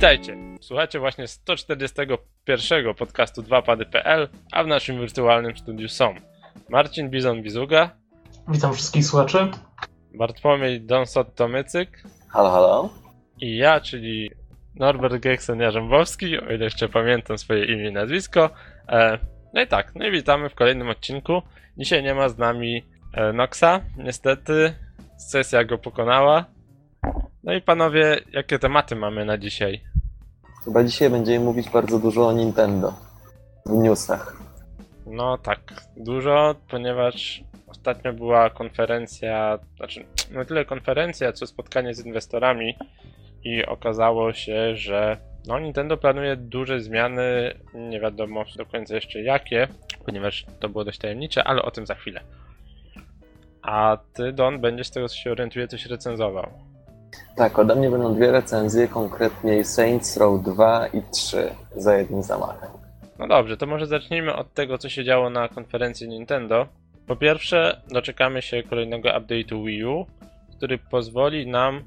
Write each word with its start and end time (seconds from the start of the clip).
Witajcie! 0.00 0.36
Słuchacie 0.60 0.98
właśnie 0.98 1.28
141 1.28 2.94
podcastu 2.94 3.42
2pady.pl, 3.42 4.28
a 4.52 4.64
w 4.64 4.66
naszym 4.66 5.00
wirtualnym 5.00 5.56
studiu 5.56 5.88
są 5.88 6.14
Marcin 6.68 7.10
Bizon-Bizuga, 7.10 7.88
Witam 8.48 8.74
wszystkich 8.74 9.06
słuchaczy. 9.06 9.50
Bartłomiej 10.14 10.86
Donsot-Tomycyk 10.86 11.86
Halo, 12.28 12.50
halo. 12.50 12.90
i 13.40 13.56
ja, 13.56 13.80
czyli 13.80 14.30
Norbert 14.74 15.14
Geksen-Jarzębowski, 15.14 16.48
o 16.48 16.52
ile 16.52 16.64
jeszcze 16.64 16.88
pamiętam 16.88 17.38
swoje 17.38 17.64
imię 17.64 17.88
i 17.88 17.92
nazwisko. 17.92 18.50
E, 18.88 19.18
no 19.54 19.62
i 19.62 19.66
tak, 19.66 19.94
no 19.94 20.06
i 20.06 20.10
witamy 20.10 20.48
w 20.48 20.54
kolejnym 20.54 20.88
odcinku. 20.88 21.42
Dzisiaj 21.78 22.02
nie 22.02 22.14
ma 22.14 22.28
z 22.28 22.38
nami 22.38 22.84
e, 23.14 23.32
Noxa, 23.32 23.80
niestety 23.96 24.74
sesja 25.16 25.64
go 25.64 25.78
pokonała. 25.78 26.44
No 27.44 27.52
i 27.54 27.60
panowie, 27.62 28.20
jakie 28.32 28.58
tematy 28.58 28.96
mamy 28.96 29.24
na 29.24 29.38
dzisiaj? 29.38 29.89
Chyba 30.64 30.84
dzisiaj 30.84 31.10
będziemy 31.10 31.44
mówić 31.44 31.70
bardzo 31.70 31.98
dużo 31.98 32.26
o 32.26 32.32
Nintendo 32.32 32.94
w 33.66 33.72
newsach. 33.72 34.36
No 35.06 35.38
tak, 35.38 35.60
dużo, 35.96 36.54
ponieważ 36.68 37.44
ostatnio 37.66 38.12
była 38.12 38.50
konferencja, 38.50 39.58
znaczy 39.76 40.04
nie 40.30 40.44
tyle 40.44 40.64
konferencja, 40.64 41.32
co 41.32 41.46
spotkanie 41.46 41.94
z 41.94 42.06
inwestorami 42.06 42.74
i 43.44 43.66
okazało 43.66 44.32
się, 44.32 44.76
że 44.76 45.16
no, 45.46 45.58
Nintendo 45.58 45.96
planuje 45.96 46.36
duże 46.36 46.80
zmiany, 46.80 47.54
nie 47.74 48.00
wiadomo 48.00 48.44
do 48.56 48.66
końca 48.66 48.94
jeszcze 48.94 49.22
jakie, 49.22 49.68
ponieważ 50.06 50.46
to 50.60 50.68
było 50.68 50.84
dość 50.84 50.98
tajemnicze, 50.98 51.44
ale 51.44 51.62
o 51.62 51.70
tym 51.70 51.86
za 51.86 51.94
chwilę. 51.94 52.20
A 53.62 53.98
ty, 54.12 54.32
Don, 54.32 54.60
będziesz 54.60 54.86
z 54.86 54.90
tego 54.90 55.08
co 55.08 55.16
się 55.16 55.32
orientuję 55.32 55.68
coś 55.68 55.86
recenzował. 55.86 56.69
Tak, 57.36 57.58
ode 57.58 57.74
mnie 57.74 57.90
będą 57.90 58.14
dwie 58.14 58.32
recenzje, 58.32 58.88
konkretniej 58.88 59.64
Saints 59.64 60.16
Row 60.16 60.42
2 60.42 60.86
i 60.86 61.02
3 61.12 61.50
za 61.76 61.96
jednym 61.96 62.22
zamachem. 62.22 62.70
No 63.18 63.28
dobrze, 63.28 63.56
to 63.56 63.66
może 63.66 63.86
zacznijmy 63.86 64.36
od 64.36 64.54
tego, 64.54 64.78
co 64.78 64.88
się 64.88 65.04
działo 65.04 65.30
na 65.30 65.48
konferencji 65.48 66.08
Nintendo. 66.08 66.66
Po 67.06 67.16
pierwsze, 67.16 67.80
doczekamy 67.88 68.42
się 68.42 68.62
kolejnego 68.62 69.08
update'u 69.08 69.66
Wii 69.66 69.84
U, 69.84 70.06
który 70.56 70.78
pozwoli 70.78 71.46
nam 71.46 71.82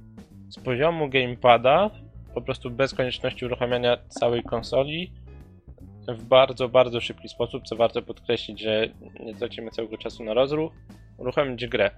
z 0.49 0.59
poziomu 0.59 1.09
gamepada, 1.09 1.89
po 2.33 2.41
prostu 2.41 2.71
bez 2.71 2.93
konieczności 2.93 3.45
uruchamiania 3.45 3.97
całej 4.09 4.43
konsoli, 4.43 5.11
w 6.07 6.23
bardzo, 6.23 6.69
bardzo 6.69 7.01
szybki 7.01 7.29
sposób, 7.29 7.63
co 7.63 7.75
warto 7.75 8.01
podkreślić, 8.01 8.61
że 8.61 8.89
nie 9.19 9.35
tracimy 9.35 9.71
całego 9.71 9.97
czasu 9.97 10.23
na 10.23 10.33
rozruch, 10.33 10.73
uruchomić 11.17 11.67
grę. 11.67 11.91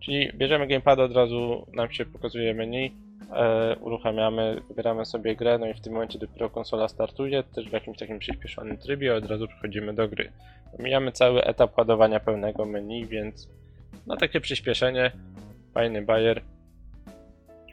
Czyli 0.00 0.30
bierzemy 0.34 0.66
gamepada, 0.66 1.02
od 1.02 1.12
razu 1.12 1.66
nam 1.72 1.92
się 1.92 2.06
pokazuje 2.06 2.54
menu, 2.54 2.94
e, 3.32 3.76
uruchamiamy, 3.80 4.60
wybieramy 4.68 5.04
sobie 5.04 5.36
grę, 5.36 5.58
no 5.58 5.66
i 5.66 5.74
w 5.74 5.80
tym 5.80 5.92
momencie 5.92 6.18
dopiero 6.18 6.50
konsola 6.50 6.88
startuje, 6.88 7.42
też 7.42 7.68
w 7.68 7.72
jakimś 7.72 7.98
takim 7.98 8.18
przyspieszonym 8.18 8.78
trybie, 8.78 9.14
od 9.14 9.26
razu 9.26 9.48
przechodzimy 9.48 9.94
do 9.94 10.08
gry. 10.08 10.32
Mijamy 10.78 11.12
cały 11.12 11.44
etap 11.44 11.78
ładowania 11.78 12.20
pełnego 12.20 12.64
menu, 12.64 13.06
więc 13.06 13.48
no 14.06 14.16
takie 14.16 14.40
przyspieszenie, 14.40 15.10
fajny 15.74 16.02
bajer. 16.02 16.42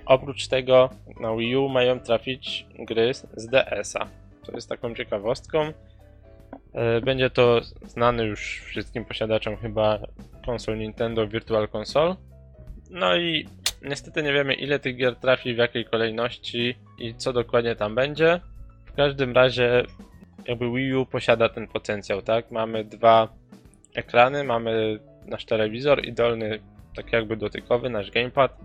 Oprócz 0.05 0.47
tego 0.47 0.89
na 1.19 1.35
Wii 1.35 1.55
U 1.55 1.69
mają 1.69 1.99
trafić 1.99 2.65
gry 2.79 3.13
z 3.13 3.47
DS-a. 3.47 4.07
To 4.45 4.51
jest 4.51 4.69
taką 4.69 4.95
ciekawostką. 4.95 5.71
E, 6.73 7.01
Będzie 7.01 7.29
to 7.29 7.61
znany 7.85 8.23
już 8.25 8.61
wszystkim 8.65 9.05
posiadaczom 9.05 9.57
chyba 9.57 9.99
konsol 10.45 10.77
Nintendo 10.77 11.27
Virtual 11.27 11.67
Console. 11.75 12.15
No 12.89 13.17
i 13.17 13.47
niestety 13.81 14.23
nie 14.23 14.33
wiemy 14.33 14.53
ile 14.53 14.79
tych 14.79 14.97
gier 14.97 15.15
trafi, 15.15 15.53
w 15.53 15.57
jakiej 15.57 15.85
kolejności 15.85 16.75
i 16.99 17.15
co 17.15 17.33
dokładnie 17.33 17.75
tam 17.75 17.95
będzie. 17.95 18.39
W 18.85 18.93
każdym 18.93 19.33
razie 19.33 19.83
jakby 20.47 20.71
Wii 20.71 20.93
U 20.93 21.05
posiada 21.05 21.49
ten 21.49 21.67
potencjał, 21.67 22.21
tak? 22.21 22.51
Mamy 22.51 22.83
dwa 22.83 23.29
ekrany, 23.95 24.43
mamy 24.43 24.99
nasz 25.25 25.45
telewizor 25.45 26.05
i 26.05 26.13
dolny, 26.13 26.59
tak 26.95 27.13
jakby 27.13 27.37
dotykowy, 27.37 27.89
nasz 27.89 28.11
gamepad. 28.11 28.57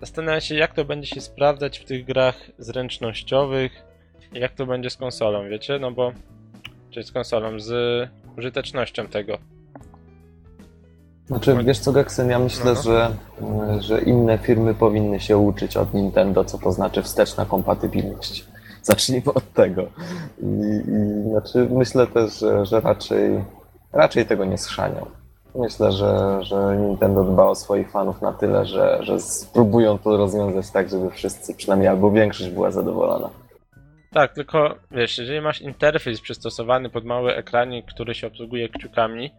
Zastanawiam 0.00 0.40
się, 0.40 0.54
jak 0.54 0.74
to 0.74 0.84
będzie 0.84 1.06
się 1.08 1.20
sprawdzać 1.20 1.78
w 1.78 1.84
tych 1.84 2.04
grach 2.04 2.50
zręcznościowych, 2.58 3.84
jak 4.32 4.52
to 4.52 4.66
będzie 4.66 4.90
z 4.90 4.96
konsolą, 4.96 5.48
wiecie? 5.48 5.78
No 5.78 5.90
bo, 5.90 6.12
czy 6.90 7.02
z 7.02 7.12
konsolą, 7.12 7.60
z 7.60 8.08
użytecznością 8.38 9.06
tego. 9.06 9.38
Znaczy, 11.26 11.56
wiesz 11.64 11.78
co, 11.78 11.92
Gexen, 11.92 12.30
ja 12.30 12.38
myślę, 12.38 12.76
że, 12.76 13.10
że 13.78 14.00
inne 14.02 14.38
firmy 14.38 14.74
powinny 14.74 15.20
się 15.20 15.38
uczyć 15.38 15.76
od 15.76 15.94
Nintendo, 15.94 16.44
co 16.44 16.58
to 16.58 16.72
znaczy 16.72 17.02
wsteczna 17.02 17.46
kompatybilność. 17.46 18.44
Zacznijmy 18.82 19.32
od 19.34 19.52
tego. 19.52 19.82
I, 20.42 20.44
i 20.44 21.30
znaczy, 21.30 21.68
myślę 21.70 22.06
też, 22.06 22.38
że, 22.38 22.66
że 22.66 22.80
raczej, 22.80 23.44
raczej 23.92 24.26
tego 24.26 24.44
nie 24.44 24.58
schrzanią. 24.58 25.06
Myślę, 25.54 25.92
że, 25.92 26.38
że 26.42 26.76
Nintendo 26.76 27.24
dba 27.24 27.44
o 27.44 27.54
swoich 27.54 27.90
fanów 27.90 28.22
na 28.22 28.32
tyle, 28.32 28.66
że, 28.66 28.98
że 29.02 29.20
spróbują 29.20 29.98
to 29.98 30.16
rozwiązać 30.16 30.70
tak, 30.70 30.88
żeby 30.88 31.10
wszyscy, 31.10 31.54
przynajmniej 31.54 31.88
albo 31.88 32.10
większość 32.10 32.50
była 32.50 32.70
zadowolona. 32.70 33.30
Tak, 34.12 34.34
tylko 34.34 34.74
wiesz, 34.90 35.18
jeżeli 35.18 35.40
masz 35.40 35.60
interfejs 35.60 36.20
przystosowany 36.20 36.90
pod 36.90 37.04
mały 37.04 37.34
ekranik, 37.34 37.86
który 37.86 38.14
się 38.14 38.26
obsługuje 38.26 38.68
kciukami, 38.68 39.30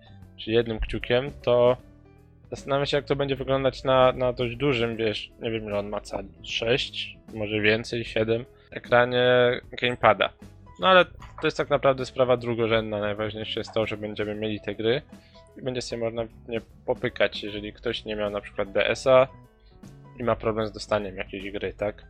czy 0.44 0.52
jednym 0.52 0.80
kciukiem, 0.80 1.32
to 1.42 1.78
zastanawiam 2.50 2.86
się, 2.86 2.98
jak 2.98 3.06
to 3.06 3.16
będzie 3.16 3.36
wyglądać 3.36 3.84
na, 3.84 4.12
na 4.12 4.34
dość 4.34 4.56
dużym, 4.56 4.96
wiesz, 4.96 5.32
nie 5.42 5.52
wiem 5.52 5.64
ile 5.64 5.80
on 5.80 5.90
ma 5.90 6.02
cali, 6.02 6.30
6, 6.44 7.18
może 7.34 7.62
więcej, 7.62 8.06
7, 8.06 8.46
ekranie 8.72 9.26
gamepada. 9.82 10.30
No 10.80 10.88
ale 10.88 11.06
to 11.06 11.48
jest 11.48 11.58
tak 11.58 11.70
naprawdę 11.70 12.06
sprawa 12.06 12.38
drugorzędna, 12.38 13.00
najważniejsze 13.00 13.60
jest 13.60 13.74
to, 13.74 13.86
że 13.86 13.98
będziemy 13.98 14.36
mieli 14.36 14.62
te 14.62 14.76
gry 14.76 15.02
i 15.58 15.62
będzie 15.62 15.82
sobie 15.82 16.04
można 16.04 16.24
nie 16.48 16.62
popykać, 16.86 17.44
jeżeli 17.44 17.74
ktoś 17.74 18.06
nie 18.06 18.16
miał 18.16 18.30
na 18.30 18.42
przykład 18.42 18.72
DS-a 18.72 19.28
i 20.20 20.24
ma 20.24 20.36
problem 20.36 20.68
z 20.68 20.72
dostaniem 20.72 21.18
jakiejś 21.18 21.52
gry, 21.52 21.74
tak? 21.74 22.04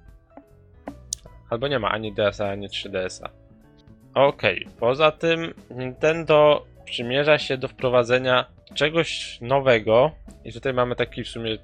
Albo 1.49 1.67
nie 1.67 1.79
ma 1.79 1.91
ani 1.91 2.13
DS-a, 2.13 2.49
ani 2.49 2.69
3DS-a. 2.69 3.29
Okej, 4.13 4.67
poza 4.79 5.11
tym 5.11 5.53
Nintendo 5.69 6.65
przymierza 6.85 7.39
się 7.39 7.57
do 7.57 7.67
wprowadzenia 7.67 8.45
czegoś 8.73 9.37
nowego 9.41 10.11
i 10.45 10.53
tutaj 10.53 10.73
mamy 10.73 10.95
taki 10.95 11.23
w 11.23 11.27
sumie 11.27 11.57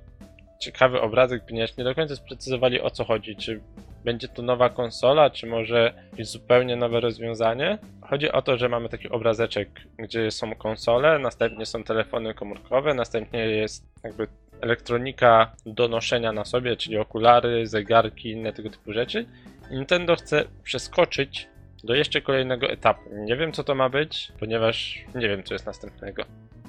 ciekawy 0.60 1.02
obrazek, 1.02 1.44
ponieważ 1.48 1.78
nie 1.78 1.84
do 1.84 1.96
końca 1.96 2.16
sprecyzowali 2.16 2.82
o 2.82 2.90
co 2.90 3.06
chodzi, 3.06 3.36
czy 3.36 3.62
będzie 4.06 4.28
to 4.28 4.42
nowa 4.42 4.70
konsola, 4.70 5.30
czy 5.30 5.48
może 5.48 5.94
zupełnie 6.20 6.76
nowe 6.76 7.00
rozwiązanie. 7.00 7.78
Chodzi 8.02 8.32
o 8.32 8.42
to, 8.42 8.58
że 8.58 8.70
mamy 8.70 8.90
taki 8.90 9.10
obrazeczek, 9.10 9.70
gdzie 9.98 10.32
są 10.32 10.56
konsole, 10.56 11.20
następnie 11.20 11.66
są 11.66 11.84
telefony 11.84 12.34
komórkowe, 12.34 12.94
następnie 12.94 13.40
jest 13.40 13.86
jakby 14.04 14.28
elektronika 14.62 15.56
do 15.66 15.88
noszenia 15.88 16.32
na 16.32 16.46
sobie, 16.46 16.76
czyli 16.76 16.98
okulary, 16.98 17.68
zegarki, 17.68 18.32
inne 18.32 18.54
tego 18.54 18.70
typu 18.70 18.94
rzeczy. 18.94 19.26
Nintendo 19.72 20.16
chce 20.16 20.46
przeskoczyć 20.64 21.48
do 21.84 21.96
jeszcze 21.96 22.22
kolejnego 22.22 22.70
etapu. 22.70 23.10
Nie 23.14 23.36
wiem 23.36 23.52
co 23.52 23.64
to 23.64 23.76
ma 23.76 23.90
być, 23.90 24.32
ponieważ 24.40 25.06
nie 25.16 25.30
wiem 25.30 25.44
co 25.44 25.54
jest 25.54 25.66
następnego. 25.66 26.24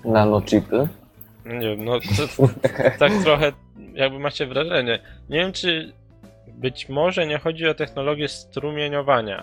Nanochipy. 0.04 0.88
No 1.44 1.54
nie 1.54 1.76
wiem, 1.76 1.84
no 1.84 2.00
to, 2.00 2.48
tak 2.98 3.12
trochę 3.24 3.52
jakby 3.94 4.18
macie 4.18 4.46
wrażenie. 4.46 4.98
Nie 5.30 5.38
wiem 5.38 5.52
czy 5.52 5.92
być 6.46 6.88
może 6.88 7.26
nie 7.26 7.38
chodzi 7.38 7.68
o 7.68 7.74
technologię 7.74 8.28
strumieniowania. 8.28 9.42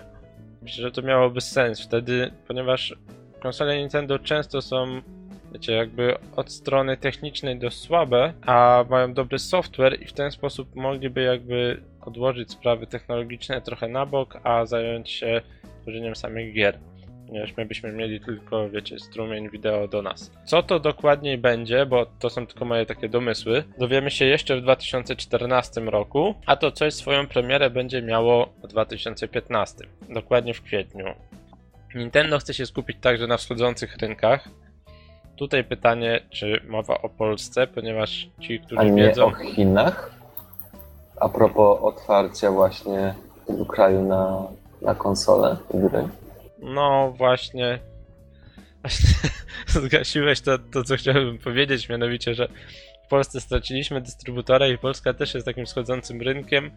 Myślę, 0.62 0.82
że 0.82 0.90
to 0.90 1.02
miałoby 1.02 1.40
sens 1.40 1.80
wtedy, 1.80 2.30
ponieważ 2.48 2.94
konsole 3.40 3.78
Nintendo 3.78 4.18
często 4.18 4.62
są 4.62 5.00
wiecie, 5.52 5.72
jakby 5.72 6.14
od 6.36 6.52
strony 6.52 6.96
technicznej 6.96 7.58
dość 7.58 7.76
słabe, 7.76 8.32
a 8.46 8.84
mają 8.90 9.14
dobry 9.14 9.38
software 9.38 10.02
i 10.02 10.06
w 10.06 10.12
ten 10.12 10.30
sposób 10.30 10.76
mogliby 10.76 11.22
jakby 11.22 11.82
odłożyć 12.08 12.50
sprawy 12.52 12.86
technologiczne 12.86 13.60
trochę 13.60 13.88
na 13.88 14.06
bok, 14.06 14.40
a 14.44 14.66
zająć 14.66 15.10
się 15.10 15.40
tworzeniem 15.82 16.16
samych 16.16 16.54
gier. 16.54 16.78
Ponieważ 17.26 17.56
my 17.56 17.66
byśmy 17.66 17.92
mieli 17.92 18.20
tylko, 18.20 18.70
wiecie, 18.70 18.98
strumień 18.98 19.50
wideo 19.50 19.88
do 19.88 20.02
nas. 20.02 20.32
Co 20.44 20.62
to 20.62 20.80
dokładniej 20.80 21.38
będzie, 21.38 21.86
bo 21.86 22.06
to 22.06 22.30
są 22.30 22.46
tylko 22.46 22.64
moje 22.64 22.86
takie 22.86 23.08
domysły, 23.08 23.64
dowiemy 23.78 24.10
się 24.10 24.24
jeszcze 24.24 24.56
w 24.56 24.62
2014 24.62 25.80
roku, 25.80 26.34
a 26.46 26.56
to 26.56 26.72
coś 26.72 26.94
swoją 26.94 27.26
premierę 27.26 27.70
będzie 27.70 28.02
miało 28.02 28.48
w 28.64 28.66
2015, 28.66 29.84
dokładnie 30.08 30.54
w 30.54 30.62
kwietniu. 30.62 31.04
Nintendo 31.94 32.38
chce 32.38 32.54
się 32.54 32.66
skupić 32.66 32.96
także 33.00 33.26
na 33.26 33.36
wschodzących 33.36 33.96
rynkach, 33.96 34.48
Tutaj 35.38 35.64
pytanie, 35.64 36.20
czy 36.30 36.60
mowa 36.68 37.02
o 37.02 37.08
Polsce, 37.08 37.66
ponieważ 37.66 38.28
ci, 38.40 38.60
A 38.62 38.66
którzy 38.66 38.90
nie 38.90 39.02
wiedzą. 39.02 39.26
o 39.26 39.30
Chinach? 39.30 40.17
A 41.20 41.28
propos 41.28 41.78
otwarcia 41.82 42.50
właśnie 42.50 43.14
tego 43.46 43.66
kraju 43.66 44.02
na, 44.02 44.42
na 44.82 44.94
konsolę 44.94 45.56
gry. 45.74 46.08
No 46.58 47.14
właśnie. 47.16 47.78
Właśnie 48.80 49.30
zgasiłeś 49.88 50.40
to, 50.40 50.58
to, 50.58 50.84
co 50.84 50.96
chciałbym 50.96 51.38
powiedzieć, 51.38 51.88
mianowicie, 51.88 52.34
że 52.34 52.48
w 53.06 53.08
Polsce 53.08 53.40
straciliśmy 53.40 54.00
dystrybutora 54.00 54.68
i 54.68 54.78
Polska 54.78 55.14
też 55.14 55.34
jest 55.34 55.46
takim 55.46 55.66
schodzącym 55.66 56.22
rynkiem. 56.22 56.70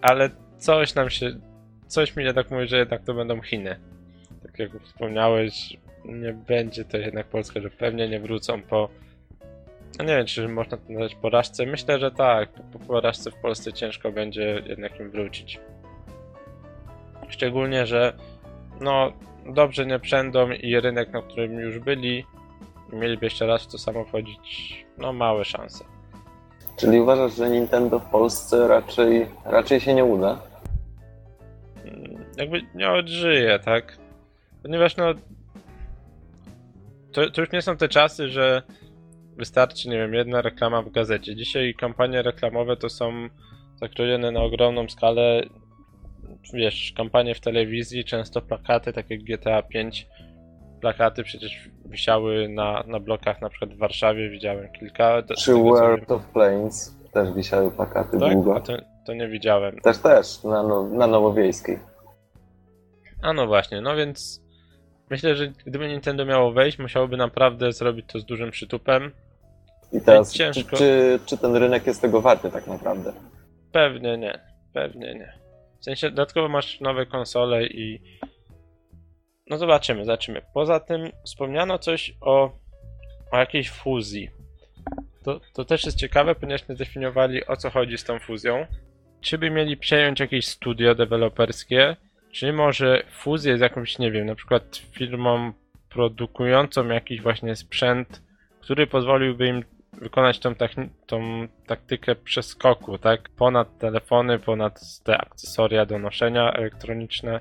ale 0.00 0.30
coś 0.58 0.94
nam 0.94 1.10
się, 1.10 1.30
coś 1.86 2.16
mi 2.16 2.24
jednak 2.24 2.50
mówi, 2.50 2.68
że 2.68 2.78
jednak 2.78 3.02
to 3.04 3.14
będą 3.14 3.42
Chiny. 3.42 3.80
Tak 4.42 4.58
jak 4.58 4.82
wspomniałeś, 4.82 5.76
nie 6.04 6.32
będzie 6.32 6.84
to 6.84 6.96
jednak 6.96 7.26
Polska, 7.26 7.60
że 7.60 7.70
pewnie 7.70 8.08
nie 8.08 8.20
wrócą 8.20 8.62
po 8.62 8.88
no 9.98 10.04
nie 10.04 10.16
wiem, 10.16 10.26
czy 10.26 10.48
można 10.48 10.76
to 10.76 10.82
nazwać 10.92 11.14
porażce. 11.14 11.66
Myślę, 11.66 11.98
że 11.98 12.10
tak. 12.10 12.48
Po 12.72 12.78
porażce 12.78 13.30
w 13.30 13.34
Polsce 13.34 13.72
ciężko 13.72 14.12
będzie 14.12 14.62
jednak 14.66 15.00
im 15.00 15.10
wrócić. 15.10 15.60
Szczególnie, 17.28 17.86
że 17.86 18.12
no 18.80 19.12
dobrze 19.46 19.86
nie 19.86 19.98
przędą 19.98 20.50
i 20.50 20.80
rynek, 20.80 21.12
na 21.12 21.22
którym 21.22 21.52
już 21.52 21.78
byli, 21.78 22.24
mieliby 22.92 23.26
jeszcze 23.26 23.46
raz 23.46 23.62
w 23.62 23.66
to 23.66 23.78
samo 23.78 24.04
wchodzić, 24.04 24.86
no 24.98 25.12
małe 25.12 25.44
szanse. 25.44 25.84
Czyli 26.76 27.00
uważasz, 27.00 27.36
że 27.36 27.50
Nintendo 27.50 27.98
w 27.98 28.10
Polsce 28.10 28.68
raczej, 28.68 29.26
raczej 29.44 29.80
się 29.80 29.94
nie 29.94 30.04
uda? 30.04 30.40
Mm, 31.84 32.24
Jakby 32.36 32.62
nie 32.74 32.90
odżyje, 32.90 33.58
tak? 33.58 33.98
Ponieważ 34.62 34.96
no 34.96 35.14
to, 37.12 37.30
to 37.30 37.40
już 37.40 37.52
nie 37.52 37.62
są 37.62 37.76
te 37.76 37.88
czasy, 37.88 38.28
że 38.28 38.62
wystarczy, 39.38 39.88
nie 39.88 39.96
wiem, 39.98 40.14
jedna 40.14 40.42
reklama 40.42 40.82
w 40.82 40.90
gazecie. 40.90 41.36
Dzisiaj 41.36 41.74
kampanie 41.74 42.22
reklamowe 42.22 42.76
to 42.76 42.88
są 42.88 43.28
zakrojone 43.76 44.30
na 44.30 44.40
ogromną 44.40 44.88
skalę. 44.88 45.42
Wiesz, 46.54 46.92
kampanie 46.96 47.34
w 47.34 47.40
telewizji, 47.40 48.04
często 48.04 48.42
plakaty, 48.42 48.92
takie 48.92 49.14
jak 49.14 49.24
GTA 49.24 49.62
5. 49.62 50.08
Plakaty 50.80 51.22
przecież 51.22 51.70
wisiały 51.84 52.48
na, 52.48 52.84
na 52.86 53.00
blokach, 53.00 53.40
na 53.40 53.48
przykład 53.48 53.74
w 53.74 53.78
Warszawie 53.78 54.30
widziałem 54.30 54.72
kilka. 54.72 55.22
Z 55.36 55.44
Czy 55.44 55.54
World 55.54 56.10
of 56.10 56.26
Planes 56.26 56.98
też 57.12 57.32
wisiały 57.32 57.70
plakaty. 57.70 58.18
Tak? 58.18 58.32
długo? 58.32 58.60
To, 58.60 58.72
to 59.06 59.14
nie 59.14 59.28
widziałem. 59.28 59.80
Też, 59.80 59.98
też, 59.98 60.44
na, 60.44 60.62
na 60.82 61.06
Nowowiejskiej. 61.06 61.78
A 63.22 63.32
no 63.32 63.46
właśnie, 63.46 63.80
no 63.80 63.96
więc 63.96 64.42
myślę, 65.10 65.36
że 65.36 65.48
gdyby 65.66 65.88
Nintendo 65.88 66.24
miało 66.24 66.52
wejść, 66.52 66.78
musiałoby 66.78 67.16
naprawdę 67.16 67.72
zrobić 67.72 68.06
to 68.12 68.18
z 68.18 68.24
dużym 68.24 68.50
przytupem. 68.50 69.10
I 69.92 70.00
teraz, 70.00 70.32
czy, 70.32 70.52
czy, 70.76 71.20
czy 71.26 71.38
ten 71.38 71.56
rynek 71.56 71.86
jest 71.86 72.02
tego 72.02 72.20
warty 72.20 72.50
tak 72.50 72.66
naprawdę? 72.66 73.12
Pewnie 73.72 74.18
nie, 74.18 74.40
pewnie 74.72 75.14
nie. 75.14 75.32
W 75.80 75.84
sensie 75.84 76.10
dodatkowo 76.10 76.48
masz 76.48 76.80
nowe 76.80 77.06
konsole 77.06 77.66
i 77.66 78.00
no 79.50 79.58
zobaczymy, 79.58 80.04
zobaczymy. 80.04 80.42
Poza 80.54 80.80
tym 80.80 81.10
wspomniano 81.24 81.78
coś 81.78 82.14
o, 82.20 82.52
o 83.30 83.38
jakiejś 83.38 83.70
fuzji. 83.70 84.30
To, 85.24 85.40
to 85.52 85.64
też 85.64 85.84
jest 85.84 85.98
ciekawe, 85.98 86.34
ponieważ 86.34 86.68
nie 86.68 86.74
zdefiniowali 86.74 87.46
o 87.46 87.56
co 87.56 87.70
chodzi 87.70 87.98
z 87.98 88.04
tą 88.04 88.18
fuzją. 88.18 88.66
Czy 89.20 89.38
by 89.38 89.50
mieli 89.50 89.76
przejąć 89.76 90.20
jakieś 90.20 90.46
studio 90.46 90.94
deweloperskie, 90.94 91.96
czy 92.32 92.52
może 92.52 93.02
fuzję 93.10 93.58
z 93.58 93.60
jakąś, 93.60 93.98
nie 93.98 94.10
wiem, 94.10 94.26
na 94.26 94.34
przykład 94.34 94.76
firmą 94.76 95.52
produkującą 95.88 96.88
jakiś 96.88 97.20
właśnie 97.20 97.56
sprzęt, 97.56 98.22
który 98.60 98.86
pozwoliłby 98.86 99.46
im 99.46 99.64
wykonać 99.92 100.38
tą, 100.38 100.54
tą 101.06 101.48
taktykę 101.66 102.14
przeskoku, 102.14 102.98
tak? 102.98 103.28
Ponad 103.28 103.78
telefony, 103.78 104.38
ponad 104.38 104.80
te 105.04 105.18
akcesoria 105.18 105.86
do 105.86 105.98
noszenia 105.98 106.52
elektroniczne. 106.52 107.40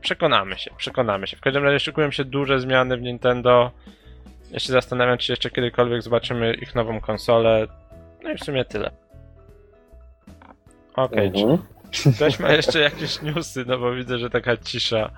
Przekonamy 0.00 0.58
się, 0.58 0.70
przekonamy 0.76 1.26
się. 1.26 1.36
W 1.36 1.40
każdym 1.40 1.64
razie 1.64 1.80
szykują 1.80 2.10
się 2.10 2.24
duże 2.24 2.60
zmiany 2.60 2.96
w 2.96 3.02
Nintendo. 3.02 3.70
Ja 4.50 4.58
się 4.58 4.72
zastanawiam, 4.72 5.18
czy 5.18 5.32
jeszcze 5.32 5.50
kiedykolwiek 5.50 6.02
zobaczymy 6.02 6.54
ich 6.54 6.74
nową 6.74 7.00
konsolę. 7.00 7.66
No 8.22 8.30
i 8.30 8.36
w 8.36 8.44
sumie 8.44 8.64
tyle. 8.64 8.90
Okej, 10.94 11.26
Mhm. 11.26 11.58
czy 11.90 12.12
ktoś 12.12 12.38
ma 12.40 12.52
jeszcze 12.52 12.80
jakieś 12.80 13.22
newsy? 13.22 13.64
No 13.66 13.78
bo 13.78 13.92
widzę, 13.92 14.18
że 14.18 14.30
taka 14.30 14.56
cisza. 14.56 15.10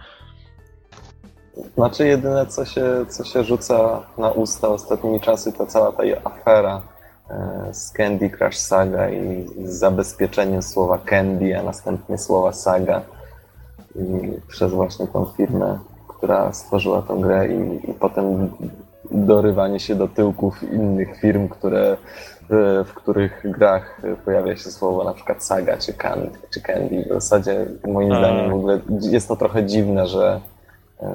Znaczy 1.75 2.07
jedyne, 2.07 2.47
co 2.47 2.65
się, 2.65 3.07
co 3.09 3.25
się 3.25 3.45
rzuca 3.45 4.03
na 4.19 4.31
usta 4.31 4.69
ostatnimi 4.69 5.21
czasy, 5.21 5.53
to 5.53 5.67
cała 5.67 5.93
ta 5.93 6.03
afera 6.25 6.83
e, 7.31 7.75
z 7.75 7.93
Candy 7.93 8.31
Crush 8.31 8.57
Saga 8.57 9.11
i 9.11 9.47
z 9.65 9.71
zabezpieczeniem 9.71 10.63
słowa 10.63 10.99
Candy, 10.99 11.59
a 11.59 11.63
następnie 11.63 12.19
słowa 12.19 12.53
Saga 12.53 13.03
i 13.95 14.33
przez 14.49 14.73
właśnie 14.73 15.07
tą 15.07 15.25
firmę, 15.37 15.79
która 16.09 16.53
stworzyła 16.53 17.03
tą 17.03 17.21
grę 17.21 17.49
i, 17.49 17.91
i 17.91 17.95
potem 17.95 18.51
dorywanie 19.11 19.81
się 19.81 19.95
do 19.95 20.09
tyłków 20.09 20.63
innych 20.63 21.21
firm, 21.21 21.49
które, 21.49 21.97
w, 22.51 22.85
w 22.89 22.95
których 22.95 23.43
grach 23.45 24.01
pojawia 24.25 24.57
się 24.57 24.71
słowo 24.71 25.05
na 25.05 25.13
przykład 25.13 25.45
Saga 25.45 25.77
czy 25.77 25.93
Candy. 25.93 26.39
Czy 26.51 26.61
candy. 26.61 27.05
W 27.11 27.13
zasadzie 27.13 27.67
moim 27.89 28.15
zdaniem 28.15 28.51
w 28.51 28.55
ogóle 28.55 28.81
jest 29.01 29.29
to 29.29 29.37
trochę 29.37 29.67
dziwne, 29.67 30.07
że 30.07 30.27
e, 30.35 30.58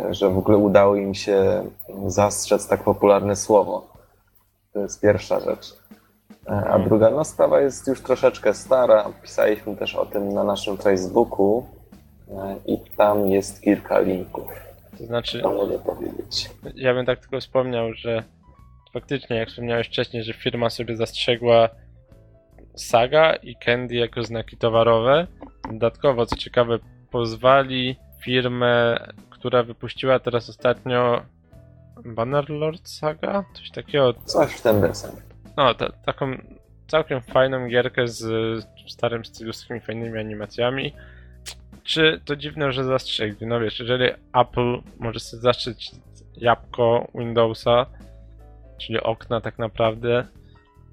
że 0.10 0.30
w 0.30 0.38
ogóle 0.38 0.58
udało 0.58 0.96
im 0.96 1.14
się 1.14 1.66
zastrzec 2.08 2.68
tak 2.68 2.84
popularne 2.84 3.36
słowo. 3.36 3.88
To 4.74 4.80
jest 4.80 5.02
pierwsza 5.02 5.40
rzecz. 5.40 5.74
E, 6.48 6.52
A 6.52 6.54
Mhm. 6.62 6.84
druga 6.84 7.10
no, 7.10 7.24
sprawa 7.24 7.62
jest 7.62 7.88
już 7.88 8.02
troszeczkę 8.02 8.54
stara. 8.54 9.06
Pisaliśmy 9.22 9.76
też 9.76 9.96
o 9.96 10.06
tym 10.06 10.34
na 10.34 10.44
naszym 10.44 10.78
Facebooku 10.78 11.66
e, 12.32 12.56
i 12.66 12.78
tam 12.98 13.28
jest 13.30 13.62
kilka 13.62 14.00
linków. 14.00 14.52
To 14.98 15.06
znaczy, 15.06 15.42
To 15.42 15.52
mogę 15.54 15.80
powiedzieć. 15.80 16.50
ja 16.76 16.94
bym 16.94 17.06
tak 17.06 17.20
tylko 17.20 17.40
wspomniał, 17.40 17.94
że 17.94 18.24
faktycznie, 18.94 19.36
jak 19.38 19.50
wspomniałeś 19.50 19.88
wcześniej, 19.88 20.24
że 20.24 20.34
firma 20.34 20.70
sobie 20.70 20.98
zastrzegła 20.98 21.70
Saga 22.76 23.36
i 23.36 23.56
Candy 23.56 23.96
jako 23.96 24.24
znaki 24.24 24.58
towarowe. 24.58 25.28
Dodatkowo, 25.72 26.26
co 26.26 26.36
ciekawe, 26.36 26.80
pozwali 27.12 27.96
firmę, 28.24 28.98
która 29.44 29.64
wypuściła 29.64 30.20
teraz 30.20 30.50
ostatnio 30.50 31.22
Bannerlord 32.06 32.90
Saga? 32.90 33.44
Coś 33.54 33.72
takiego. 33.72 34.14
Coś 34.14 34.54
w 34.54 34.62
ten 34.62 34.82
desen. 34.82 35.12
No, 35.58 35.74
ta, 35.74 35.92
taką 35.92 36.38
całkiem 36.88 37.22
fajną 37.22 37.68
gierkę 37.68 38.08
z 38.08 38.26
starym 38.88 39.26
stylu, 39.26 39.54
z 39.54 39.62
takimi 39.62 39.80
fajnymi 39.80 40.20
animacjami. 40.20 40.94
Czy 41.84 42.22
to 42.26 42.36
dziwne, 42.36 42.72
że 42.72 42.84
zastrzegli? 42.84 43.48
No 43.48 43.60
wiesz, 43.60 43.80
jeżeli 43.80 44.06
Apple 44.34 44.82
może 45.00 45.20
sobie 45.20 45.42
zastrzec 45.42 45.92
jabłko 46.38 47.08
Windowsa, 47.16 47.86
czyli 48.78 49.00
okna 49.00 49.42
tak 49.42 49.60
naprawdę, 49.60 50.28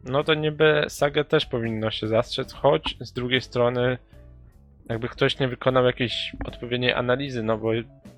no 0.05 0.25
to 0.25 0.35
niby 0.35 0.85
Saga 0.89 1.25
też 1.25 1.47
powinno 1.47 1.91
się 1.91 2.09
zastrzec, 2.09 2.53
choć 2.53 2.97
z 3.01 3.13
drugiej 3.13 3.41
strony 3.41 3.99
jakby 4.91 5.09
ktoś 5.09 5.39
nie 5.39 5.49
wykonał 5.49 5.85
jakiejś 5.85 6.37
odpowiedniej 6.45 6.93
analizy, 6.93 7.43
no 7.43 7.59
bo 7.59 7.71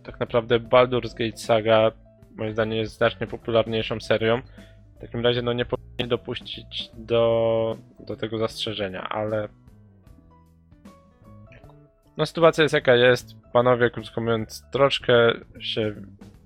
tak 0.02 0.20
naprawdę 0.20 0.60
Baldur's 0.60 1.14
Gate 1.14 1.36
Saga 1.36 1.92
moim 2.36 2.52
zdaniem 2.52 2.78
jest 2.78 2.94
znacznie 2.94 3.26
popularniejszą 3.26 4.00
serią. 4.00 4.42
W 4.96 5.00
takim 5.00 5.20
razie 5.24 5.42
no 5.42 5.52
nie 5.52 5.64
powinni 5.64 6.08
dopuścić 6.08 6.90
do, 6.94 7.76
do 8.00 8.16
tego 8.16 8.38
zastrzeżenia, 8.38 9.08
ale 9.08 9.48
no 12.16 12.26
sytuacja 12.26 12.62
jest 12.62 12.74
jaka 12.74 12.94
jest. 12.94 13.36
Panowie, 13.52 13.90
krótko 13.90 14.20
mówiąc, 14.20 14.64
troszkę 14.72 15.32
się 15.60 15.94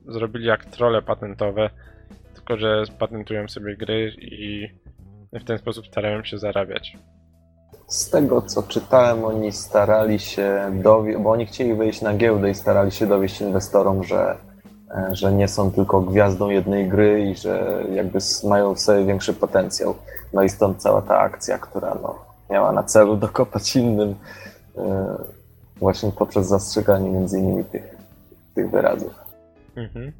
zrobili 0.07 0.47
jak 0.47 0.65
trole 0.65 1.03
patentowe, 1.03 1.71
tylko 2.35 2.57
że 2.57 2.85
patentują 2.99 3.49
sobie 3.49 3.77
gry 3.77 4.13
i 4.21 4.69
w 5.33 5.45
ten 5.45 5.59
sposób 5.59 5.87
starają 5.87 6.25
się 6.25 6.39
zarabiać. 6.39 6.97
Z 7.89 8.11
tego 8.11 8.43
co 8.43 8.63
czytałem, 8.63 9.25
oni 9.25 9.53
starali 9.53 10.19
się 10.19 10.71
dowieść, 10.83 11.19
bo 11.19 11.31
oni 11.31 11.47
chcieli 11.47 11.75
wejść 11.75 12.03
na 12.03 12.15
giełdę 12.15 12.51
i 12.51 12.55
starali 12.55 12.91
się 12.91 13.07
dowieść 13.07 13.41
inwestorom, 13.41 14.05
że, 14.05 14.37
e, 14.91 15.09
że 15.13 15.33
nie 15.33 15.49
są 15.49 15.73
tylko 15.73 16.01
gwiazdą 16.01 16.51
jednej 16.51 16.89
gry 16.89 17.31
i 17.31 17.37
że 17.37 17.85
jakby 17.93 18.19
mają 18.45 18.75
w 18.75 18.81
sobie 18.81 19.05
większy 19.05 19.35
potencjał. 19.35 19.95
No 20.33 20.43
i 20.43 20.49
stąd 20.49 20.83
cała 20.83 21.03
ta 21.03 21.19
akcja, 21.19 21.59
która 21.59 21.97
no, 22.03 22.19
miała 22.51 22.73
na 22.73 22.83
celu 22.83 23.17
dokopać 23.27 23.77
innym 23.77 24.15
e, 24.79 25.17
właśnie 25.77 26.13
poprzez 26.13 26.47
zastrzeganie 26.47 27.11
między 27.11 27.39
innymi 27.39 27.65
tych, 27.65 27.97
tych 28.55 28.71
wyrazów. 28.71 29.15
Mhm. 29.77 30.13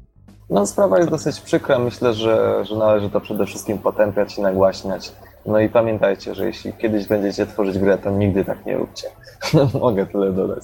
No 0.49 0.67
sprawa 0.67 0.97
jest 0.97 1.09
dosyć 1.09 1.41
przykra. 1.41 1.79
Myślę, 1.79 2.13
że, 2.13 2.65
że 2.65 2.75
należy 2.75 3.09
to 3.09 3.21
przede 3.21 3.45
wszystkim 3.45 3.77
potępiać 3.77 4.37
i 4.37 4.41
nagłaśniać. 4.41 5.11
No 5.47 5.59
i 5.59 5.69
pamiętajcie, 5.69 6.35
że 6.35 6.45
jeśli 6.45 6.73
kiedyś 6.73 7.07
będziecie 7.07 7.45
tworzyć 7.45 7.79
grę, 7.79 7.97
to 7.97 8.11
nigdy 8.11 8.45
tak 8.45 8.65
nie 8.65 8.77
róbcie. 8.77 9.07
Mogę 9.81 10.05
tyle 10.05 10.31
dodać. 10.31 10.63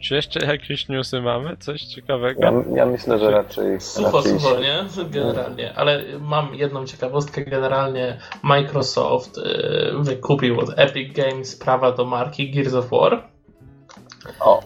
Czy 0.00 0.14
jeszcze 0.14 0.46
jakieś 0.46 0.88
newsy 0.88 1.20
mamy? 1.20 1.56
Coś 1.56 1.82
ciekawego? 1.82 2.40
Ja, 2.42 2.52
ja 2.76 2.86
myślę, 2.86 3.18
że 3.18 3.30
raczej. 3.30 3.80
Sucho, 3.80 4.16
raczej 4.16 4.40
sucho, 4.40 4.60
nie? 4.60 4.84
Generalnie. 5.10 5.74
Ale 5.74 6.02
mam 6.20 6.54
jedną 6.54 6.86
ciekawostkę. 6.86 7.44
Generalnie 7.44 8.18
Microsoft 8.42 9.38
y, 9.38 9.42
wykupił 9.98 10.60
od 10.60 10.70
Epic 10.76 11.16
Games 11.16 11.56
prawa 11.56 11.92
do 11.92 12.04
marki 12.04 12.50
Gears 12.50 12.74
of 12.74 12.90
War 12.90 13.28
O, 14.40 14.62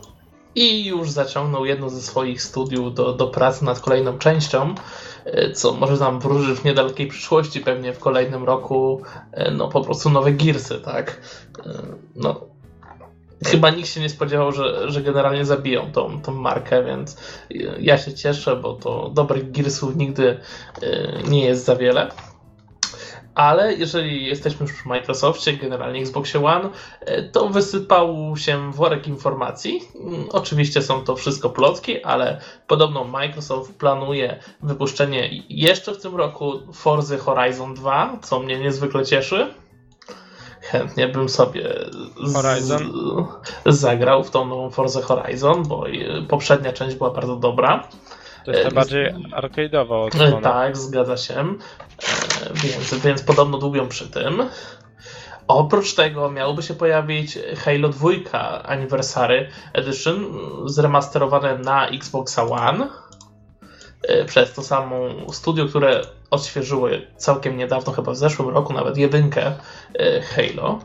i 0.54 0.84
już 0.84 1.10
zaciągnął 1.10 1.64
jedno 1.64 1.90
ze 1.90 2.02
swoich 2.02 2.42
studiów 2.42 2.94
do, 2.94 3.12
do 3.12 3.26
pracy 3.26 3.64
nad 3.64 3.80
kolejną 3.80 4.18
częścią, 4.18 4.70
y, 4.70 4.74
co 5.54 5.72
może 5.72 5.96
nam 5.96 6.20
wróży 6.20 6.56
w 6.56 6.64
niedalekiej 6.64 7.06
przyszłości, 7.06 7.60
pewnie 7.60 7.92
w 7.92 7.98
kolejnym 7.98 8.44
roku, 8.44 9.02
y, 9.48 9.50
no 9.50 9.68
po 9.68 9.80
prostu 9.80 10.10
nowe 10.10 10.32
Gearsy, 10.32 10.80
tak? 10.80 11.20
Y, 11.58 11.70
No, 12.16 12.40
chyba 13.46 13.70
nikt 13.70 13.88
się 13.88 14.00
nie 14.00 14.08
spodziewał, 14.08 14.52
że, 14.52 14.90
że 14.90 15.02
generalnie 15.02 15.44
zabiją 15.44 15.92
tą, 15.92 16.22
tą 16.22 16.34
markę, 16.34 16.84
więc 16.84 17.16
ja 17.78 17.98
się 17.98 18.14
cieszę, 18.14 18.56
bo 18.56 18.72
to 18.72 19.10
dobrych 19.14 19.52
Gearsów 19.52 19.96
nigdy 19.96 20.40
nie 21.28 21.44
jest 21.44 21.64
za 21.64 21.76
wiele. 21.76 22.10
Ale 23.40 23.74
jeżeli 23.74 24.26
jesteśmy 24.26 24.66
już 24.66 24.76
przy 24.76 24.88
Microsoftie, 24.88 25.52
generalnie 25.52 26.00
Xboxie 26.00 26.44
One, 26.44 26.68
y, 27.08 27.30
to 27.32 27.48
wysypał 27.48 28.36
się 28.36 28.72
worek 28.72 29.06
informacji. 29.06 29.82
Mm, 29.94 30.26
Oczywiście 30.32 30.82
są 30.82 31.04
to 31.04 31.16
wszystko 31.16 31.50
plotki, 31.50 32.04
ale 32.04 32.40
podobno 32.66 33.04
Microsoft 33.04 33.74
planuje 33.74 34.40
wypuszczenie 34.62 35.30
jeszcze 35.48 35.94
w 35.94 36.02
tym 36.02 36.16
roku 36.16 36.52
Forza 36.72 37.18
Horizon 37.18 37.74
2, 37.74 38.18
co 38.22 38.40
mnie 38.40 38.58
niezwykle 38.58 39.04
cieszy 39.06 39.54
chętnie 40.60 41.08
bym 41.08 41.28
sobie 41.28 41.74
z, 42.24 42.82
zagrał 43.66 44.24
w 44.24 44.30
tą 44.30 44.44
nową 44.44 44.70
Forza 44.70 45.02
Horizon, 45.02 45.62
bo 45.62 45.84
poprzednia 46.28 46.72
część 46.72 46.96
była 46.96 47.10
bardzo 47.10 47.36
dobra. 47.36 47.88
To 48.44 48.50
jest 48.50 48.62
ta 48.62 48.68
E, 48.68 48.72
bardziej 48.72 49.14
arcade'owa 49.14 49.94
E, 49.94 50.04
odsłona. 50.04 50.40
Tak, 50.40 50.76
zgadza 50.76 51.16
się. 51.16 51.34
E, 51.34 51.54
Więc, 52.54 52.94
więc 52.94 53.22
podobno 53.22 53.58
dłubią 53.58 53.88
przy 53.88 54.08
tym. 54.08 54.42
Oprócz 55.48 55.94
tego 55.94 56.30
miałoby 56.30 56.62
się 56.62 56.74
pojawić 56.74 57.38
Halo 57.64 57.88
2 57.88 58.08
Anniversary 58.62 59.48
Edition 59.72 60.24
zremasterowane 60.66 61.58
na 61.58 61.88
Xboxa 61.88 62.44
One 62.44 62.88
przez 64.26 64.52
to 64.52 64.62
samo 64.62 64.96
studio, 65.32 65.66
które 65.66 66.00
odświeżyło 66.30 66.88
całkiem 67.16 67.56
niedawno, 67.56 67.92
chyba 67.92 68.12
w 68.12 68.16
zeszłym 68.16 68.48
roku, 68.48 68.72
nawet 68.72 68.96
jedynkę 68.96 69.52
Halo 70.34 70.78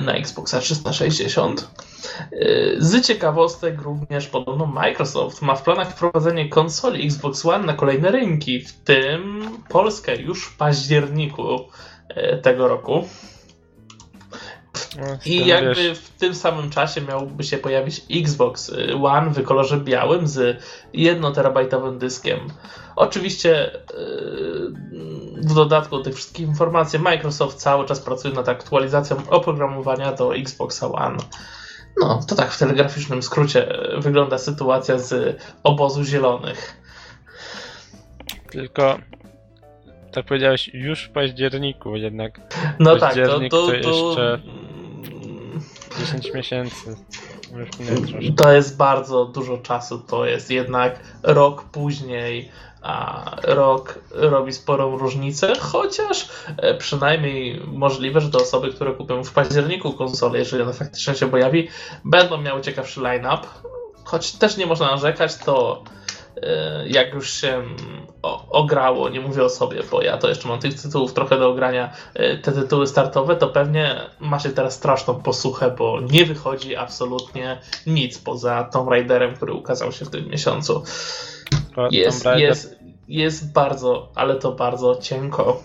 na 0.00 0.12
Xboxa 0.12 0.60
360. 0.60 1.70
E, 2.32 2.46
Z 2.78 3.06
ciekawostek 3.06 3.82
również 3.82 4.26
podobno 4.26 4.66
Microsoft 4.66 5.42
ma 5.42 5.54
w 5.54 5.62
planach 5.62 5.90
wprowadzenie 5.90 6.48
konsoli 6.48 7.06
Xbox 7.06 7.46
One 7.46 7.64
na 7.64 7.74
kolejne 7.74 8.10
rynki, 8.10 8.60
w 8.60 8.72
tym 8.72 9.48
Polskę 9.68 10.16
już 10.16 10.44
w 10.44 10.56
październiku 10.56 11.68
e, 12.08 12.38
tego 12.38 12.68
roku. 12.68 13.04
No, 14.96 15.18
I 15.26 15.46
jakby 15.46 15.74
wiesz, 15.74 15.98
w 15.98 16.10
tym 16.10 16.34
samym 16.34 16.70
czasie 16.70 17.00
miałby 17.00 17.44
się 17.44 17.58
pojawić 17.58 18.02
Xbox 18.10 18.72
One 19.02 19.30
w 19.30 19.44
kolorze 19.44 19.80
białym 19.80 20.26
z 20.26 20.62
1 20.92 21.32
dyskiem. 21.98 22.38
Oczywiście 22.96 23.70
w 25.36 25.54
dodatku 25.54 25.98
do 25.98 26.04
tych 26.04 26.14
wszystkich 26.14 26.46
informacji 26.46 26.98
Microsoft 26.98 27.58
cały 27.58 27.86
czas 27.86 28.00
pracuje 28.00 28.34
nad 28.34 28.48
aktualizacją 28.48 29.16
oprogramowania 29.30 30.12
do 30.12 30.36
Xboxa 30.36 30.92
One. 30.92 31.16
No, 32.00 32.20
to 32.28 32.34
tak 32.34 32.50
w 32.50 32.58
telegraficznym 32.58 33.22
skrócie 33.22 33.92
y, 33.96 34.00
wygląda 34.00 34.38
sytuacja 34.38 34.98
z 34.98 35.38
obozu 35.62 36.04
zielonych. 36.04 36.76
Tylko 38.50 38.98
tak 40.12 40.26
powiedziałeś 40.26 40.70
już 40.74 41.04
w 41.04 41.10
październiku, 41.10 41.96
jednak 41.96 42.40
No 42.78 42.90
tak, 42.90 43.00
to, 43.00 43.06
Październik 43.06 43.50
to, 43.50 43.66
to 43.66 43.66
to, 43.66 43.74
jeszcze- 43.74 44.34
mm, 44.34 45.60
10 45.98 46.34
miesięcy. 46.34 46.96
To 48.36 48.52
jest 48.52 48.76
bardzo 48.76 49.24
dużo 49.24 49.58
czasu, 49.58 49.98
to 49.98 50.26
jest 50.26 50.50
jednak 50.50 51.00
rok 51.22 51.64
później, 51.64 52.50
a 52.82 53.30
rok 53.42 53.98
robi 54.10 54.52
sporą 54.52 54.98
różnicę, 54.98 55.52
chociaż 55.60 56.28
e, 56.56 56.74
przynajmniej 56.74 57.60
możliwe, 57.66 58.20
że 58.20 58.30
te 58.30 58.38
osoby, 58.38 58.72
które 58.72 58.92
kupią 58.94 59.24
w 59.24 59.32
październiku 59.32 59.92
konsolę, 59.92 60.38
jeżeli 60.38 60.62
ona 60.62 60.72
faktycznie 60.72 61.14
się 61.14 61.30
pojawi, 61.30 61.68
będą 62.04 62.38
miały 62.38 62.60
ciekawszy 62.60 63.00
line-up, 63.00 63.46
choć 64.04 64.32
też 64.32 64.56
nie 64.56 64.66
można 64.66 64.86
narzekać, 64.86 65.36
to 65.36 65.82
jak 66.86 67.14
już 67.14 67.30
się 67.30 67.62
o, 68.22 68.48
ograło, 68.50 69.08
nie 69.08 69.20
mówię 69.20 69.44
o 69.44 69.48
sobie, 69.48 69.82
bo 69.90 70.02
ja 70.02 70.18
to 70.18 70.28
jeszcze 70.28 70.48
mam 70.48 70.60
tych 70.60 70.82
tytułów 70.82 71.12
trochę 71.12 71.38
do 71.38 71.48
ogrania, 71.48 71.92
e, 72.14 72.38
te 72.38 72.52
tytuły 72.52 72.86
startowe, 72.86 73.36
to 73.36 73.48
pewnie 73.48 74.00
macie 74.20 74.50
teraz 74.50 74.74
straszną 74.74 75.14
posłuchę, 75.14 75.70
bo 75.70 76.00
nie 76.00 76.24
wychodzi 76.24 76.76
absolutnie 76.76 77.60
nic 77.86 78.18
poza 78.18 78.64
Tomb 78.64 78.90
Raiderem, 78.90 79.34
który 79.34 79.52
ukazał 79.52 79.92
się 79.92 80.04
w 80.04 80.10
tym 80.10 80.28
miesiącu. 80.28 80.82
Jest, 81.90 82.24
jest, 82.36 82.76
jest 83.08 83.52
bardzo, 83.52 84.08
ale 84.14 84.34
to 84.34 84.52
bardzo 84.52 84.96
cienko. 84.96 85.62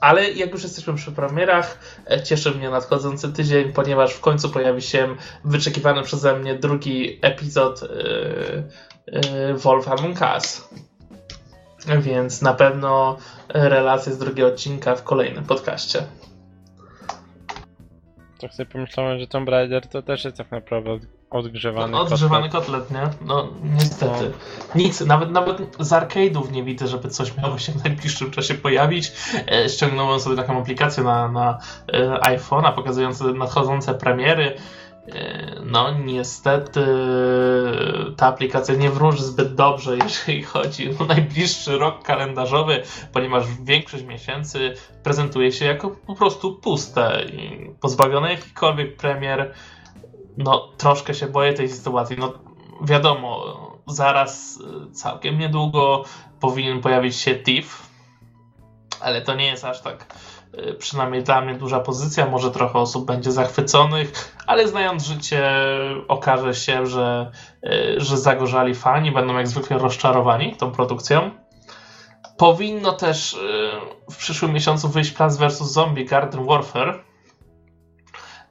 Ale 0.00 0.30
jak 0.30 0.50
już 0.50 0.62
jesteśmy 0.62 0.94
przy 0.94 1.12
premierach, 1.12 1.78
e, 2.10 2.22
cieszy 2.22 2.50
mnie 2.50 2.70
nadchodzący 2.70 3.32
tydzień, 3.32 3.72
ponieważ 3.72 4.14
w 4.14 4.20
końcu 4.20 4.50
pojawi 4.50 4.82
się 4.82 5.16
wyczekiwany 5.44 6.02
przeze 6.02 6.36
mnie 6.36 6.54
drugi 6.54 7.18
epizod 7.22 7.80
Wolf 9.54 9.88
Among 9.88 10.20
Us. 10.34 10.68
Więc 12.00 12.42
na 12.42 12.54
pewno 12.54 13.16
relacje 13.48 14.12
z 14.12 14.18
drugiego 14.18 14.48
odcinka 14.48 14.94
w 14.96 15.02
kolejnym 15.02 15.44
podcaście. 15.44 16.02
Tak 18.40 18.54
sobie 18.54 18.66
pomyślałem, 18.70 19.18
że 19.18 19.26
Tomb 19.26 19.48
Raider 19.48 19.86
to 19.88 20.02
też 20.02 20.24
jest 20.24 20.36
tak 20.36 20.50
naprawdę 20.50 20.92
od- 20.92 21.02
odgrzewany 21.30 21.92
No, 21.92 22.00
odgrzewany 22.00 22.48
kotlet. 22.48 22.82
kotlet, 22.82 22.90
nie? 23.20 23.26
No 23.26 23.48
niestety. 23.74 24.32
Nic, 24.74 25.00
nawet, 25.00 25.30
nawet 25.30 25.58
z 25.80 25.90
arcade'ów 25.90 26.50
nie 26.52 26.64
widzę, 26.64 26.86
żeby 26.88 27.08
coś 27.08 27.36
miało 27.36 27.58
się 27.58 27.72
w 27.72 27.84
najbliższym 27.84 28.30
czasie 28.30 28.54
pojawić. 28.54 29.12
E, 29.52 29.68
ściągnąłem 29.68 30.20
sobie 30.20 30.36
taką 30.36 30.58
aplikację 30.58 31.02
na, 31.04 31.28
na 31.28 31.58
e, 31.92 32.08
iPhone'a 32.36 32.72
pokazującą 32.74 33.34
nadchodzące 33.34 33.94
premiery. 33.94 34.56
E, 35.08 35.60
no 35.64 35.98
niestety 35.98 36.86
ta 38.16 38.26
aplikacja 38.26 38.74
nie 38.74 38.90
wróży 38.90 39.24
zbyt 39.24 39.54
dobrze, 39.54 39.96
jeżeli 40.02 40.42
chodzi 40.42 40.90
o 40.98 41.04
najbliższy 41.04 41.78
rok 41.78 42.02
kalendarzowy, 42.02 42.82
ponieważ 43.12 43.44
większość 43.62 44.04
miesięcy 44.04 44.74
prezentuje 45.02 45.52
się 45.52 45.64
jako 45.64 45.90
po 45.90 46.14
prostu 46.14 46.56
puste 46.56 47.24
i 47.32 47.70
pozbawione 47.80 48.30
jakichkolwiek 48.30 48.96
premier 48.96 49.54
no 50.36 50.68
troszkę 50.78 51.14
się 51.14 51.26
boję 51.26 51.52
tej 51.52 51.68
sytuacji. 51.68 52.16
No 52.18 52.32
wiadomo, 52.82 53.56
zaraz 53.86 54.60
y, 54.90 54.92
całkiem 54.92 55.38
niedługo 55.38 56.04
powinien 56.40 56.80
pojawić 56.80 57.16
się 57.16 57.34
TIF, 57.34 57.86
ale 59.00 59.22
to 59.22 59.34
nie 59.34 59.46
jest 59.46 59.64
aż 59.64 59.82
tak 59.82 60.14
przynajmniej 60.78 61.22
dla 61.22 61.40
mnie 61.40 61.54
duża 61.54 61.80
pozycja. 61.80 62.26
Może 62.26 62.50
trochę 62.50 62.78
osób 62.78 63.06
będzie 63.06 63.32
zachwyconych, 63.32 64.36
ale 64.46 64.68
znając 64.68 65.04
życie 65.04 65.50
okaże 66.08 66.54
się, 66.54 66.86
że, 66.86 67.30
y, 67.66 68.00
że 68.00 68.18
zagorzali 68.18 68.74
fani 68.74 69.12
będą 69.12 69.36
jak 69.36 69.48
zwykle 69.48 69.78
rozczarowani 69.78 70.56
tą 70.56 70.70
produkcją. 70.70 71.30
Powinno 72.36 72.92
też 72.92 73.34
y, 73.34 73.38
w 74.10 74.16
przyszłym 74.16 74.52
miesiącu 74.52 74.88
wyjść 74.88 75.10
Plants 75.10 75.36
vs. 75.36 75.58
Zombie 75.58 76.04
Garden 76.04 76.46
Warfare 76.46 77.04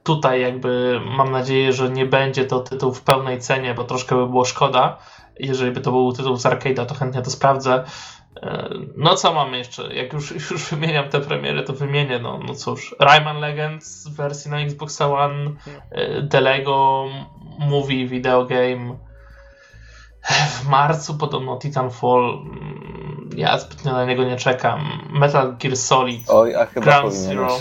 tutaj 0.02 0.40
jakby 0.40 1.00
mam 1.04 1.30
nadzieję, 1.30 1.72
że 1.72 1.90
nie 1.90 2.06
będzie 2.06 2.44
to 2.44 2.60
tytuł 2.60 2.94
w 2.94 3.02
pełnej 3.02 3.40
cenie, 3.40 3.74
bo 3.74 3.84
troszkę 3.84 4.16
by 4.16 4.26
było 4.26 4.44
szkoda. 4.44 4.98
Jeżeli 5.38 5.70
by 5.70 5.80
to 5.80 5.90
był 5.90 6.12
tytuł 6.12 6.36
z 6.36 6.42
arcade'a, 6.42 6.86
to 6.86 6.94
chętnie 6.94 7.22
to 7.22 7.30
sprawdzę. 7.30 7.84
E, 8.36 8.68
No 8.96 9.14
co 9.14 9.32
mamy 9.34 9.58
jeszcze? 9.58 9.94
Jak 9.94 10.12
już, 10.12 10.30
już 10.50 10.70
wymieniam 10.70 11.08
te 11.08 11.20
premiery, 11.20 11.62
to 11.62 11.72
wymienię, 11.72 12.18
no, 12.18 12.40
no 12.46 12.54
cóż, 12.54 12.94
Rayman 13.00 13.40
Legends 13.40 14.08
w 14.08 14.16
wersji 14.16 14.50
na 14.50 14.60
Xbox 14.60 15.00
One, 15.00 15.50
e, 15.90 16.22
The 16.22 16.40
Lego 16.40 17.06
Movie 17.58 18.06
Video 18.06 18.44
Game 18.44 18.96
w 20.60 20.68
marcu, 20.68 21.18
podobno 21.18 21.58
Titanfall, 21.58 22.38
mm, 22.44 23.30
ja 23.36 23.58
zbytnio 23.58 23.92
na 23.92 24.04
niego 24.04 24.24
nie 24.24 24.36
czekam. 24.36 25.08
Metal 25.10 25.56
Gear 25.56 25.76
Solid, 25.76 26.30
Oj, 26.30 26.56
a 26.56 26.66
chyba 26.66 26.86
Ground. 26.86 27.14
Zero. 27.14 27.58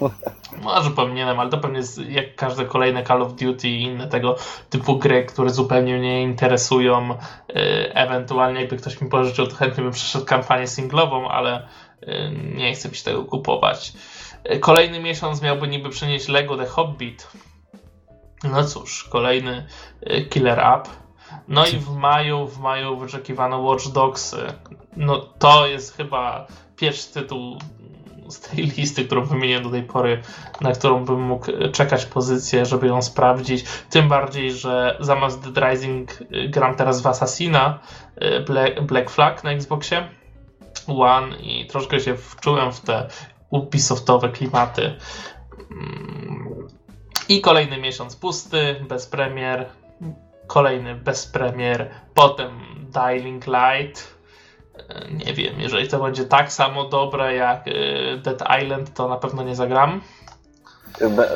Może 0.62 0.90
powinienem, 0.90 1.40
ale 1.40 1.50
to 1.50 1.58
pewnie 1.58 1.78
jest 1.78 1.98
jak 1.98 2.34
każde 2.34 2.64
kolejne 2.64 3.04
Call 3.04 3.22
of 3.22 3.34
Duty 3.34 3.68
i 3.68 3.82
inne 3.82 4.08
tego 4.08 4.36
typu 4.70 4.98
gry, 4.98 5.24
które 5.24 5.50
zupełnie 5.50 5.98
mnie 5.98 6.22
interesują. 6.22 7.08
Yy, 7.08 7.94
Ewentualnie 7.94 8.60
jakby 8.60 8.76
ktoś 8.76 9.00
mi 9.00 9.08
pożyczył, 9.08 9.46
to 9.46 9.56
chętnie 9.56 9.82
bym 9.82 9.92
przeszedł 9.92 10.24
kampanię 10.24 10.66
singlową, 10.66 11.28
ale 11.28 11.68
yy, 12.02 12.30
nie 12.54 12.74
chcę 12.74 12.88
mi 12.88 12.94
się 12.94 13.04
tego 13.04 13.24
kupować. 13.24 13.92
Yy, 14.44 14.58
Kolejny 14.58 15.00
miesiąc 15.00 15.42
miałby 15.42 15.68
niby 15.68 15.90
przynieść 15.90 16.28
Lego 16.28 16.56
The 16.56 16.66
Hobbit. 16.66 17.28
No 18.44 18.64
cóż, 18.64 19.04
kolejny 19.04 19.66
Killer 20.30 20.60
App. 20.60 20.88
No 21.48 21.66
i 21.66 21.76
w 21.76 21.90
maju, 21.90 22.46
w 22.46 22.58
maju 22.58 22.96
wyczekiwano 22.96 23.58
Watch 23.60 23.88
Dogs. 23.88 24.36
No 24.96 25.18
to 25.18 25.66
jest 25.66 25.96
chyba 25.96 26.46
pierwszy 26.76 27.14
tytuł 27.14 27.58
z 28.32 28.40
tej 28.40 28.64
listy, 28.64 29.04
którą 29.04 29.24
wymieniłem 29.24 29.62
do 29.62 29.70
tej 29.70 29.82
pory, 29.82 30.22
na 30.60 30.72
którą 30.72 31.04
bym 31.04 31.20
mógł 31.20 31.46
czekać 31.72 32.06
pozycję, 32.06 32.66
żeby 32.66 32.86
ją 32.86 33.02
sprawdzić. 33.02 33.64
Tym 33.90 34.08
bardziej, 34.08 34.52
że 34.52 34.96
zamiast 35.00 35.50
Dead 35.50 35.70
Rising 35.70 36.20
y, 36.20 36.48
gram 36.48 36.74
teraz 36.74 37.02
w 37.02 37.06
Assassina 37.06 37.78
y, 38.22 38.40
Black, 38.40 38.80
Black 38.80 39.10
Flag 39.10 39.44
na 39.44 39.50
Xboxie 39.50 40.08
One 40.86 41.36
i 41.36 41.66
troszkę 41.66 42.00
się 42.00 42.16
wczułem 42.16 42.72
w 42.72 42.80
te 42.80 43.08
Ubisoftowe 43.50 44.28
klimaty. 44.28 44.96
Mm. 45.70 46.68
I 47.28 47.40
kolejny 47.40 47.78
miesiąc 47.78 48.16
pusty, 48.16 48.84
bez 48.88 49.06
premier. 49.06 49.68
Kolejny 50.46 50.94
bez 50.94 51.26
premier. 51.26 51.90
Potem 52.14 52.50
Dying 52.76 53.44
Light. 53.46 54.11
E, 54.88 55.10
Nie 55.10 55.34
wiem, 55.34 55.60
jeżeli 55.60 55.88
to 55.88 55.98
będzie 55.98 56.24
tak 56.24 56.52
samo 56.52 56.84
dobre 56.84 57.34
jak 57.34 57.68
e, 57.68 57.72
Dead 58.16 58.42
Island, 58.62 58.94
to 58.94 59.08
na 59.08 59.16
pewno 59.16 59.42
nie 59.42 59.56
zagram. 59.56 60.00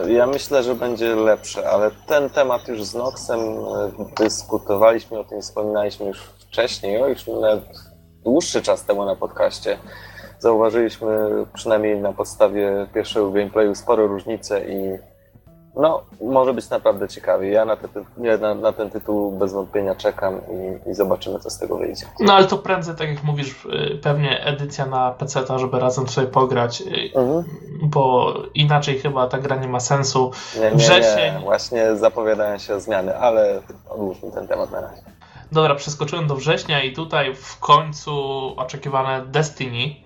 Ja 0.09 0.26
myślę, 0.26 0.62
że 0.62 0.75
będzie 0.75 1.15
lepsze, 1.15 1.71
ale 1.71 1.91
ten 2.07 2.31
temat 2.31 2.69
już 2.69 2.85
z 2.85 2.95
Noxem 2.95 3.41
e, 3.41 3.91
dyskutowaliśmy 4.19 5.19
o 5.19 5.25
tym, 5.25 5.41
wspominaliśmy 5.43 6.07
już 6.07 6.21
wcześniej, 6.21 7.03
o 7.03 7.09
już 7.09 7.26
nawet 7.26 7.65
dłuższy 8.25 8.62
czas 8.62 8.85
temu 8.85 9.05
na 9.05 9.17
podcaście. 9.17 9.79
Zauważyliśmy 10.38 11.09
przynajmniej 11.55 12.00
na 12.00 12.12
podstawie 12.12 12.87
pierwszego 12.95 13.31
gameplayu 13.31 13.75
spore 13.75 14.07
różnice 14.07 14.65
i 14.69 14.99
no, 15.76 16.02
może 16.23 16.54
być 16.54 16.71
naprawdę 16.71 17.09
ciekawie. 17.09 17.50
Ja 17.50 17.64
na, 17.64 17.76
te, 17.76 17.88
na, 18.38 18.54
na 18.54 18.73
ten 18.73 18.90
tytuł 18.90 19.33
bez 19.38 19.52
wątpienia 19.52 19.95
czekam 19.95 20.40
i, 20.87 20.90
i 20.90 20.95
zobaczymy, 20.95 21.38
co 21.40 21.50
z 21.50 21.59
tego 21.59 21.76
wyjdzie. 21.76 22.06
No 22.21 22.33
ale 22.35 22.47
to 22.47 22.59
prędzej, 22.59 22.95
tak 22.97 23.09
jak 23.09 23.25
mówisz, 23.25 23.64
y, 23.64 23.99
pewnie 24.02 24.45
edycja 24.45 24.87
na 24.87 25.11
PC, 25.11 25.59
żeby 25.59 25.78
razem 25.80 26.09
sobie 26.09 26.26
pograć, 26.26 26.80
y, 26.80 26.87
Mhm. 27.14 27.45
bo 27.83 28.35
inaczej 28.54 28.99
chyba 28.99 29.26
ta 29.26 29.38
gra 29.38 29.56
nie 29.56 29.68
ma 29.68 29.80
sensu. 29.80 30.30
Nie, 30.56 30.61
nie, 30.71 30.76
Wrzesień. 30.76 31.35
nie, 31.35 31.40
właśnie 31.40 31.97
zapowiadają 31.97 32.59
się 32.59 32.80
zmiany, 32.80 33.16
ale 33.18 33.62
odłóżmy 33.88 34.30
ten 34.33 34.49
temat 34.49 34.71
na 34.71 34.80
razie. 34.80 35.02
Dobra, 35.52 35.75
przeskoczyłem 35.75 36.26
do 36.26 36.35
września 36.35 36.83
i 36.83 36.92
tutaj 36.92 37.35
w 37.35 37.59
końcu 37.59 38.12
oczekiwane 38.56 39.25
Destiny. 39.26 39.97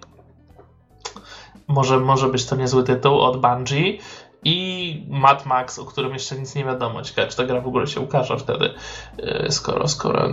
Może, 1.68 2.00
może 2.00 2.28
być 2.28 2.46
to 2.46 2.56
niezły 2.56 2.84
tytuł 2.84 3.20
od 3.20 3.40
Bungie. 3.40 3.98
I 4.44 5.06
Mad 5.08 5.46
Max, 5.46 5.78
o 5.78 5.84
którym 5.84 6.12
jeszcze 6.12 6.36
nic 6.38 6.54
nie 6.54 6.64
wiadomo. 6.64 7.02
Ciekawe, 7.02 7.28
czy 7.28 7.36
ta 7.36 7.44
gra 7.44 7.60
w 7.60 7.66
ogóle 7.66 7.86
się 7.86 8.00
ukaże 8.00 8.38
wtedy, 8.38 8.74
yy, 9.18 9.46
skoro, 9.52 9.88
skoro 9.88 10.28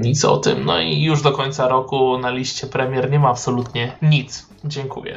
nic 0.00 0.24
o 0.24 0.36
tym. 0.36 0.64
No 0.64 0.80
i 0.80 1.02
już 1.02 1.22
do 1.22 1.32
końca 1.32 1.68
roku 1.68 2.18
na 2.18 2.30
liście 2.30 2.66
premier 2.66 3.10
nie 3.10 3.18
ma 3.18 3.28
absolutnie 3.28 3.92
nic. 4.02 4.48
Dziękuję. 4.64 5.16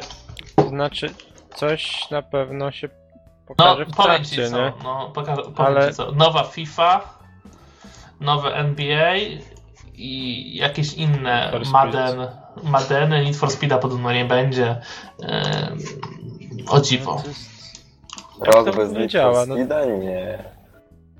Znaczy, 0.68 1.14
coś 1.56 2.10
na 2.10 2.22
pewno 2.22 2.72
się 2.72 2.88
No, 3.48 3.54
pokaże 3.56 3.84
w 3.86 3.90
powiem 3.90 4.24
ci 4.24 4.30
trakcie, 4.36 4.50
co. 4.50 4.56
nie? 4.58 4.72
No, 4.84 5.10
poka- 5.14 5.36
powiem 5.52 5.76
Ale- 5.76 5.88
ci 5.88 5.94
co. 5.94 6.12
Nowa 6.12 6.44
FIFA, 6.44 7.00
nowe 8.20 8.54
NBA 8.54 9.14
i 9.94 10.50
jakieś 10.56 10.94
inne. 10.94 11.60
Madden, 11.72 12.26
Maddeny, 12.62 13.24
Need 13.24 13.36
for 13.36 13.50
Speeda 13.50 13.78
podobno 13.78 14.12
nie 14.12 14.24
będzie. 14.24 14.80
Ehm, 15.22 15.78
o 16.68 16.80
dziwo. 16.80 17.22
No, 17.26 17.32
Rok 18.40 18.64
to 18.64 18.72
bez 18.72 18.92
nie 18.92 19.08
działa, 19.08 19.46
no. 19.46 19.56
Nie. 19.98 20.38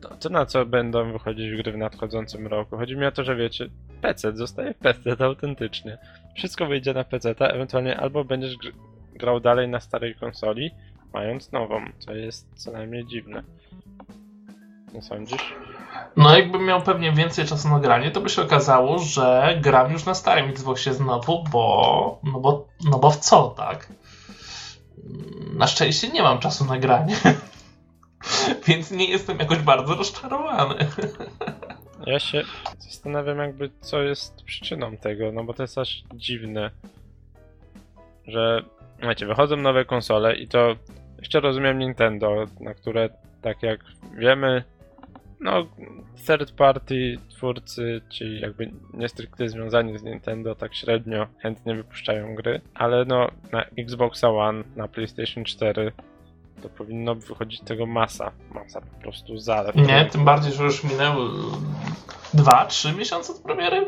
To, 0.00 0.08
to 0.08 0.28
na 0.28 0.46
co 0.46 0.66
będą 0.66 1.12
wychodzić 1.12 1.56
gry 1.56 1.72
w 1.72 1.76
nadchodzącym 1.76 2.46
roku? 2.46 2.76
Chodzi 2.76 2.96
mi 2.96 3.06
o 3.06 3.12
to, 3.12 3.24
że 3.24 3.36
wiecie, 3.36 3.68
PC 4.00 4.36
zostaje 4.36 4.74
PC 4.74 5.24
autentycznie. 5.24 5.98
Wszystko 6.36 6.66
wyjdzie 6.66 6.94
na 6.94 7.04
PC, 7.04 7.34
ewentualnie 7.38 7.96
albo 8.00 8.24
będziesz 8.24 8.54
gr- 8.54 8.72
grał 9.14 9.40
dalej 9.40 9.68
na 9.68 9.80
starej 9.80 10.14
konsoli, 10.14 10.70
mając 11.12 11.52
nową, 11.52 11.84
co 11.98 12.14
jest 12.14 12.48
co 12.54 12.72
najmniej 12.72 13.06
dziwne. 13.06 13.42
Nie 14.94 15.02
sądzisz? 15.02 15.54
No 16.16 16.36
jakbym 16.38 16.64
miał 16.64 16.82
pewnie 16.82 17.12
więcej 17.12 17.44
czasu 17.44 17.68
na 17.68 17.80
granie, 17.80 18.10
to 18.10 18.20
by 18.20 18.28
się 18.28 18.42
okazało, 18.42 18.98
że 18.98 19.58
gram 19.60 19.92
już 19.92 20.04
na 20.06 20.14
starym 20.14 20.50
Xboxie 20.50 20.94
znowu, 20.94 21.44
bo 21.52 22.18
no 22.22 22.40
bo, 22.40 22.66
no 22.90 22.98
bo 22.98 23.10
w 23.10 23.16
co, 23.16 23.54
tak? 23.56 23.88
Na 25.54 25.66
szczęście 25.66 26.08
nie 26.08 26.22
mam 26.22 26.38
czasu 26.38 26.64
na 26.64 26.78
granie. 26.78 27.16
Więc 28.66 28.90
nie 28.90 29.08
jestem 29.08 29.38
jakoś 29.38 29.58
bardzo 29.58 29.94
rozczarowany. 29.94 30.74
Ja 32.06 32.18
się 32.18 32.42
zastanawiam 32.78 33.38
jakby 33.38 33.70
co 33.80 34.02
jest 34.02 34.42
przyczyną 34.42 34.96
tego, 34.96 35.32
no 35.32 35.44
bo 35.44 35.54
to 35.54 35.62
jest 35.62 35.78
aż 35.78 36.04
dziwne, 36.14 36.70
że 38.26 38.62
wiecie, 39.02 39.26
wychodzą 39.26 39.56
nowe 39.56 39.84
konsole 39.84 40.36
i 40.36 40.48
to 40.48 40.76
jeszcze 41.18 41.40
rozumiem 41.40 41.78
Nintendo, 41.78 42.44
na 42.60 42.74
które 42.74 43.08
tak 43.42 43.62
jak 43.62 43.80
wiemy, 44.16 44.64
no 45.44 45.66
third 46.26 46.52
party 46.52 47.18
twórcy, 47.28 48.00
czyli 48.08 48.40
jakby 48.40 48.72
nie 48.94 49.08
stricte 49.08 49.48
związani 49.48 49.98
z 49.98 50.02
Nintendo, 50.02 50.54
tak 50.54 50.74
średnio 50.74 51.26
chętnie 51.38 51.74
wypuszczają 51.74 52.34
gry, 52.34 52.60
ale 52.74 53.04
no 53.04 53.30
na 53.52 53.64
Xbox 53.78 54.24
One, 54.24 54.64
na 54.76 54.88
PlayStation 54.88 55.44
4 55.44 55.92
to 56.62 56.68
powinno 56.68 57.14
wychodzić 57.14 57.60
tego 57.60 57.86
masa, 57.86 58.32
masa 58.54 58.80
po 58.80 59.00
prostu 59.02 59.38
zalew. 59.38 59.76
Nie, 59.76 60.06
tym 60.06 60.24
bardziej, 60.24 60.52
że 60.52 60.64
już 60.64 60.84
minęły 60.84 61.30
2-3 62.34 62.96
miesiące 62.96 63.32
od 63.32 63.38
premiery. 63.38 63.86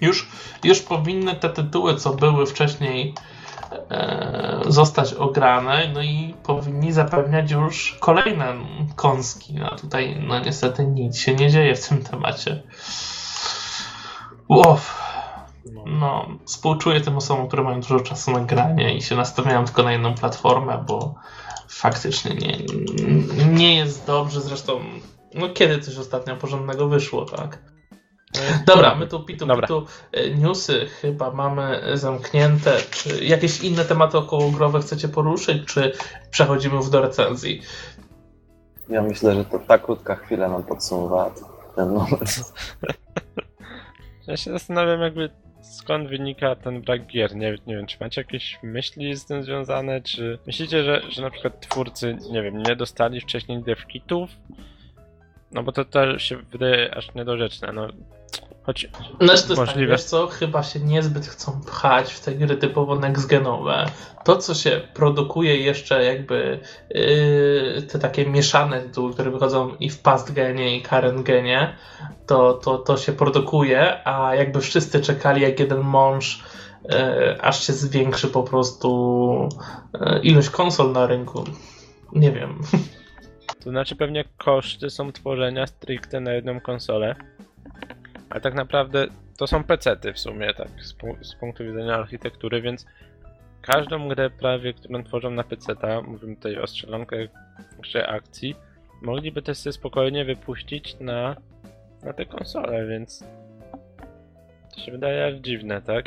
Już, 0.00 0.28
już 0.64 0.80
powinny 0.80 1.34
te 1.34 1.48
tytuły, 1.48 1.96
co 1.96 2.14
były 2.14 2.46
wcześniej, 2.46 3.14
zostać 4.68 5.14
ograne, 5.14 5.90
no 5.94 6.02
i 6.02 6.34
powinni 6.42 6.92
zapewniać 6.92 7.50
już 7.50 7.96
kolejne 8.00 8.54
kąski. 8.96 9.60
A 9.62 9.76
tutaj, 9.76 10.22
no 10.26 10.38
niestety, 10.38 10.86
nic 10.86 11.18
się 11.18 11.34
nie 11.34 11.50
dzieje 11.50 11.76
w 11.76 11.88
tym 11.88 12.02
temacie. 12.02 12.62
No. 14.50 15.84
No, 15.86 16.28
współczuję 16.44 17.00
tym 17.00 17.16
osobom, 17.16 17.48
które 17.48 17.62
mają 17.62 17.80
dużo 17.80 18.00
czasu 18.00 18.30
na 18.30 18.40
granie 18.40 18.96
i 18.96 19.02
się 19.02 19.16
nastawiają 19.16 19.64
tylko 19.64 19.82
na 19.82 19.92
jedną 19.92 20.14
platformę, 20.14 20.84
bo 20.88 21.14
faktycznie 21.68 22.34
nie, 22.34 22.58
nie 23.46 23.76
jest 23.76 24.06
dobrze. 24.06 24.40
Zresztą, 24.40 24.80
no 25.34 25.48
kiedy 25.48 25.78
coś 25.78 25.96
ostatnio 25.96 26.36
porządnego 26.36 26.88
wyszło, 26.88 27.24
tak? 27.24 27.58
Dobra, 28.66 28.94
my 28.94 29.06
tu 29.06 29.20
pitu, 29.20 29.46
Dobra. 29.46 29.66
pitu 29.66 29.86
e, 30.12 30.30
newsy 30.30 30.86
chyba 30.86 31.30
mamy 31.30 31.80
zamknięte. 31.94 32.76
Czy 32.90 33.24
jakieś 33.24 33.60
inne 33.60 33.84
tematy 33.84 34.18
okołogrowe 34.18 34.80
chcecie 34.80 35.08
poruszyć, 35.08 35.64
czy 35.64 35.92
przechodzimy 36.30 36.74
już 36.74 36.90
do 36.90 37.00
recenzji? 37.00 37.62
Ja 38.88 39.02
myślę, 39.02 39.34
że 39.34 39.44
to 39.44 39.58
ta 39.58 39.78
krótka 39.78 40.16
chwila 40.16 40.48
nam 40.48 40.62
podsumowała 40.62 41.30
ten 41.76 41.88
moment. 41.88 42.52
Ja 44.26 44.36
się 44.36 44.50
zastanawiam 44.52 45.00
jakby 45.00 45.30
skąd 45.62 46.08
wynika 46.08 46.56
ten 46.56 46.82
brak 46.82 47.06
gier. 47.06 47.36
Nie, 47.36 47.56
nie 47.66 47.76
wiem, 47.76 47.86
czy 47.86 47.96
macie 48.00 48.20
jakieś 48.20 48.58
myśli 48.62 49.16
z 49.16 49.26
tym 49.26 49.42
związane, 49.42 50.00
czy 50.00 50.38
myślicie, 50.46 50.84
że, 50.84 51.02
że 51.08 51.22
na 51.22 51.30
przykład 51.30 51.60
twórcy, 51.60 52.16
nie 52.30 52.42
wiem, 52.42 52.62
nie 52.62 52.76
dostali 52.76 53.20
wcześniej 53.20 53.62
devkitów? 53.62 54.30
No 55.52 55.62
bo 55.62 55.72
to 55.72 55.84
też 55.84 56.22
się 56.22 56.36
wydaje 56.36 56.94
aż 56.94 57.14
niedorzeczne, 57.14 57.72
no. 57.72 57.88
Choć 58.62 58.88
Znaczy 59.20 59.20
to 59.20 59.32
jest 59.32 59.48
tak, 59.48 59.56
Możliwe. 59.56 59.92
wiesz 59.92 60.04
co, 60.04 60.26
chyba 60.26 60.62
się 60.62 60.80
niezbyt 60.80 61.26
chcą 61.26 61.60
pchać 61.66 62.12
w 62.12 62.20
te 62.20 62.34
gry 62.34 62.56
typowo 62.56 62.96
next-genowe. 62.96 63.86
To, 64.24 64.36
co 64.36 64.54
się 64.54 64.80
produkuje 64.94 65.56
jeszcze 65.56 66.04
jakby 66.04 66.60
yy, 66.90 67.82
te 67.82 67.98
takie 67.98 68.26
mieszane 68.26 68.80
tytuły, 68.80 69.12
które 69.12 69.30
wychodzą 69.30 69.74
i 69.80 69.90
w 69.90 69.98
past 69.98 70.32
genie 70.32 70.76
i 70.76 70.82
current 70.82 71.22
genie, 71.22 71.76
to, 72.26 72.54
to, 72.54 72.78
to 72.78 72.96
się 72.96 73.12
produkuje, 73.12 74.08
a 74.08 74.34
jakby 74.34 74.60
wszyscy 74.60 75.00
czekali 75.00 75.42
jak 75.42 75.60
jeden 75.60 75.80
mąż, 75.80 76.42
yy, 76.84 77.42
aż 77.42 77.66
się 77.66 77.72
zwiększy 77.72 78.28
po 78.28 78.42
prostu 78.42 79.48
yy, 80.00 80.18
ilość 80.18 80.50
konsol 80.50 80.92
na 80.92 81.06
rynku. 81.06 81.44
Nie 82.12 82.32
wiem. 82.32 82.58
To 83.64 83.70
znaczy 83.70 83.96
pewnie 83.96 84.24
koszty 84.36 84.90
są 84.90 85.12
tworzenia 85.12 85.66
stricte 85.66 86.20
na 86.20 86.32
jedną 86.32 86.60
konsolę. 86.60 87.14
Ale 88.30 88.40
tak 88.40 88.54
naprawdę 88.54 89.06
to 89.38 89.46
są 89.46 89.64
pecety 89.64 90.12
w 90.12 90.18
sumie, 90.18 90.54
tak, 90.54 90.68
z, 90.80 90.94
pu- 90.94 91.24
z 91.24 91.34
punktu 91.34 91.64
widzenia 91.64 91.94
architektury, 91.94 92.62
więc 92.62 92.86
każdą 93.62 94.08
grę 94.08 94.30
prawie, 94.30 94.74
którą 94.74 95.04
tworzą 95.04 95.30
na 95.30 95.44
peceta, 95.44 96.02
mówimy 96.02 96.36
tutaj 96.36 96.58
o 96.58 96.66
strzelankach 96.66 97.28
grze 97.78 98.08
akcji, 98.08 98.54
mogliby 99.02 99.42
też 99.42 99.58
sobie 99.58 99.72
spokojnie 99.72 100.24
wypuścić 100.24 100.96
na, 101.00 101.36
na 102.02 102.12
te 102.12 102.26
konsole, 102.26 102.86
więc 102.86 103.24
to 104.74 104.80
się 104.80 104.92
wydaje 104.92 105.26
aż 105.26 105.34
dziwne, 105.34 105.82
tak? 105.82 106.04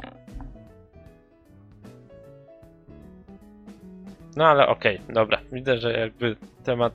No 4.36 4.48
ale 4.48 4.68
okej, 4.68 5.02
dobra. 5.10 5.42
Widzę, 5.52 5.78
że 5.78 6.00
jakby 6.00 6.36
temat 6.64 6.94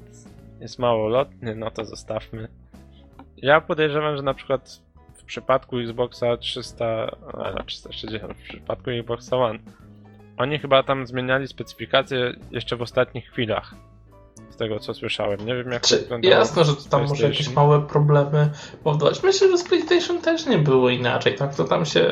jest 0.61 0.79
mało 0.79 1.09
lotny, 1.09 1.55
no 1.57 1.71
to 1.71 1.85
zostawmy. 1.85 2.49
Ja 3.37 3.61
podejrzewam, 3.61 4.17
że 4.17 4.23
na 4.23 4.35
przykład 4.35 4.81
w 5.15 5.25
przypadku 5.25 5.79
Xboxa 5.79 6.37
300, 6.37 7.17
a 7.59 7.63
360, 7.63 8.33
w 8.33 8.43
przypadku 8.43 8.91
Xboxa 8.91 9.37
One, 9.37 9.59
oni 10.37 10.59
chyba 10.59 10.83
tam 10.83 11.07
zmieniali 11.07 11.49
specyfikację 11.49 12.33
jeszcze 12.51 12.77
w 12.77 12.83
ostatnich 12.83 13.31
chwilach. 13.31 13.75
Z 14.51 14.57
tego 14.57 14.79
co 14.79 14.95
słyszałem. 14.95 15.47
Nie 15.47 15.55
wiem 15.57 15.73
jak 15.73 15.83
to 15.83 15.89
Czy, 15.89 15.99
wyglądało. 15.99 16.35
jasne, 16.35 16.65
że 16.65 16.73
tam 16.91 17.07
może 17.09 17.29
jakieś 17.29 17.51
małe 17.55 17.81
problemy 17.87 18.51
powodować. 18.85 19.23
Myślę, 19.23 19.51
że 19.51 19.59
z 19.59 19.65
PlayStation 19.65 20.19
też 20.23 20.47
nie 20.47 20.59
było 20.59 20.91
inaczej, 20.91 21.35
tak? 21.35 21.55
To 21.55 21.65
tam 21.65 21.87
się 21.87 22.11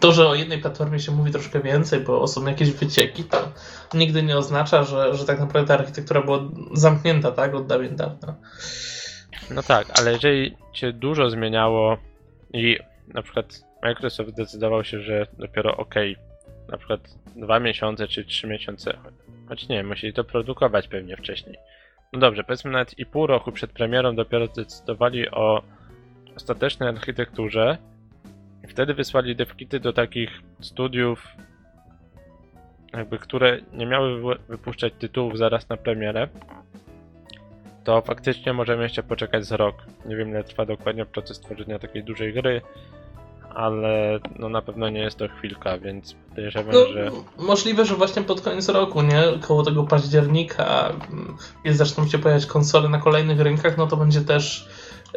to, 0.00 0.12
że 0.12 0.28
o 0.28 0.34
jednej 0.34 0.58
platformie 0.58 1.00
się 1.00 1.12
mówi 1.12 1.32
troszkę 1.32 1.60
więcej, 1.60 2.00
bo 2.00 2.28
są 2.28 2.46
jakieś 2.46 2.70
wycieki, 2.70 3.24
to 3.24 3.52
nigdy 3.94 4.22
nie 4.22 4.36
oznacza, 4.38 4.84
że, 4.84 5.14
że 5.14 5.24
tak 5.24 5.40
naprawdę 5.40 5.68
ta 5.68 5.74
architektura 5.74 6.22
była 6.22 6.38
zamknięta, 6.74 7.30
tak, 7.32 7.54
od 7.54 7.66
dawien 7.66 7.96
dawna. 7.96 8.34
No 9.50 9.62
tak, 9.62 9.86
ale 9.98 10.12
jeżeli 10.12 10.56
się 10.72 10.92
dużo 10.92 11.30
zmieniało 11.30 11.96
i 12.52 12.78
na 13.14 13.22
przykład 13.22 13.64
Microsoft 13.82 14.30
zdecydował 14.30 14.84
się, 14.84 15.00
że 15.00 15.26
dopiero 15.38 15.76
ok, 15.76 15.94
na 16.68 16.78
przykład 16.78 17.00
dwa 17.36 17.60
miesiące 17.60 18.08
czy 18.08 18.24
trzy 18.24 18.46
miesiące, 18.46 18.98
choć 19.48 19.68
nie, 19.68 19.84
musieli 19.84 20.12
to 20.12 20.24
produkować 20.24 20.88
pewnie 20.88 21.16
wcześniej. 21.16 21.56
No 22.12 22.18
dobrze, 22.18 22.44
powiedzmy 22.44 22.70
nawet 22.70 22.98
i 22.98 23.06
pół 23.06 23.26
roku 23.26 23.52
przed 23.52 23.72
premierą 23.72 24.16
dopiero 24.16 24.46
zdecydowali 24.46 25.30
o 25.30 25.62
ostatecznej 26.36 26.88
architekturze 26.88 27.78
i 28.66 28.68
wtedy 28.68 28.94
wysłali 28.94 29.36
devkity 29.36 29.80
do 29.80 29.92
takich 29.92 30.30
studiów, 30.60 31.26
jakby 32.92 33.18
które 33.18 33.58
nie 33.72 33.86
miały 33.86 34.20
wy- 34.20 34.38
wypuszczać 34.48 34.92
tytułów 34.98 35.38
zaraz 35.38 35.68
na 35.68 35.76
premierę, 35.76 36.28
to 37.84 38.00
faktycznie 38.02 38.52
możemy 38.52 38.82
jeszcze 38.82 39.02
poczekać 39.02 39.46
z 39.46 39.52
rok. 39.52 39.74
Nie 40.06 40.16
wiem 40.16 40.28
ile 40.28 40.44
trwa 40.44 40.66
dokładnie 40.66 41.06
proces 41.06 41.40
tworzenia 41.40 41.78
takiej 41.78 42.04
dużej 42.04 42.32
gry, 42.32 42.60
ale 43.54 44.18
no 44.38 44.48
na 44.48 44.62
pewno 44.62 44.88
nie 44.88 45.00
jest 45.00 45.18
to 45.18 45.28
chwilka, 45.28 45.78
więc 45.78 46.16
podejrzewam, 46.28 46.74
No, 46.74 46.86
że 46.92 47.10
Możliwe, 47.38 47.84
że 47.84 47.94
właśnie 47.94 48.22
pod 48.22 48.40
koniec 48.40 48.68
roku, 48.68 49.02
nie? 49.02 49.22
Koło 49.40 49.62
tego 49.62 49.84
października, 49.84 50.88
mm, 51.12 51.36
jest 51.64 51.78
zaczną 51.78 52.06
się 52.08 52.18
pojawiać 52.18 52.46
konsole 52.46 52.88
na 52.88 52.98
kolejnych 52.98 53.40
rynkach, 53.40 53.76
no 53.78 53.86
to 53.86 53.96
będzie 53.96 54.20
też 54.20 54.68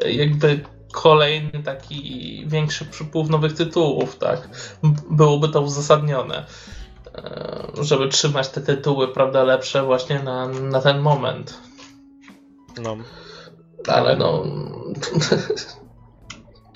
jakby 0.05 0.61
kolejny 0.91 1.63
taki 1.63 2.43
większy 2.47 2.85
przypływ 2.85 3.29
nowych 3.29 3.53
tytułów, 3.53 4.17
tak? 4.17 4.49
Byłoby 5.09 5.49
to 5.49 5.61
uzasadnione, 5.61 6.45
e, 7.15 7.67
żeby 7.81 8.07
trzymać 8.07 8.47
te 8.47 8.61
tytuły, 8.61 9.07
prawda, 9.07 9.43
lepsze 9.43 9.83
właśnie 9.83 10.19
na, 10.19 10.47
na 10.47 10.81
ten 10.81 10.99
moment. 10.99 11.59
no. 12.81 12.97
Ale 13.87 14.15
no, 14.15 14.43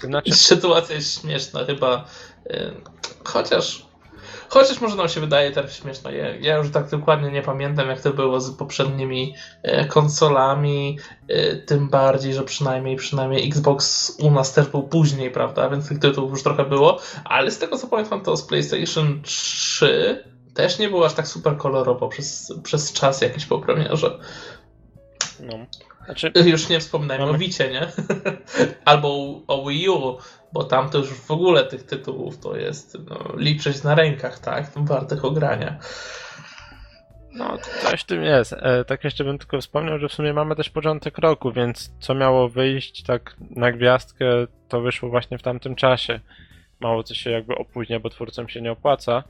znaczy, 0.04 0.34
sytuacja 0.34 0.96
jest 0.96 1.22
śmieszna 1.22 1.66
chyba, 1.66 2.06
e, 2.50 2.72
chociaż 3.24 3.86
chociaż 4.54 4.82
może 4.82 4.96
nam 4.96 5.10
się 5.10 5.20
wydaje 5.20 5.52
teraz 5.52 5.76
śmieszna. 5.76 6.12
Ja, 6.12 6.36
ja 6.36 6.58
już 6.58 6.72
tak 6.72 6.90
dokładnie 6.90 7.32
nie 7.32 7.42
pamiętam 7.42 7.88
jak 7.88 8.02
to 8.02 8.14
było 8.14 8.42
z 8.42 8.52
poprzednimi 8.52 9.36
e, 9.64 9.86
konsolami, 9.86 10.98
e, 11.28 11.56
tym 11.56 11.90
bardziej, 11.90 12.34
że 12.34 12.44
przynajmniej 12.44 12.96
przynajmniej 12.96 13.48
Xbox 13.48 14.16
u 14.20 14.32
nas 14.32 14.54
też 14.54 14.68
był 14.68 14.84
później, 14.84 15.32
prawda, 15.32 15.70
więc 15.70 15.90
tych 15.90 16.00
tytułów 16.00 16.32
już 16.32 16.44
trochę 16.44 16.66
było, 16.66 17.00
ale 17.26 17.52
z 17.52 17.58
tego 17.58 17.78
co 17.78 17.88
pamiętam 17.88 18.22
to 18.22 18.38
z 18.38 18.44
PlayStation 18.44 19.22
3 19.22 20.24
też 20.54 20.80
nie 20.80 20.90
było 20.90 21.06
aż 21.06 21.14
tak 21.14 21.28
super 21.28 21.58
kolorowo 21.58 22.08
przez, 22.08 22.54
przez 22.64 22.94
czas 22.94 23.22
jakiś 23.22 23.46
po 23.46 23.60
premierze. 23.60 24.20
No. 25.40 25.66
Znaczy, 26.06 26.32
Już 26.46 26.70
nie 26.70 26.80
wspominajmy 26.80 27.26
Mamy- 27.26 27.36
o 27.36 27.40
Wicie, 27.40 27.72
nie? 27.72 27.88
Albo 28.86 29.42
o 29.48 29.70
Wii 29.70 29.90
U, 29.90 30.18
bo 30.54 30.64
tam 30.64 30.90
to 30.90 30.98
już 30.98 31.10
w 31.10 31.32
ogóle 31.32 31.64
tych 31.64 31.84
tytułów 31.84 32.40
to 32.40 32.56
jest 32.56 32.98
no, 33.10 33.36
liczyć 33.38 33.84
na 33.84 33.96
rękach, 33.96 34.40
tak? 34.40 34.72
Wartych 34.76 35.26
ogrania. 35.26 35.80
No, 37.34 37.58
coś 37.82 38.02
w 38.02 38.06
tym 38.06 38.24
jest. 38.24 38.54
E, 38.54 38.86
tak 38.86 39.04
jeszcze 39.04 39.24
bym 39.24 39.38
tylko 39.38 39.62
wspomniał, 39.62 40.00
że 40.00 40.10
w 40.10 40.14
sumie 40.14 40.34
mamy 40.34 40.56
też 40.56 40.70
początek 40.70 41.18
roku, 41.18 41.52
więc 41.52 41.94
co 42.00 42.16
miało 42.16 42.50
wyjść 42.50 43.04
tak 43.04 43.36
na 43.40 43.72
gwiazdkę, 43.72 44.26
to 44.68 44.82
wyszło 44.82 45.10
właśnie 45.10 45.38
w 45.38 45.44
tamtym 45.44 45.76
czasie. 45.76 46.20
Mało 46.80 47.04
co 47.04 47.14
się 47.14 47.32
jakby 47.32 47.56
opóźnia, 47.56 48.00
bo 48.00 48.10
twórcom 48.10 48.50
się 48.50 48.62
nie 48.62 48.72
opłaca. 48.72 49.24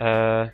E, 0.00 0.50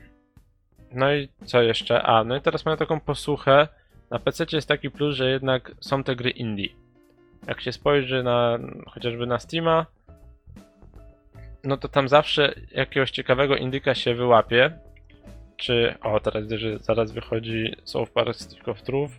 no 0.92 1.14
i 1.14 1.28
co 1.44 1.62
jeszcze? 1.62 2.02
A, 2.02 2.24
no 2.24 2.37
i 2.37 2.40
teraz 2.40 2.64
mamy 2.64 2.76
taką 2.78 3.00
posłuchę. 3.00 3.68
Na 4.10 4.18
PC 4.18 4.46
jest 4.52 4.68
taki 4.68 4.90
plus, 4.90 5.16
że 5.16 5.30
jednak 5.30 5.72
są 5.80 6.04
te 6.04 6.16
gry 6.16 6.30
indie. 6.30 6.68
Jak 7.46 7.60
się 7.60 7.72
spojrzy 7.72 8.22
na 8.22 8.58
chociażby 8.86 9.26
na 9.26 9.38
Steama, 9.38 9.86
no 11.64 11.76
to 11.76 11.88
tam 11.88 12.08
zawsze 12.08 12.54
jakiegoś 12.72 13.10
ciekawego 13.10 13.56
indyka 13.56 13.94
się 13.94 14.14
wyłapie 14.14 14.78
czy. 15.56 15.94
O, 16.02 16.20
teraz 16.20 16.44
że 16.48 16.78
zaraz 16.78 17.12
wychodzi 17.12 17.76
South 17.84 18.12
Park 18.12 18.36
Stick 18.36 18.68
of 18.68 18.82
Truth. 18.82 19.12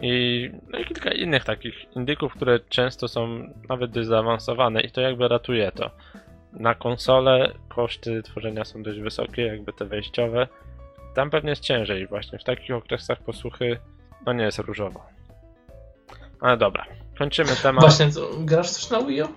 I, 0.00 0.50
no 0.72 0.78
i 0.78 0.84
kilka 0.84 1.12
innych 1.12 1.44
takich 1.44 1.96
indyków, 1.96 2.34
które 2.34 2.60
często 2.60 3.08
są 3.08 3.52
nawet 3.68 3.90
dość 3.90 4.08
zaawansowane 4.08 4.80
i 4.80 4.90
to 4.90 5.00
jakby 5.00 5.28
ratuje 5.28 5.72
to. 5.72 5.90
Na 6.52 6.74
konsolę 6.74 7.52
koszty 7.68 8.22
tworzenia 8.22 8.64
są 8.64 8.82
dość 8.82 9.00
wysokie, 9.00 9.42
jakby 9.42 9.72
te 9.72 9.84
wejściowe. 9.84 10.48
Tam 11.14 11.30
pewnie 11.30 11.50
jest 11.50 11.62
ciężej 11.62 12.06
właśnie, 12.06 12.38
w 12.38 12.44
takich 12.44 12.70
okresach 12.76 13.18
posłuchy 13.22 13.78
no 14.26 14.32
nie 14.32 14.44
jest 14.44 14.58
różowo. 14.58 15.02
Ale 16.40 16.56
dobra, 16.56 16.84
kończymy 17.18 17.56
temat. 17.62 17.80
Właśnie, 17.84 18.10
co, 18.10 18.28
grasz 18.38 18.70
coś 18.70 18.90
na 18.90 19.02
Wii 19.02 19.22
U? 19.22 19.28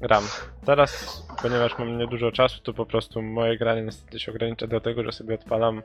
Gram. 0.00 0.24
Teraz, 0.66 1.22
ponieważ 1.42 1.78
mam 1.78 1.98
niedużo 1.98 2.32
czasu, 2.32 2.60
to 2.62 2.72
po 2.74 2.86
prostu 2.86 3.22
moje 3.22 3.58
granie 3.58 3.82
niestety 3.82 4.20
się 4.20 4.32
ogranicza 4.32 4.66
do 4.66 4.80
tego, 4.80 5.04
że 5.04 5.12
sobie 5.12 5.34
odpalam 5.34 5.82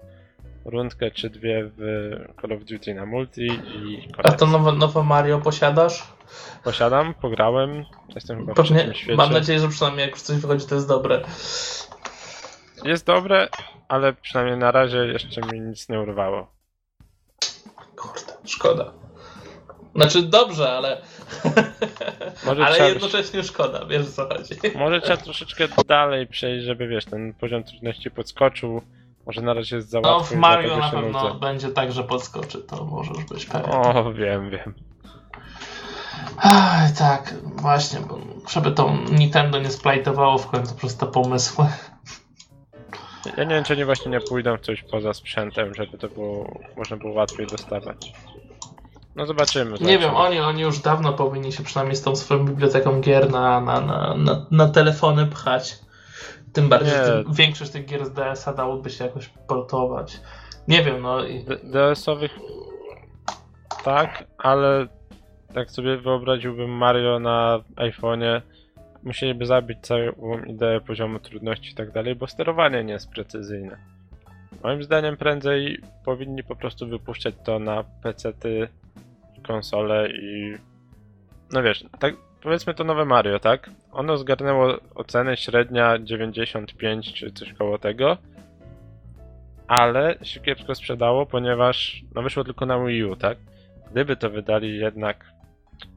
rundkę 0.66 1.12
czy 1.12 1.30
dwie 1.30 1.72
w 1.78 1.80
Call 2.42 2.54
of 2.54 2.64
Duty 2.64 2.94
na 2.94 3.06
multi 3.06 3.46
i 3.46 4.10
A 4.18 4.22
koniec. 4.24 4.40
to 4.40 4.46
nowe, 4.48 4.72
nowe 4.72 5.04
Mario 5.04 5.40
posiadasz? 5.40 6.04
Posiadam, 6.64 7.14
pograłem, 7.14 7.86
jestem 8.16 8.40
chyba 8.40 8.54
w 8.54 8.56
Pewnie, 8.56 8.78
trzecim 8.78 8.94
świecie. 8.94 9.16
mam 9.18 9.34
nadzieję, 9.34 9.60
że 9.60 9.70
przynajmniej 9.70 10.02
jak 10.06 10.12
już 10.12 10.22
coś 10.22 10.38
wychodzi, 10.38 10.68
to 10.68 10.76
jest 10.76 10.88
dobre. 10.88 11.22
Jest 12.86 13.06
dobre, 13.06 13.48
ale 13.88 14.14
przynajmniej 14.14 14.58
na 14.58 14.72
razie 14.72 14.98
jeszcze 14.98 15.42
mi 15.42 15.62
nic 15.62 15.90
nie 15.90 16.00
urwało. 16.00 16.48
Kurde, 17.96 18.34
szkoda. 18.46 18.94
Znaczy 19.96 20.22
dobrze, 20.22 20.72
ale. 20.72 21.02
Ale 22.66 22.90
jednocześnie 22.90 23.44
szkoda, 23.44 23.86
wiesz 23.86 24.08
o 24.08 24.12
co 24.12 24.28
chodzi. 24.28 24.54
Może 24.80 25.02
trzeba 25.02 25.18
troszeczkę 25.18 25.68
dalej 25.88 26.28
przejść, 26.28 26.66
żeby 26.66 26.88
wiesz, 26.88 27.06
ten 27.06 27.34
poziom 27.34 27.64
trudności 27.64 28.12
podskoczył. 28.12 28.82
Może 29.26 29.42
na 29.42 29.54
razie 29.54 29.76
jest 29.76 29.90
za 29.90 30.02
No, 30.02 30.20
w 30.20 30.36
Mario 30.36 30.78
na 30.78 30.90
pewno 30.92 31.24
nudzę. 31.24 31.40
będzie 31.40 31.70
tak, 31.70 31.92
że 31.92 32.04
podskoczy, 32.04 32.62
to 32.62 32.86
możesz 32.86 33.24
być 33.24 33.46
pewien. 33.46 33.70
O, 33.72 34.14
wiem, 34.14 34.50
wiem. 34.50 34.74
Aj, 36.38 36.94
tak, 36.98 37.34
właśnie, 37.44 38.00
bo 38.00 38.18
żeby 38.50 38.72
to 38.72 38.94
Nintendo 39.12 39.60
nie 39.60 39.70
splajtowało 39.70 40.38
w 40.38 40.48
końcu 40.48 40.76
przez 40.76 40.98
te 40.98 41.06
pomysły. 41.06 41.66
Ja 43.38 43.44
nie 43.44 43.56
wiem, 43.56 43.64
czy 43.64 43.74
oni 43.74 43.86
właśnie 43.86 44.12
nie 44.12 44.20
pójdą 44.22 44.58
w 44.58 44.62
coś 44.62 44.84
poza 44.84 45.14
sprzętem, 45.14 45.74
żeby 45.76 45.98
to 45.98 46.08
było, 46.10 46.60
można 46.78 46.98
było 46.98 47.14
łatwiej 47.14 47.48
dostawać. 47.48 48.12
No 49.16 49.26
zobaczymy. 49.26 49.72
Nie 49.72 49.78
zobaczymy. 49.78 50.00
wiem, 50.00 50.16
oni, 50.16 50.40
oni 50.40 50.62
już 50.62 50.80
dawno 50.80 51.14
powinni 51.14 51.52
się 51.52 51.64
przynajmniej 51.64 51.96
z 51.96 52.02
tą 52.02 52.16
swoją 52.16 52.46
biblioteką 52.46 53.02
gier 53.02 53.32
na, 53.32 53.62
na, 53.62 53.82
na, 53.82 54.16
na, 54.18 54.46
na 54.52 54.68
telefony 54.70 55.26
pchać. 55.26 55.76
Tym 56.54 56.70
bardziej, 56.70 56.92
Nie. 56.94 57.06
że 57.06 57.24
większość 57.32 57.72
tych 57.72 57.86
gier 57.86 58.06
z 58.06 58.12
DS-a 58.14 58.54
dałoby 58.54 58.90
się 58.90 59.04
jakoś 59.06 59.28
portować. 59.48 60.20
Nie 60.68 60.84
wiem, 60.84 61.02
no 61.02 61.24
i 61.26 61.44
D- 61.44 61.58
DS-owych 61.64 62.32
tak, 63.84 64.24
ale 64.38 64.88
tak 65.54 65.72
sobie 65.72 65.98
wyobraziłbym 65.98 66.70
Mario 66.70 67.20
na 67.20 67.60
iPhone'ie, 67.76 68.42
musieliby 69.06 69.46
zabić 69.46 69.80
całą 69.82 70.44
ideę 70.48 70.82
poziomu 70.82 71.20
trudności 71.20 71.72
i 71.72 71.76
tak 71.76 71.92
dalej, 71.92 72.16
bo 72.16 72.28
sterowanie 72.28 72.84
nie 72.84 72.94
jest 72.94 73.10
precyzyjne. 73.10 73.78
Moim 74.64 74.84
zdaniem 74.84 75.18
prędzej 75.18 75.80
powinni 76.06 76.44
po 76.44 76.56
prostu 76.56 76.88
wypuszczać 76.88 77.36
to 77.44 77.60
na 77.60 77.84
PC-ty, 77.84 78.68
konsole 79.48 80.10
i... 80.10 80.56
No 81.54 81.64
wiesz, 81.64 81.86
tak 82.00 82.16
powiedzmy 82.42 82.74
to 82.74 82.84
nowe 82.84 83.06
Mario, 83.06 83.40
tak? 83.40 83.70
Ono 83.92 84.18
zgarnęło 84.18 84.78
ocenę 84.96 85.38
średnia 85.38 86.00
95 86.00 87.14
czy 87.14 87.32
coś 87.32 87.54
koło 87.54 87.78
tego, 87.78 88.18
ale 89.68 90.16
się 90.22 90.40
kiepsko 90.40 90.76
sprzedało, 90.76 91.26
ponieważ 91.26 92.04
no 92.16 92.22
wyszło 92.22 92.44
tylko 92.44 92.66
na 92.66 92.86
Wii 92.86 93.04
U, 93.04 93.16
tak? 93.16 93.38
Gdyby 93.92 94.16
to 94.16 94.30
wydali 94.30 94.78
jednak, 94.78 95.26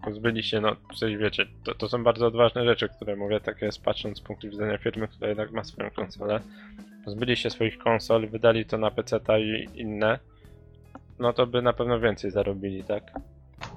pozbyli 0.04 0.42
się, 0.42 0.60
no 0.60 0.76
coś 0.94 1.16
wiecie, 1.16 1.46
to, 1.64 1.74
to 1.74 1.88
są 1.88 2.04
bardzo 2.04 2.26
odważne 2.26 2.64
rzeczy, 2.64 2.88
które 2.88 3.16
mówię, 3.16 3.40
tak 3.40 3.62
jest 3.62 3.82
patrząc 3.82 4.18
z 4.18 4.20
punktu 4.20 4.50
widzenia 4.50 4.78
firmy, 4.78 5.08
która 5.08 5.28
jednak 5.28 5.50
ma 5.50 5.64
swoją 5.64 5.90
konsolę. 5.90 6.40
Pozbyli 7.04 7.36
się 7.36 7.50
swoich 7.50 7.78
konsol, 7.78 8.28
wydali 8.28 8.64
to 8.64 8.78
na 8.78 8.90
PC-ta 8.90 9.38
i 9.38 9.68
inne, 9.74 10.18
no 11.18 11.32
to 11.32 11.46
by 11.46 11.62
na 11.62 11.72
pewno 11.72 12.00
więcej 12.00 12.30
zarobili, 12.30 12.84
tak? 12.84 13.02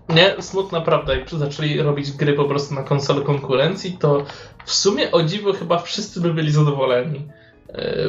nie, 0.09 0.41
smutna 0.41 0.81
prawda, 0.81 1.15
jak 1.15 1.29
zaczęli 1.29 1.81
robić 1.81 2.11
gry 2.11 2.33
po 2.33 2.45
prostu 2.45 2.75
na 2.75 2.83
konsolę 2.83 3.21
konkurencji, 3.21 3.97
to 3.99 4.25
w 4.65 4.71
sumie 4.71 5.11
o 5.11 5.23
dziwo 5.23 5.53
chyba 5.53 5.77
wszyscy 5.77 6.21
by 6.21 6.33
byli 6.33 6.51
zadowoleni 6.51 7.17
e, 7.17 7.23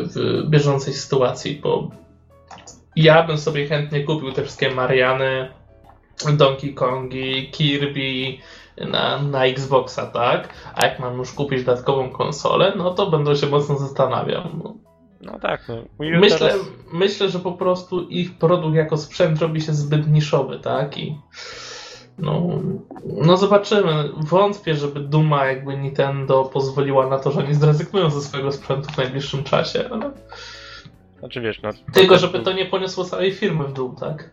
w 0.02 0.42
bieżącej 0.48 0.94
sytuacji, 0.94 1.60
bo 1.62 1.90
ja 2.96 3.22
bym 3.22 3.38
sobie 3.38 3.66
chętnie 3.66 4.04
kupił 4.04 4.32
te 4.32 4.42
wszystkie 4.42 4.70
Mariany, 4.70 5.48
Donkey 6.36 6.74
Kongi, 6.74 7.50
Kirby, 7.50 8.38
na, 8.90 9.22
na 9.22 9.46
Xboxa, 9.46 10.06
tak? 10.06 10.48
A 10.74 10.86
jak 10.86 10.98
mam 10.98 11.18
już 11.18 11.32
kupić 11.32 11.64
dodatkową 11.64 12.10
konsolę, 12.10 12.72
no 12.76 12.94
to 12.94 13.10
będę 13.10 13.36
się 13.36 13.46
mocno 13.46 13.78
zastanawiał. 13.78 14.42
No. 14.64 14.74
No 15.20 15.38
tak, 15.38 15.68
no. 15.68 15.74
Myślę, 15.98 16.38
teraz... 16.38 16.60
myślę, 16.92 17.28
że 17.28 17.38
po 17.38 17.52
prostu 17.52 18.08
ich 18.08 18.38
produkt 18.38 18.76
jako 18.76 18.96
sprzęt 18.96 19.40
robi 19.40 19.60
się 19.60 19.74
zbyt 19.74 20.08
niszowy, 20.08 20.58
tak? 20.58 20.98
I 20.98 21.18
no, 22.18 22.48
no 23.04 23.36
zobaczymy. 23.36 24.08
Wątpię, 24.16 24.74
żeby 24.74 25.00
Duma 25.00 25.46
jakby 25.46 25.76
Nintendo 25.76 26.44
pozwoliła 26.44 27.06
na 27.06 27.18
to, 27.18 27.32
że 27.32 27.40
oni 27.40 27.54
zrezygnują 27.54 28.10
ze 28.10 28.20
swojego 28.20 28.52
sprzętu 28.52 28.90
w 28.90 28.96
najbliższym 28.96 29.44
czasie. 29.44 29.88
Ale... 29.92 30.10
Znaczy 31.18 31.40
wiesz, 31.40 31.62
no... 31.62 31.70
Tylko 31.92 32.18
żeby 32.18 32.40
to 32.40 32.52
nie 32.52 32.66
poniosło 32.66 33.04
całej 33.04 33.32
firmy 33.32 33.64
w 33.64 33.72
dół, 33.72 33.94
tak? 34.00 34.30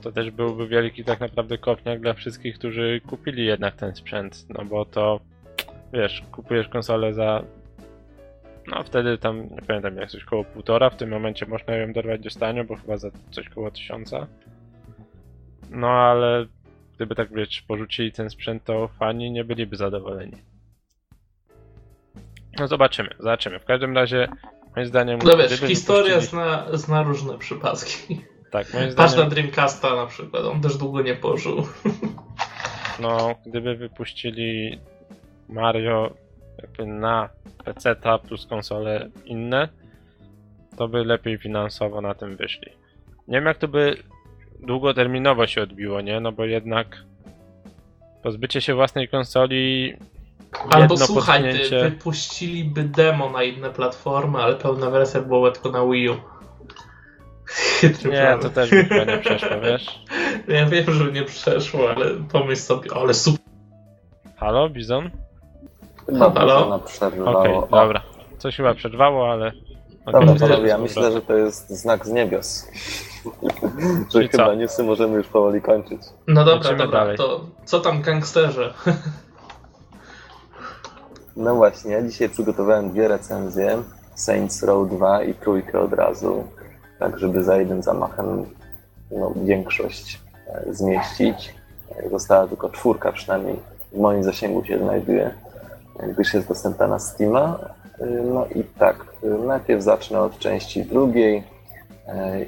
To 0.00 0.12
też 0.12 0.30
byłby 0.30 0.68
wielki 0.68 1.04
tak 1.04 1.20
naprawdę 1.20 1.58
kopniak 1.58 2.00
dla 2.00 2.14
wszystkich, 2.14 2.54
którzy 2.58 3.00
kupili 3.06 3.46
jednak 3.46 3.76
ten 3.76 3.94
sprzęt, 3.94 4.46
no 4.48 4.64
bo 4.64 4.84
to 4.84 5.20
wiesz, 5.92 6.22
kupujesz 6.32 6.68
konsolę 6.68 7.14
za 7.14 7.42
no 8.66 8.84
wtedy 8.84 9.18
tam, 9.18 9.42
nie 9.50 9.62
pamiętam 9.66 9.96
jak 9.96 10.10
coś 10.10 10.24
koło 10.24 10.44
półtora, 10.44 10.90
w 10.90 10.96
tym 10.96 11.10
momencie 11.10 11.46
można 11.46 11.74
ją 11.74 11.92
dorwać 11.92 12.20
do 12.20 12.30
stania, 12.30 12.64
bo 12.64 12.76
chyba 12.76 12.96
za 12.96 13.10
coś 13.30 13.48
koło 13.48 13.70
tysiąca. 13.70 14.26
No 15.70 15.88
ale 15.88 16.46
gdyby 16.96 17.14
tak 17.14 17.34
wiesz, 17.34 17.62
porzucili 17.62 18.12
ten 18.12 18.30
sprzęt, 18.30 18.64
to 18.64 18.88
fani 18.88 19.30
nie 19.30 19.44
byliby 19.44 19.76
zadowoleni. 19.76 20.36
No 22.58 22.68
zobaczymy, 22.68 23.10
zobaczymy. 23.18 23.58
W 23.58 23.64
każdym 23.64 23.94
razie 23.94 24.28
moim 24.76 24.88
zdaniem... 24.88 25.18
No 25.24 25.36
wiesz, 25.36 25.60
historia 25.60 26.20
zna, 26.20 26.66
zna 26.72 27.02
różne 27.02 27.38
przypadki. 27.38 28.20
Tak, 28.50 28.74
moim 28.74 28.94
Patrz 28.94 29.12
zdaniem... 29.12 29.28
na 29.28 29.34
Dreamcasta 29.34 29.96
na 29.96 30.06
przykład, 30.06 30.44
on 30.44 30.60
też 30.60 30.76
długo 30.76 31.02
nie 31.02 31.14
pożył. 31.14 31.56
No, 33.00 33.34
gdyby 33.46 33.76
wypuścili 33.76 34.78
Mario 35.48 36.10
jakby 36.62 36.86
na 36.86 37.28
PC 37.64 37.96
plus 38.28 38.46
konsole 38.46 39.08
inne, 39.24 39.68
to 40.76 40.88
by 40.88 41.04
lepiej 41.04 41.38
finansowo 41.38 42.00
na 42.00 42.14
tym 42.14 42.36
wyszli. 42.36 42.72
Nie 43.28 43.38
wiem 43.38 43.46
jak 43.46 43.58
to 43.58 43.68
by 43.68 43.96
długoterminowo 44.60 45.46
się 45.46 45.62
odbiło, 45.62 46.00
nie? 46.00 46.20
No 46.20 46.32
bo 46.32 46.44
jednak 46.44 46.96
pozbycie 48.22 48.60
się 48.60 48.74
własnej 48.74 49.08
konsoli 49.08 49.94
Albo 50.70 50.96
słuchaj, 50.96 51.42
ty, 51.42 51.48
podsunięcie- 51.48 51.90
wypuściliby 51.90 52.82
demo 52.84 53.30
na 53.30 53.42
inne 53.42 53.70
platformy, 53.70 54.38
ale 54.38 54.56
pełna 54.56 54.90
wersja 54.90 55.20
była 55.20 55.50
tylko 55.50 55.70
na 55.70 55.92
Wii 55.92 56.08
U. 56.08 56.16
Chytry 57.80 58.10
Nie, 58.10 58.36
to 58.42 58.50
też 58.50 58.70
by 58.70 58.84
chyba 58.84 59.04
nie 59.12 59.18
przeszło, 59.18 59.60
wiesz? 59.62 60.02
Ja 60.48 60.66
wiem, 60.66 60.84
że 60.92 61.12
nie 61.12 61.24
przeszło, 61.24 61.90
ale 61.96 62.06
pomyśl 62.32 62.62
sobie, 62.62 62.90
ale 62.94 63.14
super. 63.14 63.40
Halo, 64.36 64.68
Bizon? 64.70 65.10
Chyba 66.06 66.30
Halo? 66.30 66.66
ona 66.66 66.78
przerwało. 66.78 67.40
Okej, 67.40 67.54
O, 67.54 67.68
dobra. 67.70 68.02
Coś 68.38 68.56
chyba 68.56 68.74
przerwało, 68.74 69.30
ale... 69.32 69.52
Dobra, 70.06 70.20
Okej, 70.20 70.38
panowie, 70.38 70.68
ja 70.68 70.78
dobra. 70.78 70.78
myślę, 70.78 71.12
że 71.12 71.20
to 71.22 71.34
jest 71.36 71.70
znak 71.70 72.06
z 72.06 72.10
niebios. 72.10 72.66
że 74.04 74.04
Czyli 74.12 74.28
co? 74.28 74.38
chyba 74.38 74.54
newsy 74.54 74.82
możemy 74.82 75.16
już 75.16 75.26
powoli 75.26 75.62
kończyć. 75.62 76.00
No 76.26 76.44
dobra, 76.44 76.70
Lecimy 76.70 76.78
dobra, 76.78 77.00
dalej. 77.00 77.16
to 77.16 77.40
co 77.64 77.80
tam 77.80 78.02
gangsterze? 78.02 78.74
No 81.36 81.54
właśnie, 81.54 81.92
ja 81.92 82.02
dzisiaj 82.02 82.28
przygotowałem 82.28 82.90
dwie 82.90 83.08
recenzje. 83.08 83.82
Saints 84.14 84.62
Row 84.62 84.88
2 84.90 85.22
i 85.24 85.34
trójkę 85.34 85.80
od 85.80 85.92
razu. 85.92 86.44
Tak, 87.00 87.18
żeby 87.18 87.44
za 87.44 87.56
jednym 87.56 87.82
zamachem 87.82 88.44
no, 89.10 89.32
większość 89.36 90.20
e, 90.46 90.74
zmieścić. 90.74 91.54
E, 91.96 92.10
Została 92.10 92.46
tylko 92.46 92.70
czwórka 92.70 93.12
przynajmniej 93.12 93.56
w 93.92 93.98
moim 93.98 94.22
zasięgu 94.24 94.64
się 94.64 94.78
znajduje, 94.78 95.34
gdyż 96.12 96.34
jest 96.34 96.48
dostępna 96.48 96.86
na 96.86 96.98
Steama. 96.98 97.58
E, 98.00 98.06
No 98.06 98.46
i 98.46 98.64
tak, 98.64 99.06
najpierw 99.46 99.82
zacznę 99.82 100.20
od 100.20 100.38
części 100.38 100.84
drugiej 100.84 101.42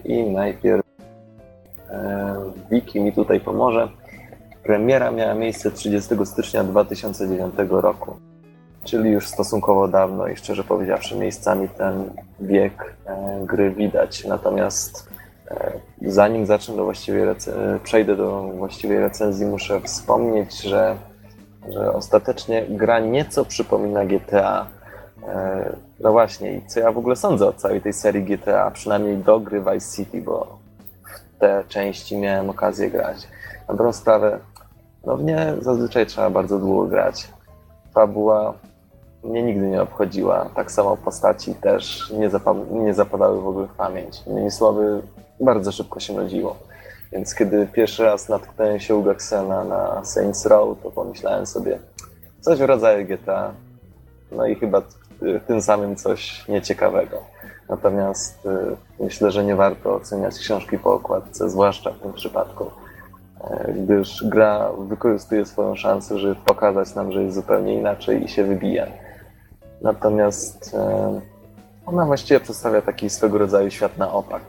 i 0.04 0.30
najpierw 0.30 0.82
Wiki 2.70 3.00
mi 3.00 3.12
tutaj 3.12 3.40
pomoże. 3.40 3.88
Premiera 4.62 5.10
miała 5.10 5.34
miejsce 5.34 5.70
30 5.70 6.14
stycznia 6.24 6.64
2009 6.64 7.54
roku, 7.70 8.16
czyli 8.84 9.10
już 9.10 9.28
stosunkowo 9.28 9.88
dawno 9.88 10.26
i 10.26 10.36
szczerze 10.36 10.64
powiedziawszy 10.64 11.16
miejscami 11.16 11.68
ten 11.68 12.10
wiek 12.40 12.94
e, 13.06 13.40
gry 13.46 13.70
widać. 13.70 14.24
Natomiast 14.24 15.08
e, 15.50 15.72
zanim 16.02 16.46
zacznę 16.46 16.76
do 16.76 16.84
właściwej 16.84 17.24
przejdę 17.82 18.16
do 18.16 18.42
właściwej 18.42 18.98
recenzji, 18.98 19.46
muszę 19.46 19.80
wspomnieć, 19.80 20.62
że, 20.62 20.96
że 21.68 21.92
ostatecznie 21.92 22.66
gra 22.68 23.00
nieco 23.00 23.44
przypomina 23.44 24.04
GTA. 24.04 24.66
E, 25.28 25.76
No 26.02 26.12
właśnie, 26.12 26.52
i 26.52 26.66
co 26.66 26.80
ja 26.80 26.92
w 26.92 26.98
ogóle 26.98 27.16
sądzę 27.16 27.46
o 27.46 27.52
całej 27.52 27.80
tej 27.80 27.92
serii 27.92 28.24
GTA, 28.24 28.70
przynajmniej 28.70 29.16
do 29.16 29.40
gry 29.40 29.60
Vice 29.60 29.96
City, 29.96 30.22
bo 30.22 30.58
w 31.36 31.38
te 31.38 31.64
części 31.68 32.16
miałem 32.16 32.50
okazję 32.50 32.90
grać. 32.90 33.28
Na 33.68 33.74
dobrą 33.74 33.92
sprawę, 33.92 34.38
no 35.06 35.16
w 35.16 35.24
nie 35.24 35.54
zazwyczaj 35.60 36.06
trzeba 36.06 36.30
bardzo 36.30 36.58
długo 36.58 36.86
grać. 36.86 37.28
Fabuła 37.94 38.54
mnie 39.24 39.42
nigdy 39.42 39.66
nie 39.66 39.82
obchodziła. 39.82 40.50
Tak 40.54 40.72
samo 40.72 40.96
postaci 40.96 41.54
też 41.54 42.10
nie, 42.18 42.30
nie 42.70 42.94
zapadały 42.94 43.40
w 43.40 43.48
ogóle 43.48 43.66
w 43.66 43.72
pamięć. 43.72 44.22
Innymi 44.26 44.50
słowy, 44.50 45.02
bardzo 45.40 45.72
szybko 45.72 46.00
się 46.00 46.12
nudziło. 46.12 46.56
Więc 47.12 47.34
kiedy 47.34 47.66
pierwszy 47.66 48.04
raz 48.04 48.28
natknąłem 48.28 48.80
się 48.80 48.96
u 48.96 49.02
Gaxena 49.02 49.64
na 49.64 50.04
Saints 50.04 50.46
Row, 50.46 50.82
to 50.82 50.90
pomyślałem 50.90 51.46
sobie 51.46 51.78
coś 52.40 52.58
w 52.58 52.62
rodzaju 52.62 53.06
GTA. 53.06 53.52
No 54.32 54.46
i 54.46 54.54
chyba 54.54 54.82
y, 55.22 55.40
tym 55.46 55.62
samym 55.62 55.96
coś 55.96 56.48
nieciekawego. 56.48 57.22
Natomiast 57.68 58.46
y, 58.46 58.76
myślę, 59.04 59.30
że 59.30 59.44
nie 59.44 59.56
warto 59.56 59.94
oceniać 59.94 60.38
książki 60.38 60.78
po 60.78 60.94
okładce, 60.94 61.50
zwłaszcza 61.50 61.90
w 61.90 61.98
tym 61.98 62.12
przypadku 62.12 62.70
e, 63.40 63.72
gdyż 63.72 64.24
gra 64.24 64.70
wykorzystuje 64.78 65.46
swoją 65.46 65.76
szansę, 65.76 66.18
żeby 66.18 66.34
pokazać 66.34 66.94
nam, 66.94 67.12
że 67.12 67.22
jest 67.22 67.34
zupełnie 67.34 67.74
inaczej 67.74 68.24
i 68.24 68.28
się 68.28 68.44
wybija. 68.44 68.86
Natomiast 69.82 70.74
e, 70.74 71.20
ona 71.86 72.06
właściwie 72.06 72.40
przedstawia 72.40 72.82
taki 72.82 73.10
swego 73.10 73.38
rodzaju 73.38 73.70
świat 73.70 73.98
na 73.98 74.12
opak. 74.12 74.42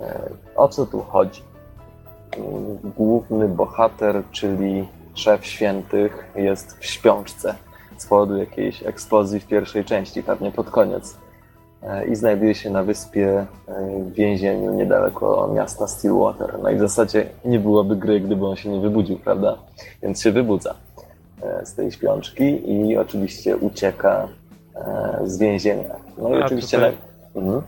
E, 0.00 0.30
O 0.56 0.68
co 0.68 0.86
tu 0.86 1.00
chodzi? 1.00 1.42
Główny 2.96 3.48
bohater, 3.48 4.22
czyli 4.30 4.88
szef 5.14 5.46
świętych, 5.46 6.32
jest 6.36 6.78
w 6.78 6.84
śpiączce 6.86 7.54
z 7.96 8.06
powodu 8.06 8.36
jakiejś 8.36 8.82
eksplozji 8.82 9.40
w 9.40 9.46
pierwszej 9.46 9.84
części, 9.84 10.22
pewnie 10.22 10.52
pod 10.52 10.70
koniec. 10.70 11.16
E, 11.82 12.06
I 12.06 12.16
znajduje 12.16 12.54
się 12.54 12.70
na 12.70 12.82
wyspie 12.82 13.46
w 14.06 14.12
więzieniu 14.12 14.74
niedaleko 14.74 15.50
miasta 15.54 15.88
Stillwater. 15.88 16.58
No 16.62 16.70
i 16.70 16.76
w 16.76 16.80
zasadzie 16.80 17.26
nie 17.44 17.58
byłoby 17.58 17.96
gry, 17.96 18.20
gdyby 18.20 18.46
on 18.46 18.56
się 18.56 18.68
nie 18.68 18.80
wybudził, 18.80 19.18
prawda? 19.18 19.58
Więc 20.02 20.22
się 20.22 20.32
wybudza 20.32 20.74
z 21.64 21.74
tej 21.74 21.92
śpiączki 21.92 22.72
i 22.72 22.96
oczywiście 22.96 23.56
ucieka 23.56 24.28
z 25.24 25.38
więzienia. 25.38 25.94
No 26.18 26.38
i 26.38 26.42
A 26.42 26.44
oczywiście... 26.46 26.76
tutaj- 26.76 26.96
Na... 27.34 27.40
Mhm. 27.40 27.62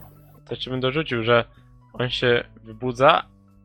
To 0.45 0.55
jeszcze 0.55 0.71
bym 0.71 0.81
dorzucił, 0.81 1.23
że 1.23 1.45
on 1.93 2.11
się 2.11 2.45
wybudza, 2.65 3.23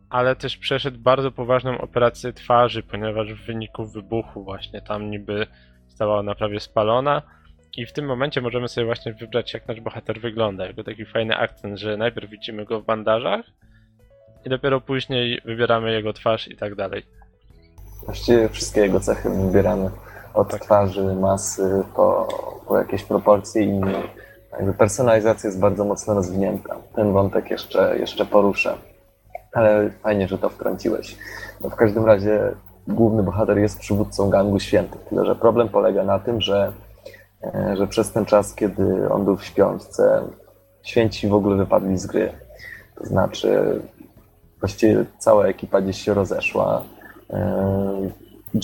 ale 0.09 0.35
też 0.35 0.57
przeszedł 0.57 0.99
bardzo 0.99 1.31
poważną 1.31 1.77
operację 1.77 2.33
twarzy, 2.33 2.83
ponieważ 2.83 3.33
w 3.33 3.45
wyniku 3.45 3.85
wybuchu 3.85 4.43
właśnie 4.43 4.81
tam 4.81 5.11
niby 5.11 5.47
została 5.87 6.19
ona 6.19 6.35
prawie 6.35 6.59
spalona 6.59 7.21
i 7.77 7.85
w 7.85 7.93
tym 7.93 8.05
momencie 8.05 8.41
możemy 8.41 8.67
sobie 8.67 8.85
właśnie 8.85 9.13
wybrać 9.13 9.53
jak 9.53 9.67
nasz 9.67 9.81
bohater 9.81 10.21
wygląda, 10.21 10.67
jako 10.67 10.83
taki 10.83 11.05
fajny 11.05 11.37
akcent, 11.37 11.79
że 11.79 11.97
najpierw 11.97 12.29
widzimy 12.29 12.65
go 12.65 12.81
w 12.81 12.85
bandażach 12.85 13.45
i 14.45 14.49
dopiero 14.49 14.81
później 14.81 15.41
wybieramy 15.45 15.91
jego 15.91 16.13
twarz 16.13 16.47
i 16.47 16.57
tak 16.57 16.75
dalej. 16.75 17.03
Właściwie 18.05 18.49
wszystkie 18.49 18.81
jego 18.81 18.99
cechy 18.99 19.29
wybieramy 19.29 19.89
od 20.39 20.59
twarzy, 20.59 21.15
masy, 21.15 21.83
po, 21.95 22.27
po 22.67 22.77
jakieś 22.77 23.03
proporcje 23.03 23.63
i 23.63 23.67
inne. 23.67 24.01
Jakby 24.51 24.73
personalizacja 24.73 25.47
jest 25.47 25.59
bardzo 25.59 25.85
mocno 25.85 26.13
rozwinięta. 26.13 26.75
Ten 26.95 27.13
wątek 27.13 27.51
jeszcze, 27.51 27.99
jeszcze 27.99 28.25
poruszę. 28.25 28.77
Ale 29.53 29.89
fajnie, 30.03 30.27
że 30.27 30.37
to 30.37 30.49
wtrąciłeś. 30.49 31.17
No 31.61 31.69
w 31.69 31.75
każdym 31.75 32.05
razie 32.05 32.51
główny 32.87 33.23
bohater 33.23 33.57
jest 33.57 33.79
przywódcą 33.79 34.29
gangu 34.29 34.59
świętych. 34.59 35.01
Tyle, 35.01 35.25
że 35.25 35.35
problem 35.35 35.69
polega 35.69 36.03
na 36.03 36.19
tym, 36.19 36.41
że, 36.41 36.71
e, 37.43 37.75
że 37.77 37.87
przez 37.87 38.11
ten 38.11 38.25
czas, 38.25 38.55
kiedy 38.55 39.09
on 39.09 39.25
był 39.25 39.37
w 39.37 39.45
śpiączce, 39.45 40.23
święci 40.83 41.27
w 41.27 41.33
ogóle 41.33 41.57
wypadli 41.57 41.97
z 41.97 42.05
gry. 42.05 42.31
To 42.95 43.05
znaczy, 43.05 43.81
właściwie 44.59 45.05
cała 45.17 45.45
ekipa 45.45 45.81
gdzieś 45.81 46.01
się 46.01 46.13
rozeszła. 46.13 46.83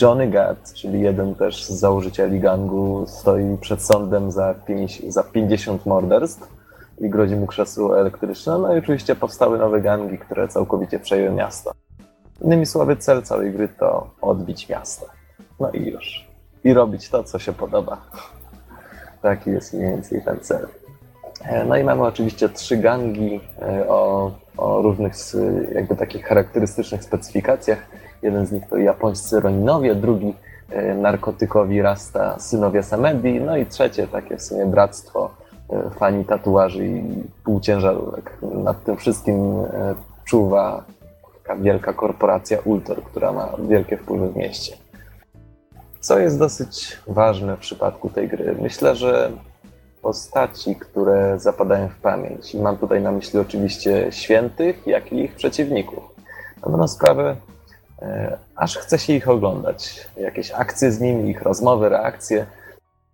Johnny 0.01 0.27
Gat, 0.27 0.73
czyli 0.73 1.01
jeden 1.01 1.35
też 1.35 1.65
z 1.65 1.69
założycieli 1.69 2.39
gangu, 2.39 3.05
stoi 3.07 3.57
przed 3.61 3.81
sądem 3.81 4.31
za 4.31 4.53
50, 4.53 5.13
za 5.13 5.23
50 5.23 5.85
morderstw 5.85 6.55
i 6.99 7.09
grozi 7.09 7.35
mu 7.35 7.47
krzesło 7.47 7.99
elektryczne. 7.99 8.57
No 8.57 8.75
i 8.75 8.79
oczywiście 8.79 9.15
powstały 9.15 9.57
nowe 9.57 9.81
gangi, 9.81 10.17
które 10.17 10.47
całkowicie 10.47 10.99
przejęły 10.99 11.35
miasto. 11.35 11.71
Innymi 12.41 12.65
słowy, 12.65 12.97
cel 12.97 13.23
całej 13.23 13.51
gry 13.51 13.67
to 13.67 14.09
odbić 14.21 14.69
miasto. 14.69 15.05
no 15.59 15.71
i 15.71 15.85
już. 15.85 16.27
I 16.63 16.73
robić 16.73 17.09
to, 17.09 17.23
co 17.23 17.39
się 17.39 17.53
podoba. 17.53 17.97
Taki 19.21 19.49
jest 19.49 19.73
mniej 19.73 19.89
więcej 19.89 20.21
ten 20.21 20.39
cel. 20.39 20.67
E, 21.41 21.65
No 21.65 21.77
i 21.77 21.83
mamy 21.83 22.03
oczywiście 22.03 22.49
trzy 22.49 22.77
gangi 22.77 23.41
e, 23.61 23.87
o, 23.89 24.31
o 24.57 24.81
różnych 24.81 25.13
jakby 25.75 25.95
takich 25.95 26.25
charakterystycznych 26.25 27.03
specyfikacjach. 27.03 27.87
Jeden 28.21 28.45
z 28.45 28.51
nich 28.51 28.63
to 28.69 28.77
japońscy 28.77 29.39
Roninowie, 29.39 29.95
drugi 29.95 30.33
e, 30.69 30.95
narkotykowi 30.95 31.81
Rasta, 31.81 32.39
synowie 32.39 32.83
Samedi, 32.83 33.41
no 33.41 33.57
i 33.57 33.65
trzecie 33.65 34.07
takie 34.07 34.37
w 34.37 34.41
sumie 34.41 34.65
bractwo 34.65 35.31
e, 35.69 35.89
fani 35.89 36.25
tatuaży 36.25 36.87
i 36.87 37.03
półciężarówek. 37.43 38.37
Nad 38.41 38.83
tym 38.83 38.97
wszystkim 38.97 39.59
e, 39.59 39.95
czuwa 40.25 40.83
taka 41.37 41.55
wielka 41.55 41.93
korporacja 41.93 42.57
Ultor, 42.65 43.03
która 43.03 43.31
ma 43.31 43.49
wielkie 43.67 43.97
wpływy 43.97 44.27
w 44.27 44.35
mieście. 44.35 44.77
Co 45.99 46.19
jest 46.19 46.39
dosyć 46.39 46.97
ważne 47.07 47.57
w 47.57 47.59
przypadku 47.59 48.09
tej 48.09 48.27
gry? 48.27 48.55
Myślę, 48.61 48.95
że 48.95 49.31
postaci, 50.01 50.75
które 50.75 51.39
zapadają 51.39 51.89
w 51.89 51.95
pamięć. 51.95 52.55
I 52.55 52.59
mam 52.59 52.77
tutaj 52.77 53.01
na 53.01 53.11
myśli 53.11 53.39
oczywiście 53.39 54.07
świętych, 54.11 54.87
jak 54.87 55.13
i 55.13 55.23
ich 55.23 55.35
przeciwników. 55.35 56.03
Na 56.65 56.71
dobrą 56.71 56.87
sprawę, 56.87 57.35
aż 58.55 58.77
chce 58.77 58.99
się 58.99 59.13
ich 59.13 59.29
oglądać. 59.29 60.07
Jakieś 60.17 60.51
akcje 60.51 60.91
z 60.91 61.01
nimi, 61.01 61.29
ich 61.29 61.41
rozmowy, 61.41 61.89
reakcje. 61.89 62.45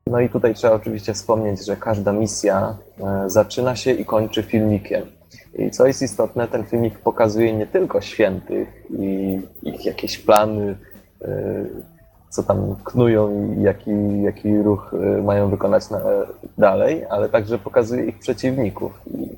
No 0.08 0.20
i 0.20 0.30
tutaj 0.30 0.54
trzeba 0.54 0.74
oczywiście 0.74 1.14
wspomnieć, 1.14 1.66
że 1.66 1.76
każda 1.76 2.12
misja 2.14 2.78
e, 3.00 3.30
zaczyna 3.30 3.76
się 3.76 3.92
i 3.92 4.06
kończy 4.06 4.44
filmikiem. 4.44 5.04
I 5.54 5.72
co 5.72 5.88
jest 5.88 6.02
istotne, 6.02 6.48
ten 6.48 6.64
filmik 6.64 7.00
pokazuje 7.00 7.54
nie 7.54 7.68
tylko 7.68 8.02
świętych 8.02 8.86
i 8.90 9.42
ich 9.64 9.86
jakieś 9.86 10.18
plany, 10.18 10.78
e, 11.22 11.28
co 12.30 12.44
tam 12.44 12.76
knują 12.84 13.54
i 13.56 13.62
jaki, 13.62 14.22
jaki 14.22 14.58
ruch 14.58 14.94
e, 14.94 15.22
mają 15.22 15.50
wykonać 15.50 15.90
na, 15.90 16.00
dalej, 16.58 17.06
ale 17.10 17.30
także 17.30 17.58
pokazuje 17.58 18.06
ich 18.06 18.20
przeciwników. 18.20 19.02
I 19.14 19.30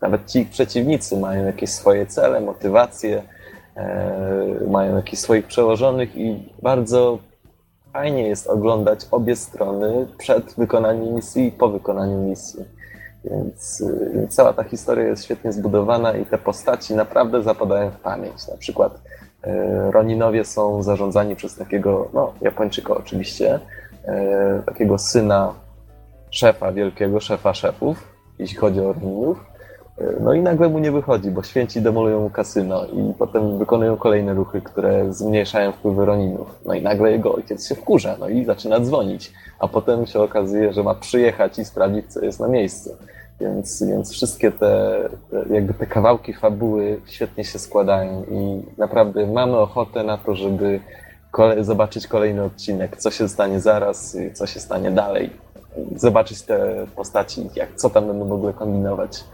nawet 0.00 0.30
ci 0.30 0.38
ich 0.38 0.50
przeciwnicy 0.50 1.16
mają 1.16 1.44
jakieś 1.44 1.70
swoje 1.70 2.06
cele, 2.06 2.40
motywacje, 2.40 3.18
e, 3.18 3.33
mają 4.70 4.96
jakichś 4.96 5.22
swoich 5.22 5.46
przełożonych 5.46 6.16
i 6.16 6.52
bardzo 6.62 7.18
fajnie 7.92 8.28
jest 8.28 8.46
oglądać 8.46 9.06
obie 9.10 9.36
strony 9.36 10.06
przed 10.18 10.54
wykonaniem 10.58 11.14
misji 11.14 11.46
i 11.46 11.52
po 11.52 11.68
wykonaniu 11.68 12.18
misji. 12.18 12.64
Więc, 13.24 13.80
y, 13.80 14.10
więc 14.14 14.34
cała 14.34 14.52
ta 14.52 14.64
historia 14.64 15.04
jest 15.04 15.24
świetnie 15.24 15.52
zbudowana 15.52 16.12
i 16.12 16.26
te 16.26 16.38
postaci 16.38 16.94
naprawdę 16.94 17.42
zapadają 17.42 17.90
w 17.90 17.96
pamięć. 17.96 18.48
Na 18.48 18.56
przykład 18.56 19.00
e, 19.42 19.90
Roninowie 19.90 20.44
są 20.44 20.82
zarządzani 20.82 21.36
przez 21.36 21.56
takiego, 21.56 22.08
no 22.14 22.32
Japończyka 22.40 22.94
oczywiście, 22.94 23.60
e, 24.04 24.62
takiego 24.66 24.98
syna 24.98 25.54
szefa, 26.30 26.72
wielkiego 26.72 27.20
szefa 27.20 27.54
szefów, 27.54 28.14
jeśli 28.38 28.56
chodzi 28.56 28.80
o 28.80 28.92
Roninów. 28.92 29.53
No 30.20 30.32
i 30.32 30.40
nagle 30.40 30.68
mu 30.68 30.78
nie 30.78 30.92
wychodzi, 30.92 31.30
bo 31.30 31.42
święci 31.42 31.82
demolują 31.82 32.20
mu 32.20 32.30
kasyno 32.30 32.84
i 32.86 33.14
potem 33.18 33.58
wykonują 33.58 33.96
kolejne 33.96 34.34
ruchy, 34.34 34.60
które 34.60 35.12
zmniejszają 35.12 35.72
wpływy 35.72 36.04
Roninów. 36.04 36.60
No 36.64 36.74
i 36.74 36.82
nagle 36.82 37.12
jego 37.12 37.34
ojciec 37.34 37.68
się 37.68 37.74
wkurza, 37.74 38.16
no 38.20 38.28
i 38.28 38.44
zaczyna 38.44 38.80
dzwonić, 38.80 39.32
a 39.58 39.68
potem 39.68 40.06
się 40.06 40.20
okazuje, 40.20 40.72
że 40.72 40.82
ma 40.82 40.94
przyjechać 40.94 41.58
i 41.58 41.64
sprawdzić, 41.64 42.12
co 42.12 42.24
jest 42.24 42.40
na 42.40 42.48
miejscu. 42.48 42.96
Więc, 43.40 43.82
więc 43.82 44.12
wszystkie 44.12 44.52
te, 44.52 45.08
te, 45.30 45.54
jakby 45.54 45.74
te 45.74 45.86
kawałki 45.86 46.34
fabuły 46.34 47.00
świetnie 47.06 47.44
się 47.44 47.58
składają 47.58 48.24
i 48.24 48.62
naprawdę 48.78 49.26
mamy 49.26 49.56
ochotę 49.56 50.04
na 50.04 50.18
to, 50.18 50.34
żeby 50.34 50.80
kole, 51.30 51.64
zobaczyć 51.64 52.06
kolejny 52.06 52.42
odcinek, 52.42 52.96
co 52.96 53.10
się 53.10 53.28
stanie 53.28 53.60
zaraz, 53.60 54.16
co 54.34 54.46
się 54.46 54.60
stanie 54.60 54.90
dalej. 54.90 55.30
Zobaczyć 55.96 56.42
te 56.42 56.86
postaci, 56.96 57.48
jak, 57.56 57.74
co 57.76 57.90
tam 57.90 58.06
będą 58.06 58.32
ogóle 58.32 58.52
kombinować. 58.52 59.24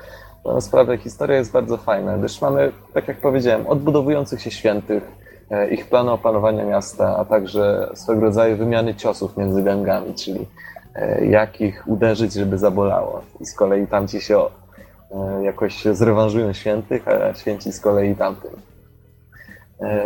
No, 0.45 0.61
sprawę 0.61 0.99
historia 0.99 1.37
jest 1.37 1.53
bardzo 1.53 1.77
fajna, 1.77 2.19
gdyż 2.19 2.41
mamy, 2.41 2.73
tak 2.95 3.09
jak 3.09 3.21
powiedziałem, 3.21 3.67
odbudowujących 3.67 4.43
się 4.43 4.51
świętych, 4.51 5.03
e, 5.51 5.71
ich 5.71 5.87
plany 5.87 6.11
opanowania 6.11 6.65
miasta, 6.65 7.17
a 7.17 7.25
także 7.25 7.91
swego 7.95 8.21
rodzaju 8.21 8.57
wymiany 8.57 8.95
ciosów 8.95 9.37
między 9.37 9.63
gangami, 9.63 10.15
czyli 10.15 10.47
e, 10.95 11.27
jak 11.27 11.61
ich 11.61 11.85
uderzyć, 11.87 12.33
żeby 12.33 12.59
zabolało. 12.59 13.23
I 13.41 13.47
z 13.47 13.55
kolei 13.55 13.87
tamci 13.87 14.21
się 14.21 14.39
e, 14.41 15.45
jakoś 15.45 15.85
zrewanżują 15.85 16.53
świętych, 16.53 17.09
a 17.09 17.35
święci 17.35 17.73
z 17.73 17.81
kolei 17.81 18.17
tamtym. 18.17 18.51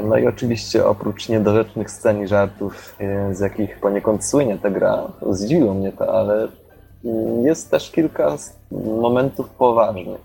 No 0.04 0.16
i 0.16 0.26
oczywiście 0.26 0.86
oprócz 0.86 1.28
niedorzecznych 1.28 1.90
scen 1.90 2.22
i 2.22 2.26
żartów, 2.26 2.96
z 3.32 3.40
jakich 3.40 3.80
poniekąd 3.80 4.24
słynie 4.24 4.58
ta 4.58 4.70
gra, 4.70 5.12
zdziwiło 5.30 5.74
mnie 5.74 5.92
to, 5.92 6.18
ale 6.18 6.48
jest 7.42 7.70
też 7.70 7.90
kilka 7.90 8.36
momentów 9.00 9.50
poważnych, 9.50 10.20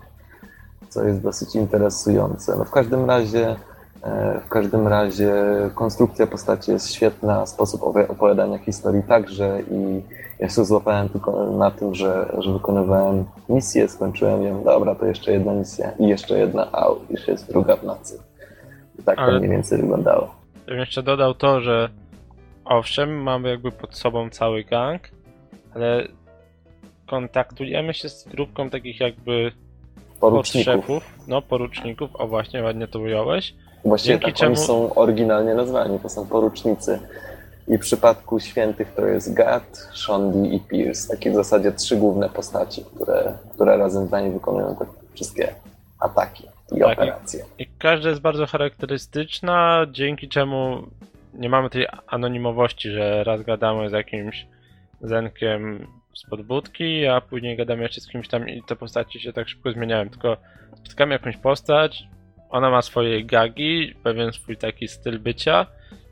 co 0.88 1.04
jest 1.04 1.20
dosyć 1.20 1.54
interesujące. 1.54 2.56
No 2.56 2.64
w 2.64 2.70
każdym 2.70 3.04
razie 3.04 3.56
e, 4.02 4.40
w 4.46 4.48
każdym 4.48 4.88
razie 4.88 5.32
konstrukcja 5.74 6.26
postaci 6.26 6.70
jest 6.70 6.92
świetna, 6.92 7.46
sposób 7.46 7.82
opowiadania 8.08 8.58
historii 8.58 9.02
także 9.02 9.62
i 9.70 10.02
ja 10.38 10.48
się 10.48 10.64
złapałem 10.64 11.08
tylko 11.08 11.46
na 11.52 11.70
tym, 11.70 11.94
że, 11.94 12.32
że 12.38 12.52
wykonywałem 12.52 13.24
misję, 13.48 13.88
skończyłem 13.88 14.42
ją, 14.42 14.64
dobra, 14.64 14.94
to 14.94 15.06
jeszcze 15.06 15.32
jedna 15.32 15.52
misja 15.52 15.90
i 15.98 16.08
jeszcze 16.08 16.38
jedna, 16.38 16.72
au, 16.72 16.96
już 17.10 17.28
jest 17.28 17.48
druga 17.48 17.76
w 17.76 17.84
nocy. 17.84 18.18
Tak 19.04 19.16
to 19.16 19.22
Ale- 19.22 19.38
mniej 19.38 19.50
więcej 19.50 19.78
wyglądało. 19.80 20.34
Ja 20.66 20.70
bym 20.72 20.78
jeszcze 20.78 21.02
dodał 21.02 21.34
to, 21.34 21.60
że 21.60 21.88
owszem, 22.64 23.22
mamy 23.22 23.48
jakby 23.48 23.72
pod 23.72 23.96
sobą 23.96 24.30
cały 24.30 24.64
gang, 24.64 25.02
ale 25.74 26.08
kontaktujemy 27.20 27.94
się 27.94 28.08
z 28.08 28.28
grupką 28.28 28.70
takich 28.70 29.00
jakby 29.00 29.52
Poruczników. 30.20 31.14
no 31.28 31.42
poruczników, 31.42 32.10
o 32.16 32.26
właśnie, 32.28 32.62
ładnie 32.62 32.86
to 32.88 32.98
ująłeś. 33.00 33.54
Właściwie 33.84 34.14
Dzięki 34.14 34.32
tak 34.40 34.48
oni 34.48 34.56
czemu- 34.56 34.66
są 34.66 34.94
oryginalnie 34.94 35.54
nazwani, 35.54 35.98
to 35.98 36.08
są 36.08 36.26
porucznicy. 36.26 36.98
I 37.68 37.78
w 37.78 37.80
przypadku 37.80 38.40
świętych 38.40 38.92
to 38.96 39.06
jest 39.06 39.34
Gad, 39.34 39.88
Shondi 39.94 40.54
i 40.54 40.60
Pierce. 40.60 41.08
Takie 41.14 41.30
w 41.30 41.34
zasadzie 41.34 41.72
trzy 41.72 41.96
główne 41.96 42.28
postaci, 42.28 42.84
które, 42.94 43.32
które 43.54 43.76
razem 43.76 44.06
z 44.06 44.10
nami 44.10 44.30
wykonują 44.30 44.76
te 44.76 44.84
wszystkie 45.14 45.54
ataki 46.00 46.44
i 46.44 46.78
Tak, 46.78 46.78
i- 46.78 46.92
operacje. 46.92 47.44
I 47.58 47.66
każda 47.78 48.08
jest 48.08 48.20
bardzo 48.20 48.46
charakterystyczna, 48.46 49.86
dzięki 49.90 50.28
czemu 50.28 50.82
nie 51.34 51.48
mamy 51.48 51.70
tej 51.70 51.86
anonimowości, 52.06 52.90
że 52.90 53.24
raz 53.24 53.42
gadamy 53.42 53.90
z 53.90 53.92
jakimś 53.92 54.46
zenkiem 55.00 55.86
z 56.14 56.30
podbudki, 56.30 57.06
a 57.06 57.20
później 57.20 57.56
gadamy 57.56 57.82
jeszcze 57.82 58.00
z 58.00 58.08
kimś 58.08 58.28
tam 58.28 58.48
i 58.48 58.62
te 58.62 58.76
postaci 58.76 59.20
się 59.20 59.32
tak 59.32 59.48
szybko 59.48 59.72
zmieniają, 59.72 60.10
tylko 60.10 60.36
spotykamy 60.76 61.12
jakąś 61.12 61.36
postać, 61.36 62.04
ona 62.50 62.70
ma 62.70 62.82
swoje 62.82 63.24
gagi, 63.24 63.94
pewien 64.02 64.32
swój 64.32 64.56
taki 64.56 64.88
styl 64.88 65.18
bycia 65.18 65.66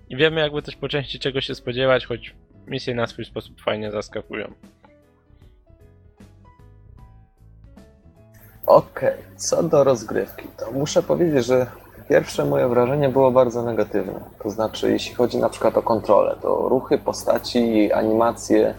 i 0.08 0.16
wiemy 0.16 0.40
jakby 0.40 0.62
też 0.62 0.76
po 0.76 0.88
części 0.88 1.18
czego 1.18 1.40
się 1.40 1.54
spodziewać, 1.54 2.06
choć 2.06 2.34
misje 2.66 2.94
na 2.94 3.06
swój 3.06 3.24
sposób 3.24 3.60
fajnie 3.60 3.90
zaskakują. 3.90 4.52
Okej, 8.66 9.14
co 9.36 9.62
do 9.62 9.84
rozgrywki, 9.84 10.48
to 10.58 10.72
muszę 10.72 11.02
powiedzieć, 11.02 11.46
że 11.46 11.66
pierwsze 12.08 12.44
moje 12.44 12.68
wrażenie 12.68 13.08
było 13.08 13.30
bardzo 13.30 13.62
negatywne. 13.62 14.20
To 14.42 14.50
znaczy, 14.50 14.90
jeśli 14.90 15.14
chodzi 15.14 15.38
na 15.38 15.48
przykład 15.48 15.76
o 15.76 15.82
kontrolę, 15.82 16.36
to 16.42 16.68
ruchy 16.68 16.98
postaci, 16.98 17.92
animacje, 17.92 18.74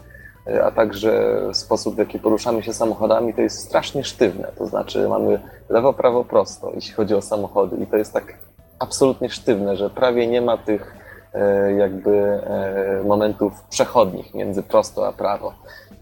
a 0.63 0.71
także 0.71 1.41
sposób, 1.53 1.95
w 1.95 1.97
jaki 1.97 2.19
poruszamy 2.19 2.63
się 2.63 2.73
samochodami, 2.73 3.33
to 3.33 3.41
jest 3.41 3.59
strasznie 3.59 4.03
sztywne. 4.03 4.51
To 4.57 4.65
znaczy, 4.65 5.09
mamy 5.09 5.39
lewo, 5.69 5.93
prawo, 5.93 6.23
prosto, 6.23 6.71
jeśli 6.75 6.93
chodzi 6.93 7.15
o 7.15 7.21
samochody, 7.21 7.83
i 7.83 7.87
to 7.87 7.97
jest 7.97 8.13
tak 8.13 8.37
absolutnie 8.79 9.29
sztywne, 9.29 9.77
że 9.77 9.89
prawie 9.89 10.27
nie 10.27 10.41
ma 10.41 10.57
tych 10.57 10.95
e, 11.33 11.73
jakby 11.73 12.17
e, 12.17 13.03
momentów 13.05 13.63
przechodnich 13.69 14.33
między 14.33 14.63
prosto 14.63 15.07
a 15.07 15.13
prawo 15.13 15.53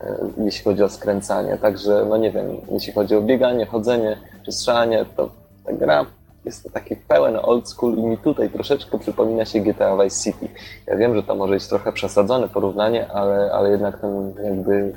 e, 0.01 0.17
jeśli 0.37 0.63
chodzi 0.63 0.83
o 0.83 0.89
skręcanie. 0.89 1.57
Także, 1.57 2.05
no 2.09 2.17
nie 2.17 2.31
wiem, 2.31 2.47
jeśli 2.71 2.93
chodzi 2.93 3.15
o 3.15 3.21
bieganie, 3.21 3.65
chodzenie 3.65 4.17
czy 4.45 4.51
strzelanie, 4.51 5.05
to 5.15 5.29
ta 5.65 5.73
gra 5.73 6.05
jest 6.47 6.63
to 6.63 6.69
taki 6.69 6.95
pełen 6.95 7.37
old 7.41 7.69
school 7.69 7.97
i 7.97 8.03
mi 8.03 8.17
tutaj 8.17 8.49
troszeczkę 8.49 8.99
przypomina 8.99 9.45
się 9.45 9.59
GTA 9.59 9.97
Vice 10.03 10.23
City. 10.23 10.47
Ja 10.87 10.97
wiem, 10.97 11.15
że 11.15 11.23
to 11.23 11.35
może 11.35 11.53
być 11.53 11.67
trochę 11.67 11.91
przesadzone 11.91 12.47
porównanie, 12.47 13.11
ale, 13.11 13.51
ale 13.51 13.69
jednak 13.69 14.01
ten 14.01 14.33
jakby 14.43 14.93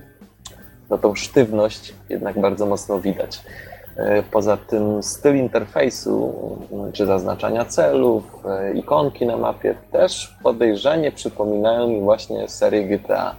no 0.91 0.99
tą 0.99 1.15
sztywność 1.15 1.95
jednak 2.09 2.41
bardzo 2.41 2.67
mocno 2.67 3.01
widać. 3.01 3.43
E, 3.97 4.23
Poza 4.23 4.57
tym 4.57 5.03
styl 5.03 5.37
interfejsu, 5.37 6.33
m, 6.73 6.93
czy 6.93 7.07
zaznaczania 7.07 7.65
celów, 7.65 8.23
e, 8.45 8.75
ikonki 8.75 9.27
na 9.27 9.37
mapie 9.37 9.75
też 9.93 10.37
podejrzanie 10.43 11.13
przypominają 11.13 11.89
mi 11.89 12.01
właśnie 12.01 12.49
serię 12.49 12.85
GTA 12.85 13.35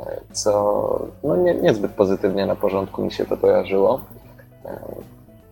e, 0.00 0.20
co 0.32 1.06
no 1.24 1.36
nie, 1.36 1.54
niezbyt 1.54 1.92
pozytywnie 1.92 2.46
na 2.46 2.56
porządku 2.56 3.04
mi 3.04 3.12
się 3.12 3.24
to 3.24 3.36
kojarzyło. 3.36 4.00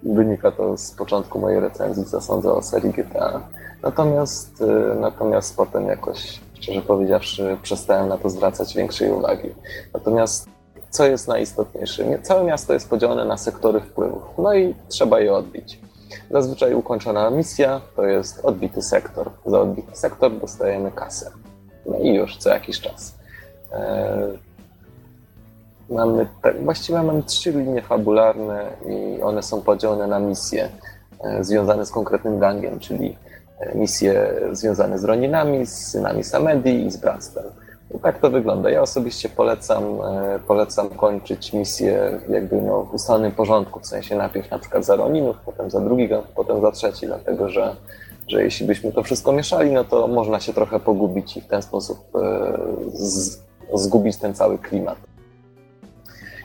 Wynika 0.02 0.50
to 0.52 0.76
z 0.76 0.90
początku 0.90 1.38
mojej 1.38 1.60
recenzji, 1.60 2.04
co 2.04 2.20
sądzę 2.20 2.52
o 2.52 2.62
serii 2.62 2.90
GTA. 2.90 3.40
Natomiast, 3.82 4.62
e, 4.62 4.94
natomiast 5.00 5.56
potem 5.56 5.86
jakoś 5.86 6.40
szczerze 6.54 6.82
powiedziawszy, 6.82 7.56
przestałem 7.62 8.08
na 8.08 8.18
to 8.18 8.30
zwracać 8.30 8.74
większej 8.74 9.12
uwagi. 9.12 9.48
Natomiast 9.94 10.48
co 10.90 11.06
jest 11.06 11.28
najistotniejsze? 11.28 12.18
Całe 12.22 12.44
miasto 12.44 12.72
jest 12.72 12.90
podzielone 12.90 13.24
na 13.24 13.36
sektory 13.36 13.80
wpływów, 13.80 14.22
no 14.38 14.54
i 14.54 14.74
trzeba 14.88 15.20
je 15.20 15.34
odbić. 15.34 15.80
Zazwyczaj 16.30 16.74
ukończona 16.74 17.30
misja 17.30 17.80
to 17.96 18.06
jest 18.06 18.44
odbity 18.44 18.82
sektor. 18.82 19.30
Za 19.46 19.60
odbity 19.60 19.96
sektor 19.96 20.38
dostajemy 20.38 20.90
kasę. 20.90 21.30
No 21.86 21.98
i 21.98 22.14
już 22.14 22.36
co 22.36 22.50
jakiś 22.50 22.80
czas. 22.80 23.14
Eee, 23.72 24.38
mamy, 25.90 26.26
tak, 26.42 26.64
właściwie 26.64 27.02
mamy 27.02 27.22
trzy 27.22 27.52
linie 27.52 27.82
fabularne 27.82 28.66
i 28.88 29.22
one 29.22 29.42
są 29.42 29.62
podzielone 29.62 30.06
na 30.06 30.18
misje 30.18 30.68
e, 31.24 31.44
związane 31.44 31.86
z 31.86 31.90
konkretnym 31.90 32.38
gangiem, 32.38 32.78
czyli 32.78 33.16
e, 33.60 33.78
misje 33.78 34.34
związane 34.52 34.98
z 34.98 35.04
Roninami, 35.04 35.66
z 35.66 35.88
synami 35.88 36.24
Samedi 36.24 36.86
i 36.86 36.90
z 36.90 36.96
bractwem. 36.96 37.44
I 37.94 37.98
tak 37.98 38.18
to 38.18 38.30
wygląda. 38.30 38.70
Ja 38.70 38.82
osobiście 38.82 39.28
polecam, 39.28 39.84
e, 39.84 40.38
polecam 40.46 40.88
kończyć 40.88 41.52
misję 41.52 42.20
jakby 42.28 42.62
no, 42.62 42.82
w 42.84 42.94
ustalonym 42.94 43.32
porządku, 43.32 43.80
w 43.80 43.86
sensie 43.86 44.16
najpierw 44.16 44.50
na 44.50 44.58
przykład 44.58 44.84
za 44.84 44.96
Roninów, 44.96 45.36
potem 45.44 45.70
za 45.70 45.80
drugi 45.80 46.08
gang, 46.08 46.26
potem 46.26 46.60
za 46.60 46.72
trzeci, 46.72 47.06
dlatego 47.06 47.48
że, 47.48 47.76
że 48.28 48.42
jeśli 48.42 48.66
byśmy 48.66 48.92
to 48.92 49.02
wszystko 49.02 49.32
mieszali, 49.32 49.70
no 49.70 49.84
to 49.84 50.08
można 50.08 50.40
się 50.40 50.52
trochę 50.52 50.80
pogubić 50.80 51.36
i 51.36 51.40
w 51.40 51.46
ten 51.46 51.62
sposób 51.62 51.98
z, 52.94 53.38
zgubić 53.74 54.16
ten 54.16 54.34
cały 54.34 54.58
klimat. 54.58 55.11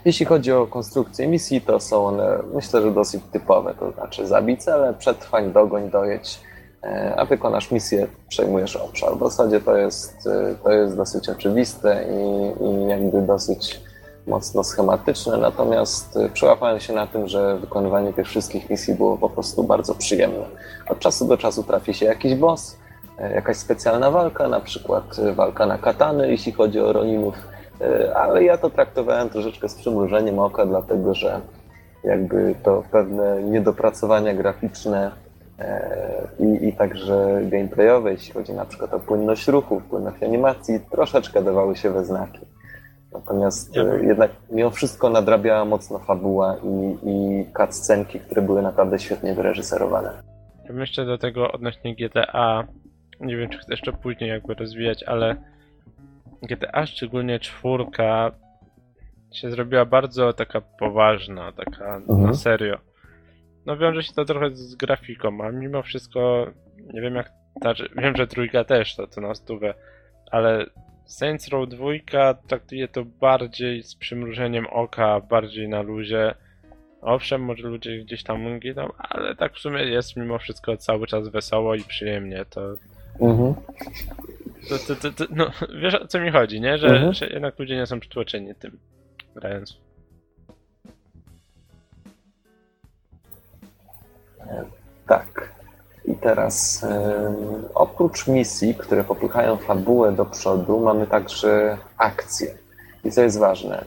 Jeśli 0.08 0.26
chodzi 0.26 0.52
o 0.52 0.68
konstrukcję 0.68 1.28
misji, 1.28 1.62
to 1.62 1.80
są 1.80 2.06
one 2.06 2.40
myślę, 2.54 2.82
że 2.82 2.92
dosyć 2.92 3.24
typowe, 3.32 3.74
to 3.80 3.92
znaczy 3.92 4.28
zabij 4.28 4.58
cele, 4.58 4.94
przetrwań, 4.94 5.52
dogoń, 5.52 5.90
dojedź, 5.90 6.40
e, 6.84 7.16
a 7.18 7.26
wykonasz 7.26 7.72
misję, 7.72 8.08
przejmujesz 8.30 8.76
obszar. 8.76 9.18
W 9.18 9.20
zasadzie 9.20 9.62
to 9.62 9.78
jest, 9.78 10.28
e, 10.28 10.56
to 10.64 10.72
jest 10.72 10.96
dosyć 10.96 11.30
oczywiste 11.30 12.06
i, 12.12 12.64
i 12.66 12.88
jakby 12.88 13.22
dosyć 13.22 13.82
mocno 14.28 14.64
schematyczne, 14.64 15.38
natomiast 15.38 16.18
e, 16.18 16.30
przełapałem 16.30 16.80
się 16.80 16.94
na 16.94 17.08
tym, 17.08 17.28
że 17.28 17.58
wykonywanie 17.58 18.14
tych 18.14 18.28
wszystkich 18.28 18.70
misji 18.70 18.94
było 18.94 19.18
po 19.18 19.30
prostu 19.30 19.64
bardzo 19.64 19.96
przyjemne. 19.96 20.46
Od 20.90 21.00
czasu 21.00 21.28
do 21.28 21.38
czasu 21.38 21.64
trafi 21.64 21.94
się 21.94 22.06
jakiś 22.06 22.36
boss, 22.36 22.78
jakaś 23.34 23.58
specjalna 23.58 24.12
walka, 24.12 24.48
na 24.48 24.60
przykład 24.60 25.16
walka 25.36 25.66
na 25.66 25.78
katany, 25.78 26.32
jeśli 26.32 26.52
chodzi 26.52 26.80
o 26.80 26.94
Roninów, 26.94 27.36
ale 28.16 28.44
ja 28.44 28.58
to 28.58 28.70
traktowałem 28.70 29.30
troszeczkę 29.30 29.70
z 29.70 29.76
przymrużeniem 29.76 30.40
oka, 30.40 30.66
dlatego 30.66 31.14
że 31.14 31.42
jakby 32.04 32.56
to 32.64 32.84
pewne 32.92 33.44
niedopracowania 33.44 34.34
graficzne 34.34 35.12
e, 35.60 36.28
i, 36.40 36.68
i 36.68 36.74
także 36.74 37.40
gameplayowe, 37.44 38.12
jeśli 38.12 38.34
chodzi 38.34 38.54
na 38.54 38.66
przykład 38.66 38.94
o 38.94 39.00
płynność 39.00 39.48
ruchu, 39.48 39.82
płynność 39.90 40.24
animacji, 40.24 40.80
troszeczkę 40.92 41.44
dawały 41.44 41.76
się 41.76 41.92
we 41.92 42.06
znaki. 42.06 42.40
Natomiast 43.14 43.76
ja 43.76 43.84
e, 43.84 44.06
jednak 44.06 44.32
mimo 44.52 44.70
wszystko 44.70 45.10
nadrabiała 45.10 45.66
mocno 45.66 46.00
fabuła 46.00 46.56
i, 46.64 46.98
i 47.10 47.46
cutscenki, 47.58 48.20
które 48.20 48.42
były 48.42 48.62
naprawdę 48.62 49.00
świetnie 49.00 49.34
wyreżyserowane. 49.34 50.12
Ja 50.66 50.74
myślę 50.74 51.06
do 51.06 51.18
tego 51.18 51.52
odnośnie 51.52 51.96
GTA, 51.96 52.68
nie 53.20 53.38
wiem 53.38 53.50
czy 53.50 53.58
chcę 53.58 53.74
jeszcze 53.74 53.94
później 53.94 54.30
jakby 54.30 54.54
rozwijać, 54.54 55.04
ale 55.04 55.36
GTA, 56.42 56.86
szczególnie 56.86 57.40
czwórka, 57.40 58.32
się 59.34 59.52
zrobiła 59.52 59.86
bardzo 59.86 60.34
taka 60.34 60.62
poważna, 60.62 61.52
taka 61.52 61.96
mhm. 61.96 62.24
na 62.24 62.34
serio. 62.34 62.78
No 63.66 63.78
wiąże 63.78 64.04
się 64.04 64.14
to 64.14 64.26
trochę 64.26 64.56
z 64.56 64.76
grafiką, 64.76 65.42
a 65.44 65.52
mimo 65.52 65.84
wszystko 65.84 66.48
nie 66.94 67.02
wiem 67.02 67.16
jak, 67.16 67.32
znaczy, 67.62 67.90
wiem, 67.98 68.16
że 68.16 68.28
trójka 68.28 68.64
też 68.64 68.96
to, 68.96 69.08
to 69.08 69.22
na 69.22 69.36
stówę, 69.36 69.74
ale 70.32 70.66
Saints 71.06 71.48
Row 71.48 71.70
2 71.70 71.86
traktuje 72.48 72.88
to 72.88 73.06
bardziej 73.06 73.84
z 73.84 73.96
przymrużeniem 73.96 74.68
oka, 74.68 75.20
bardziej 75.20 75.70
na 75.70 75.82
luzie. 75.82 76.36
Owszem, 77.02 77.42
może 77.42 77.68
ludzie 77.68 77.98
gdzieś 77.98 78.24
tam 78.24 78.60
giną, 78.60 78.90
ale 78.98 79.36
tak 79.36 79.54
w 79.54 79.60
sumie 79.60 79.84
jest 79.84 80.18
mimo 80.18 80.38
wszystko 80.38 80.78
cały 80.78 81.08
czas 81.08 81.28
wesoło 81.28 81.76
i 81.76 81.84
przyjemnie. 81.84 82.46
To 82.46 82.62
mhm. 83.20 83.54
To, 84.70 84.78
to, 84.88 84.96
to, 84.96 85.12
to, 85.12 85.34
no, 85.36 85.52
wiesz 85.82 85.96
o 85.96 86.08
co 86.08 86.20
mi 86.20 86.32
chodzi, 86.32 86.62
nie? 86.62 86.78
Że, 86.78 86.88
mhm. 86.88 87.14
że 87.14 87.28
jednak 87.28 87.60
ludzie 87.60 87.76
nie 87.76 87.86
są 87.86 88.00
przytłoczeni 88.00 88.56
tym 88.56 88.80
grając. 89.36 89.78
Tak. 95.08 95.58
I 96.06 96.16
teraz 96.16 96.86
oprócz 97.74 98.28
misji, 98.28 98.76
które 98.76 99.04
popychają 99.04 99.58
fabułę 99.58 100.12
do 100.12 100.26
przodu, 100.26 100.80
mamy 100.80 101.08
także 101.08 101.78
akcje. 101.98 102.58
I 103.04 103.12
co 103.12 103.22
jest 103.22 103.40
ważne, 103.40 103.86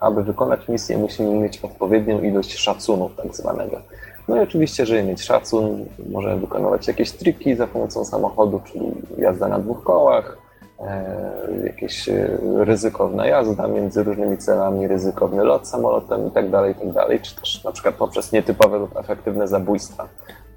aby 0.00 0.24
wykonać 0.24 0.68
misję, 0.68 0.98
musimy 0.98 1.34
mieć 1.34 1.58
odpowiednią 1.58 2.22
ilość 2.22 2.58
szacunów, 2.58 3.16
tak 3.16 3.34
zwanego. 3.34 3.82
No 4.30 4.36
i 4.36 4.40
oczywiście, 4.40 4.86
żeby 4.86 5.02
mieć 5.02 5.22
szacun, 5.22 5.86
możemy 6.10 6.40
wykonywać 6.40 6.88
jakieś 6.88 7.12
triki 7.12 7.56
za 7.56 7.66
pomocą 7.66 8.04
samochodu, 8.04 8.60
czyli 8.64 8.92
jazda 9.18 9.48
na 9.48 9.58
dwóch 9.58 9.82
kołach, 9.82 10.38
e, 10.80 11.66
jakieś 11.66 12.08
e, 12.08 12.38
ryzykowna 12.64 13.26
jazda 13.26 13.68
między 13.68 14.02
różnymi 14.02 14.38
celami, 14.38 14.88
ryzykowny 14.88 15.44
lot 15.44 15.68
samolotem 15.68 16.24
itd., 16.24 16.50
tak 16.50 16.68
itd., 16.68 16.92
tak 17.08 17.22
czy 17.22 17.36
też 17.36 17.64
na 17.64 17.72
przykład 17.72 17.94
poprzez 17.94 18.32
nietypowe 18.32 18.78
lub 18.78 18.96
efektywne 18.96 19.48
zabójstwa, 19.48 20.08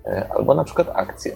e, 0.05 0.27
albo 0.35 0.53
na 0.53 0.63
przykład 0.63 0.87
akcje. 0.93 1.35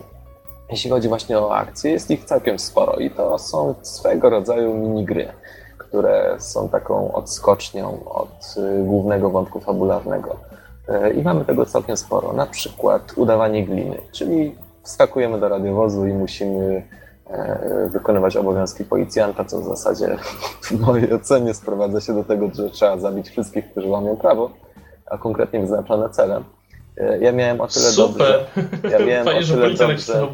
Jeśli 0.69 0.89
chodzi 0.91 1.07
właśnie 1.07 1.39
o 1.39 1.55
akcje, 1.55 1.91
jest 1.91 2.11
ich 2.11 2.25
całkiem 2.25 2.59
sporo 2.59 2.93
i 2.93 3.11
to 3.11 3.39
są 3.39 3.75
swego 3.81 4.29
rodzaju 4.29 4.73
minigry, 4.73 5.27
które 5.77 6.35
są 6.39 6.69
taką 6.69 7.11
odskocznią 7.11 8.03
od 8.05 8.55
głównego 8.85 9.29
wątku 9.29 9.59
fabularnego. 9.59 10.46
E, 10.89 11.13
I 11.13 11.23
mamy 11.23 11.45
tego 11.45 11.65
całkiem 11.65 11.97
sporo. 11.97 12.33
Na 12.33 12.45
przykład 12.45 13.13
udawanie 13.15 13.65
gliny, 13.65 13.97
czyli 14.11 14.55
wskakujemy 14.83 15.39
do 15.39 15.49
radiowozu 15.49 16.07
i 16.07 16.13
musimy 16.13 16.83
e, 17.29 17.89
wykonywać 17.91 18.38
obowiązki 18.38 18.83
policjanta, 18.83 19.45
co 19.45 19.61
w 19.61 19.65
zasadzie 19.65 20.17
w 20.61 20.71
mojej 20.79 21.13
ocenie 21.13 21.53
sprowadza 21.53 22.01
się 22.01 22.13
do 22.13 22.23
tego, 22.23 22.49
że 22.53 22.69
trzeba 22.69 22.97
zabić 22.97 23.29
wszystkich, 23.29 23.71
którzy 23.71 23.88
łamią 23.88 24.17
prawo, 24.17 24.49
a 25.05 25.17
konkretnie 25.17 25.59
wyznaczone 25.59 26.09
cele. 26.09 26.43
E, 26.97 27.19
ja 27.19 27.31
miałem 27.31 27.61
o 27.61 27.67
tyle 27.67 27.85
Super. 27.85 28.17
dobrze. 28.17 28.45
Ja 28.91 29.05
miałem 29.05 29.25
Fajnie, 29.25 29.41
o 29.41 29.43
tyle 29.43 29.69
dobrze, 29.69 30.27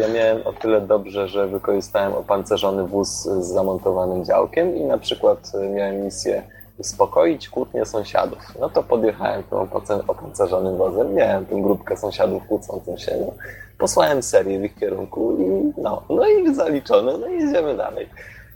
ja 0.00 0.08
miałem 0.08 0.46
o 0.46 0.52
tyle 0.52 0.80
dobrze, 0.80 1.28
że 1.28 1.48
wykorzystałem 1.48 2.12
opancerzony 2.12 2.86
wóz 2.86 3.08
z 3.22 3.46
zamontowanym 3.46 4.24
działkiem 4.24 4.76
i 4.76 4.84
na 4.84 4.98
przykład 4.98 5.52
miałem 5.74 6.04
misję 6.04 6.42
uspokoić 6.78 7.48
kłótnie 7.48 7.84
sąsiadów. 7.84 8.38
No 8.60 8.70
to 8.70 8.82
podjechałem 8.82 9.42
tym 9.42 9.58
opancerzonym 10.06 10.76
wozem, 10.76 11.14
miałem 11.14 11.46
tę 11.46 11.62
grupkę 11.62 11.96
sąsiadów 11.96 12.46
kłócącą 12.46 12.96
się, 12.96 13.16
no. 13.20 13.32
posłałem 13.78 14.22
serię 14.22 14.58
w 14.58 14.64
ich 14.64 14.74
kierunku 14.74 15.36
i 15.40 15.72
no, 15.80 16.02
no 16.08 16.28
i 16.28 16.54
zaliczone, 16.54 17.18
no 17.18 17.26
i 17.26 17.32
jedziemy 17.32 17.76
dalej. 17.76 18.08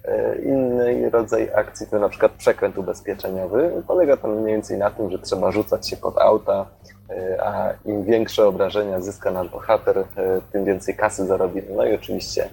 E, 0.05 0.37
inny 0.43 1.11
rodzaj 1.11 1.51
akcji 1.55 1.87
to 1.87 1.99
na 1.99 2.09
przykład 2.09 2.33
przekręt 2.33 2.79
ubezpieczeniowy. 2.79 3.83
Polega 3.87 4.16
to 4.16 4.29
mniej 4.29 4.55
więcej 4.55 4.79
na 4.79 4.91
tym, 4.91 5.11
że 5.11 5.18
trzeba 5.18 5.51
rzucać 5.51 5.89
się 5.89 5.97
pod 5.97 6.18
auta, 6.18 6.66
e, 7.11 7.45
a 7.45 7.73
im 7.85 8.05
większe 8.05 8.47
obrażenia 8.47 9.01
zyska 9.01 9.31
nasz 9.31 9.49
bohater, 9.49 9.99
e, 9.99 10.05
tym 10.53 10.64
więcej 10.64 10.97
kasy 10.97 11.27
zarobi. 11.27 11.62
No 11.77 11.87
i 11.87 11.95
oczywiście 11.95 12.51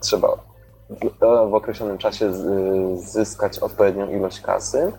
trzeba 0.00 0.38
w 1.50 1.54
określonym 1.54 1.98
czasie 1.98 2.32
zyskać 2.96 3.58
odpowiednią 3.58 4.10
ilość 4.10 4.40
kasy. 4.40 4.92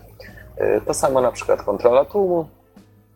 E, 0.56 0.80
to 0.80 0.94
samo 0.94 1.20
na 1.20 1.32
przykład 1.32 1.62
kontrola 1.62 2.04
tłumu, 2.04 2.48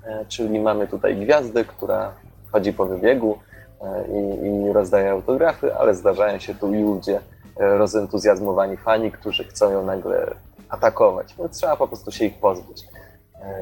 e, 0.04 0.24
czyli 0.28 0.60
mamy 0.60 0.86
tutaj 0.86 1.16
gwiazdę, 1.16 1.64
która 1.64 2.12
chodzi 2.52 2.72
po 2.72 2.86
wybiegu 2.86 3.38
e, 3.82 4.04
i, 4.08 4.46
i 4.46 4.72
rozdaje 4.72 5.10
autografy, 5.10 5.74
ale 5.74 5.94
zdarzają 5.94 6.38
się 6.38 6.54
tu 6.54 6.74
i 6.74 6.82
ludzie 6.82 7.20
rozentuzjazmowani 7.56 8.76
fani, 8.76 9.12
którzy 9.12 9.44
chcą 9.44 9.70
ją 9.70 9.84
nagle 9.84 10.34
atakować. 10.68 11.34
No, 11.38 11.48
trzeba 11.48 11.76
po 11.76 11.88
prostu 11.88 12.12
się 12.12 12.24
ich 12.24 12.38
pozbyć. 12.38 12.84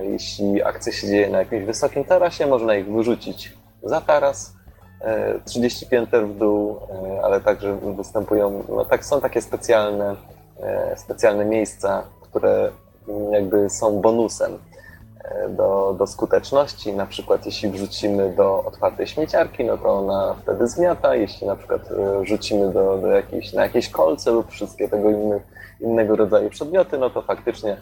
Jeśli 0.03 0.63
akcja 0.63 0.93
się 0.93 1.07
dzieje 1.07 1.31
na 1.31 1.39
jakimś 1.39 1.65
wysokim 1.65 2.05
tarasie, 2.05 2.47
można 2.47 2.75
ich 2.75 2.93
wyrzucić 2.93 3.59
za 3.83 4.01
taras, 4.01 4.53
30 5.45 5.85
e, 5.85 5.89
pięter 5.89 6.29
w 6.29 6.39
dół, 6.39 6.77
e, 6.91 7.25
ale 7.25 7.41
także 7.41 7.79
występują, 7.97 8.65
no 8.69 8.85
tak, 8.85 9.05
są 9.05 9.21
takie 9.21 9.43
specjalne, 9.43 10.17
e, 10.61 10.97
specjalne 10.97 11.45
miejsca, 11.45 12.03
które 12.21 12.71
jakby 13.31 13.71
są 13.71 14.01
bonusem 14.01 14.59
do, 15.49 15.95
do 15.99 16.07
skuteczności. 16.07 16.93
Na 16.93 17.07
przykład 17.07 17.47
jeśli 17.47 17.71
wrzucimy 17.71 18.31
do 18.37 18.65
otwartej 18.65 19.07
śmieciarki, 19.07 19.65
no 19.65 19.79
to 19.79 19.89
ona 19.89 20.35
wtedy 20.43 20.69
zmiata. 20.69 21.15
Jeśli 21.15 21.47
na 21.47 21.57
przykład 21.57 21.83
rzucimy 22.23 22.73
do, 22.73 22.99
do 22.99 23.07
jakiejś, 23.07 23.53
na 23.53 23.63
jakieś 23.63 23.89
kolce 23.91 24.31
lub 24.31 24.51
wszystkie 24.51 24.89
tego 24.89 25.11
inny, 25.11 25.41
innego 25.81 26.17
rodzaju 26.17 26.51
przedmioty, 26.51 26.99
no 26.99 27.11
to 27.11 27.23
faktycznie 27.23 27.77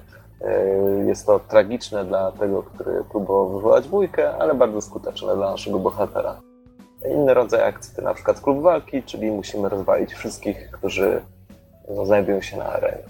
jest 1.07 1.27
to 1.27 1.41
tragiczne 1.49 2.05
dla 2.05 2.33
tego, 2.33 2.63
który 2.63 3.05
próbował 3.11 3.49
wywołać 3.49 3.89
bójkę, 3.89 4.37
ale 4.37 4.55
bardzo 4.55 4.81
skuteczne 4.81 5.37
dla 5.37 5.51
naszego 5.51 5.79
bohatera. 5.79 6.41
Inny 7.11 7.35
rodzaj 7.35 7.63
akcji 7.63 7.97
to 7.97 8.03
na 8.03 8.15
przykład 8.15 8.41
klub 8.41 8.63
walki, 8.63 9.03
czyli 9.03 9.31
musimy 9.31 9.69
rozwalić 9.69 10.15
wszystkich, 10.15 10.71
którzy 10.71 11.23
znajdują 12.05 12.41
się 12.41 12.57
na 12.57 12.65
arenie. 12.65 13.03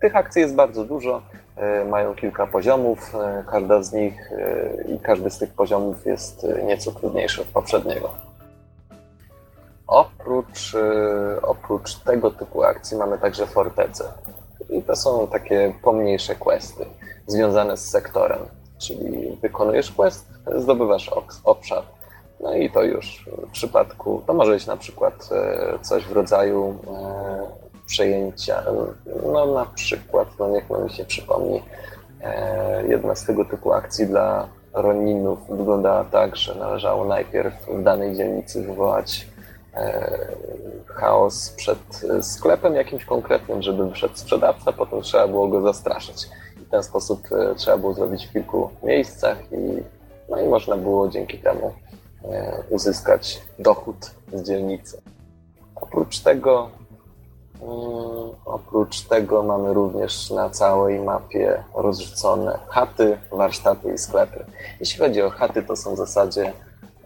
Tych 0.00 0.16
akcji 0.16 0.42
jest 0.42 0.54
bardzo 0.54 0.84
dużo, 0.84 1.22
e, 1.56 1.84
mają 1.84 2.14
kilka 2.14 2.46
poziomów, 2.46 3.14
e, 3.14 3.44
każda 3.50 3.82
z 3.82 3.92
nich 3.92 4.32
e, 4.32 4.94
i 4.94 4.98
każdy 5.00 5.30
z 5.30 5.38
tych 5.38 5.52
poziomów 5.54 6.06
jest 6.06 6.46
nieco 6.66 6.92
trudniejszy 6.92 7.42
od 7.42 7.48
poprzedniego. 7.48 8.10
Oprócz, 9.86 10.76
oprócz 11.42 11.96
tego 11.96 12.30
typu 12.30 12.62
akcji 12.62 12.96
mamy 12.96 13.18
także 13.18 13.46
fortece. 13.46 14.04
I 14.68 14.82
to 14.82 14.96
są 14.96 15.26
takie 15.26 15.74
pomniejsze 15.82 16.34
questy 16.34 16.84
związane 17.26 17.76
z 17.76 17.90
sektorem. 17.90 18.38
Czyli 18.78 19.38
wykonujesz 19.42 19.92
quest, 19.92 20.26
zdobywasz 20.56 21.10
obszar. 21.44 21.82
No 22.42 22.54
i 22.54 22.70
to 22.70 22.82
już 22.82 23.28
w 23.48 23.50
przypadku, 23.50 24.22
to 24.26 24.34
może 24.34 24.52
być 24.52 24.66
na 24.66 24.76
przykład 24.76 25.28
e, 25.32 25.78
coś 25.82 26.04
w 26.04 26.12
rodzaju 26.12 26.74
e, 26.86 27.86
przejęcia, 27.86 28.62
no 29.32 29.46
na 29.46 29.66
przykład, 29.66 30.28
no 30.38 30.48
niech 30.48 30.70
mi 30.70 30.90
się 30.90 31.04
przypomni, 31.04 31.62
e, 32.22 32.86
jedna 32.86 33.14
z 33.14 33.24
tego 33.24 33.44
typu 33.44 33.72
akcji 33.72 34.06
dla 34.06 34.48
Roninów 34.72 35.38
wyglądała 35.50 36.04
tak, 36.04 36.36
że 36.36 36.54
należało 36.54 37.04
najpierw 37.04 37.54
w 37.68 37.82
danej 37.82 38.16
dzielnicy 38.16 38.62
wywołać 38.62 39.26
chaos 40.86 41.50
przed 41.50 41.78
sklepem 42.22 42.74
jakimś 42.74 43.04
konkretnym, 43.04 43.62
żeby 43.62 43.90
wyszedł 43.90 44.16
sprzedawca, 44.16 44.72
potem 44.72 45.02
trzeba 45.02 45.28
było 45.28 45.48
go 45.48 45.62
zastraszyć. 45.62 46.28
I 46.56 46.64
w 46.64 46.70
ten 46.70 46.82
sposób 46.82 47.28
trzeba 47.56 47.76
było 47.76 47.94
zrobić 47.94 48.26
w 48.26 48.32
kilku 48.32 48.70
miejscach 48.82 49.38
i, 49.52 49.82
no 50.28 50.40
i 50.40 50.48
można 50.48 50.76
było 50.76 51.08
dzięki 51.08 51.38
temu 51.38 51.72
uzyskać 52.70 53.42
dochód 53.58 54.10
z 54.32 54.42
dzielnicy. 54.42 55.02
Oprócz 55.74 56.18
tego, 56.18 56.70
mm, 57.62 58.30
oprócz 58.44 59.00
tego 59.00 59.42
mamy 59.42 59.74
również 59.74 60.30
na 60.30 60.50
całej 60.50 61.00
mapie 61.00 61.64
rozrzucone 61.74 62.58
chaty, 62.68 63.18
warsztaty 63.32 63.94
i 63.94 63.98
sklepy. 63.98 64.44
Jeśli 64.80 64.98
chodzi 64.98 65.22
o 65.22 65.30
chaty, 65.30 65.62
to 65.62 65.76
są 65.76 65.94
w 65.94 65.96
zasadzie 65.96 66.52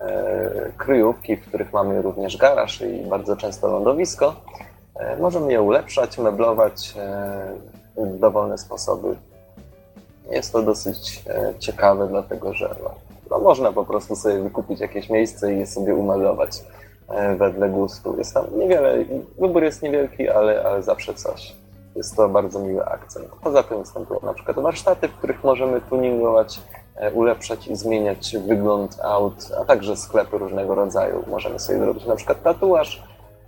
e, 0.00 0.72
kryjówki, 0.76 1.36
w 1.36 1.48
których 1.48 1.72
mamy 1.72 2.02
również 2.02 2.36
garaż 2.36 2.80
i 2.80 3.06
bardzo 3.06 3.36
często 3.36 3.68
lądowisko. 3.68 4.34
E, 4.94 5.16
możemy 5.16 5.52
je 5.52 5.62
ulepszać, 5.62 6.18
meblować 6.18 6.94
e, 6.96 8.04
w 8.06 8.18
dowolne 8.18 8.58
sposoby. 8.58 9.16
Jest 10.30 10.52
to 10.52 10.62
dosyć 10.62 11.22
e, 11.26 11.54
ciekawe, 11.58 12.08
dlatego 12.08 12.54
że 12.54 12.74
no, 13.30 13.38
można 13.38 13.72
po 13.72 13.84
prostu 13.84 14.16
sobie 14.16 14.38
wykupić 14.42 14.80
jakieś 14.80 15.10
miejsce 15.10 15.54
i 15.54 15.58
je 15.58 15.66
sobie 15.66 15.94
umeblować 15.94 16.64
e, 17.08 17.36
wedle 17.36 17.68
gustu. 17.68 18.18
Jest 18.18 18.34
tam 18.34 18.44
niewiele, 18.58 19.04
wybór 19.38 19.62
jest 19.62 19.82
niewielki, 19.82 20.28
ale, 20.28 20.64
ale 20.64 20.82
zawsze 20.82 21.14
coś. 21.14 21.56
Jest 21.96 22.16
to 22.16 22.28
bardzo 22.28 22.60
miły 22.60 22.86
akcent. 22.86 23.26
Poza 23.42 23.62
tym 23.62 23.78
występują 23.78 24.20
na 24.22 24.34
przykład 24.34 24.58
warsztaty, 24.58 25.08
w 25.08 25.16
których 25.16 25.44
możemy 25.44 25.80
tuningować, 25.80 26.60
e, 26.96 27.12
ulepszać 27.12 27.68
i 27.68 27.76
zmieniać 27.76 28.36
wygląd 28.46 28.98
aut, 29.02 29.34
a 29.60 29.64
także 29.64 29.96
sklepy 29.96 30.38
różnego 30.38 30.74
rodzaju. 30.74 31.24
Możemy 31.26 31.58
sobie 31.58 31.78
zrobić 31.78 32.06
na 32.06 32.16
przykład 32.16 32.42
tatuaż, 32.42 33.02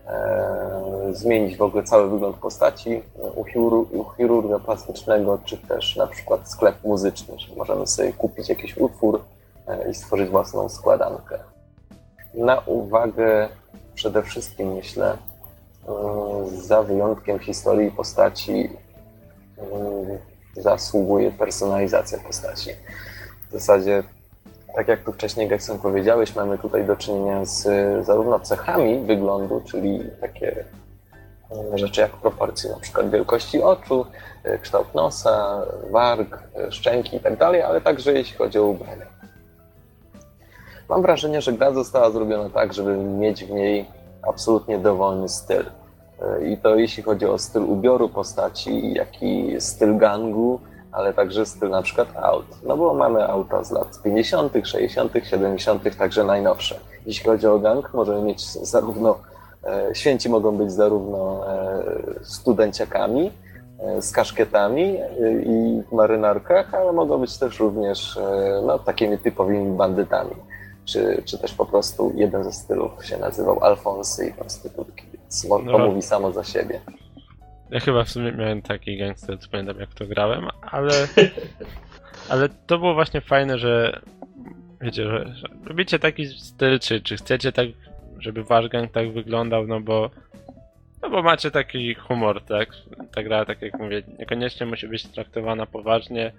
e, 0.06 0.86
zmienić 1.12 1.56
w 1.56 1.62
ogóle 1.62 1.82
cały 1.82 2.10
wygląd 2.10 2.36
postaci 2.36 3.02
u, 3.34 3.44
chirur- 3.44 3.86
u 3.92 4.04
chirurga 4.16 4.58
plastycznego, 4.58 5.38
czy 5.44 5.56
też 5.56 5.96
na 5.96 6.06
przykład 6.06 6.50
sklep 6.50 6.84
muzyczny, 6.84 7.38
że 7.38 7.54
możemy 7.56 7.86
sobie 7.86 8.12
kupić 8.12 8.48
jakiś 8.48 8.76
utwór 8.76 9.16
e, 9.16 9.35
i 9.90 9.94
stworzyć 9.94 10.30
własną 10.30 10.68
składankę. 10.68 11.38
Na 12.34 12.60
uwagę 12.60 13.48
przede 13.94 14.22
wszystkim 14.22 14.74
myślę, 14.74 15.16
e, 15.88 15.96
za 16.50 16.82
wyjątkiem 16.82 17.38
historii 17.38 17.90
postaci, 17.90 18.70
e, 19.58 20.62
zasługuje 20.62 21.30
personalizacja 21.30 22.18
postaci. 22.18 22.70
W 23.48 23.52
zasadzie, 23.52 24.02
tak 24.76 24.88
jak 24.88 25.04
tu 25.04 25.12
wcześniej 25.12 25.48
Gekson 25.48 25.78
powiedziałeś, 25.78 26.34
mamy 26.34 26.58
tutaj 26.58 26.84
do 26.84 26.96
czynienia 26.96 27.44
z 27.44 27.66
e, 27.66 28.04
zarówno 28.04 28.40
cechami 28.40 29.06
wyglądu, 29.06 29.62
czyli 29.64 30.00
takie 30.20 30.64
e, 31.72 31.78
rzeczy 31.78 32.00
jak 32.00 32.10
proporcje 32.10 32.70
przykład 32.80 33.10
wielkości 33.10 33.62
oczu, 33.62 34.06
e, 34.44 34.58
kształt 34.58 34.94
nosa, 34.94 35.62
warg, 35.90 36.38
e, 36.56 36.72
szczęki 36.72 37.16
i 37.16 37.20
tak 37.20 37.38
ale 37.66 37.80
także 37.80 38.12
jeśli 38.12 38.36
chodzi 38.36 38.58
o 38.58 38.64
ubrania. 38.64 39.15
Mam 40.88 41.02
wrażenie, 41.02 41.40
że 41.42 41.52
gra 41.52 41.72
została 41.72 42.10
zrobiona 42.10 42.50
tak, 42.50 42.74
żeby 42.74 42.96
mieć 42.96 43.44
w 43.44 43.50
niej 43.50 43.84
absolutnie 44.22 44.78
dowolny 44.78 45.28
styl. 45.28 45.64
E, 46.22 46.48
I 46.48 46.56
to 46.56 46.76
jeśli 46.76 47.02
chodzi 47.02 47.26
o 47.26 47.38
styl 47.38 47.62
ubioru 47.62 48.08
postaci, 48.08 48.92
jak 48.94 49.22
i 49.22 49.56
styl 49.60 49.96
gangu, 49.96 50.60
ale 50.92 51.14
także 51.14 51.46
styl 51.46 51.70
na 51.70 51.82
przykład 51.82 52.08
aut. 52.16 52.46
No 52.66 52.76
bo 52.76 52.94
mamy 52.94 53.28
auta 53.28 53.64
z 53.64 53.70
lat 53.70 54.02
50., 54.04 54.52
60., 54.64 55.12
70., 55.22 55.96
także 55.98 56.24
najnowsze. 56.24 56.80
Jeśli 57.06 57.24
chodzi 57.26 57.46
o 57.46 57.58
gang, 57.58 57.94
możemy 57.94 58.22
mieć 58.22 58.44
zarówno, 58.50 59.18
e, 59.64 59.94
święci 59.94 60.28
mogą 60.28 60.56
być 60.56 60.72
zarówno 60.72 61.44
e, 61.52 61.82
studenciakami, 62.22 63.32
z 64.00 64.12
kaszkietami 64.12 64.98
i 65.42 65.82
marynarkach, 65.92 66.74
ale 66.74 66.92
mogą 66.92 67.18
być 67.18 67.38
też 67.38 67.60
również 67.60 68.18
no, 68.66 68.78
takimi 68.78 69.18
typowymi 69.18 69.76
bandytami. 69.76 70.34
Czy, 70.86 71.22
czy 71.24 71.38
też 71.38 71.54
po 71.54 71.66
prostu 71.66 72.12
jeden 72.16 72.44
ze 72.44 72.52
stylów 72.52 73.06
się 73.06 73.18
nazywał 73.18 73.64
Alfonsy 73.64 74.26
i 74.28 74.32
prostytutki, 74.32 75.02
więc 75.14 75.44
mo- 75.48 75.58
to 75.58 75.64
No. 75.64 75.78
mówi 75.78 76.02
samo 76.02 76.32
za 76.32 76.44
siebie. 76.44 76.80
Ja 77.70 77.80
chyba 77.80 78.04
w 78.04 78.10
sumie 78.10 78.32
miałem 78.32 78.62
taki 78.62 78.98
gangster, 78.98 79.38
co 79.38 79.48
pamiętam 79.50 79.80
jak 79.80 79.94
to 79.94 80.06
grałem, 80.06 80.48
ale. 80.62 80.92
Ale 82.28 82.48
to 82.66 82.78
było 82.78 82.94
właśnie 82.94 83.20
fajne, 83.20 83.58
że. 83.58 84.00
Wiecie, 84.80 85.02
że, 85.04 85.34
że 85.36 85.48
robicie 85.64 85.98
taki 85.98 86.26
styl, 86.26 86.78
czy, 86.80 87.00
czy 87.00 87.16
chcecie 87.16 87.52
tak, 87.52 87.66
żeby 88.18 88.44
wasz 88.44 88.68
gang 88.68 88.92
tak 88.92 89.12
wyglądał, 89.12 89.66
no 89.66 89.80
bo. 89.80 90.10
No 91.02 91.10
bo 91.10 91.22
macie 91.22 91.50
taki 91.50 91.94
humor, 91.94 92.42
tak? 92.44 92.68
Ta 93.14 93.22
gra, 93.22 93.44
tak 93.44 93.62
jak 93.62 93.78
mówię, 93.78 94.02
niekoniecznie 94.18 94.66
musi 94.66 94.88
być 94.88 95.06
traktowana 95.06 95.66
poważnie. 95.66 96.32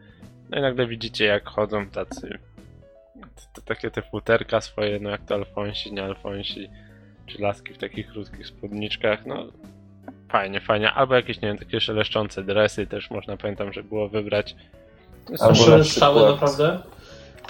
No 0.49 0.57
i 0.57 0.61
nagle 0.61 0.87
widzicie, 0.87 1.25
jak 1.25 1.45
chodzą 1.49 1.89
tacy. 1.89 2.37
T- 3.53 3.61
Takie 3.65 3.91
te 3.91 4.01
futerka 4.01 4.61
swoje, 4.61 4.99
no 4.99 5.09
jak 5.09 5.21
to 5.25 5.35
Alfonsi, 5.35 5.93
nie 5.93 6.03
Alfonsi, 6.03 6.69
czy 7.25 7.41
laski 7.41 7.73
w 7.73 7.77
takich 7.77 8.07
krótkich 8.11 8.47
spódniczkach, 8.47 9.25
no 9.25 9.45
Fajnie, 10.31 10.61
fajnie. 10.61 10.91
Albo 10.91 11.15
jakieś, 11.15 11.41
nie 11.41 11.47
wiem, 11.47 11.57
takie 11.57 11.79
szeleszczące 11.81 12.43
dresy 12.43 12.87
też 12.87 13.11
można, 13.11 13.37
pamiętam, 13.37 13.73
że 13.73 13.83
było 13.83 14.09
wybrać. 14.09 14.55
Albo 15.39 15.47
na 15.47 15.55
Szeleszczały 15.55 16.15
przykład- 16.33 16.41
naprawdę? 16.41 16.79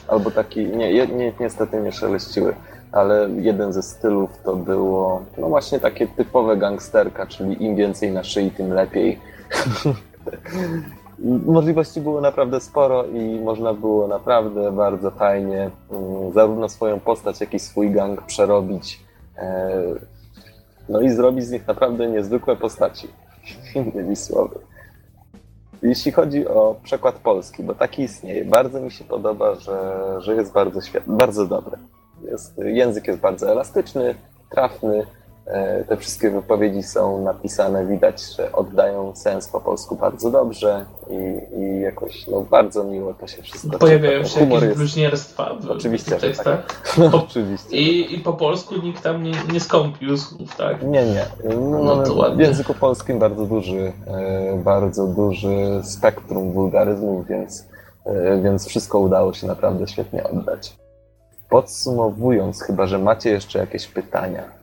Albo 0.08 0.32
taki, 0.32 0.66
nie, 0.66 1.08
nie, 1.08 1.34
niestety 1.40 1.82
nie 1.82 1.92
szeleściły, 1.92 2.56
ale 2.92 3.30
jeden 3.42 3.74
ze 3.74 3.84
stylów 3.84 4.30
to 4.46 4.56
było, 4.56 5.26
no 5.38 5.48
właśnie 5.48 5.80
takie 5.80 6.08
typowe 6.08 6.58
gangsterka, 6.58 7.26
czyli 7.28 7.64
im 7.64 7.76
więcej 7.76 8.12
na 8.12 8.24
szyi, 8.24 8.52
tym 8.52 8.74
lepiej. 8.74 9.20
Możliwości 11.46 12.02
było 12.02 12.22
naprawdę 12.22 12.60
sporo 12.60 13.06
i 13.06 13.40
można 13.40 13.74
było 13.74 14.08
naprawdę 14.08 14.72
bardzo 14.72 15.12
fajnie 15.12 15.72
mm, 15.92 16.34
zarówno 16.34 16.70
swoją 16.70 17.00
postać, 17.00 17.42
jak 17.42 17.54
i 17.54 17.60
swój 17.60 17.92
gang 17.92 18.22
przerobić. 18.26 19.04
e, 19.38 19.72
No 20.90 21.02
i 21.02 21.10
zrobić 21.10 21.46
z 21.46 21.52
nich 21.52 21.68
naprawdę 21.68 22.08
niezwykłe 22.08 22.56
postaci. 22.56 23.08
Innymi 23.76 24.16
słowy. 24.16 24.60
Jeśli 25.82 26.12
chodzi 26.12 26.48
o 26.48 26.76
przekład 26.84 27.16
polski, 27.16 27.64
bo 27.64 27.76
taki 27.76 28.02
istnieje, 28.02 28.46
bardzo 28.46 28.82
mi 28.82 28.92
się 28.92 29.04
podoba, 29.06 29.56
że, 29.56 30.04
że 30.20 30.36
jest 30.36 30.54
bardzo 30.54 30.82
świetny, 30.82 31.16
bardzo 31.16 31.46
dobry. 31.46 31.78
Jest, 32.32 32.58
język 32.58 33.08
jest 33.08 33.20
bardzo 33.20 33.52
elastyczny, 33.52 34.16
trafny. 34.50 35.06
E, 35.48 35.84
Te 35.84 35.98
wszystkie 35.98 36.30
wypowiedzi 36.32 36.84
są 36.84 37.22
napisane, 37.24 37.86
widać, 37.86 38.22
że 38.36 38.52
oddają 38.52 39.16
sens 39.16 39.48
po 39.48 39.62
polsku 39.62 39.96
bardzo 39.96 40.32
dobrze 40.32 40.86
i, 41.10 41.58
i 41.60 41.82
jakoś 41.82 42.28
no, 42.28 42.42
bardzo 42.42 42.84
miło 42.84 43.14
to 43.14 43.28
się 43.28 43.42
wszystko 43.42 43.80
Pojawiają 43.80 44.24
się 44.24 44.40
Humor 44.40 44.54
jakieś 44.54 44.68
jest, 44.68 44.78
bluźnierstwa 44.78 45.56
w, 45.62 45.72
Oczywiście, 45.72 46.18
w 46.18 46.22
tekstach. 46.22 46.66
no, 46.98 47.10
oczywiście. 47.14 47.78
I, 47.78 48.16
I 48.16 48.20
po 48.20 48.34
polsku 48.34 48.76
nikt 48.84 49.04
tam 49.04 49.24
nie, 49.24 49.34
nie 49.54 49.60
skąpił 49.60 50.18
słów, 50.18 50.56
tak? 50.56 50.84
Nie, 50.84 51.06
nie. 51.06 51.26
No, 51.56 51.84
No 51.84 52.04
to 52.04 52.14
w 52.14 52.18
ładnie. 52.18 52.44
języku 52.46 52.74
polskim 52.74 53.20
bardzo 53.20 53.46
duży, 53.46 53.94
e, 54.08 54.58
bardzo 54.64 55.08
duży 55.08 55.82
spektrum 55.84 56.52
wulgaryzmów, 56.52 57.28
więc, 57.28 57.66
e, 58.06 58.42
więc 58.42 58.68
wszystko 58.68 59.00
udało 59.00 59.34
się 59.34 59.48
naprawdę 59.48 59.88
świetnie 59.88 60.24
oddać. 60.24 60.78
Podsumowując, 61.50 62.62
chyba 62.64 62.88
że 62.88 63.00
macie 63.00 63.30
jeszcze 63.30 63.60
jakieś 63.60 63.88
pytania. 63.88 64.57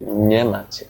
Nie 0.00 0.44
macie. 0.44 0.86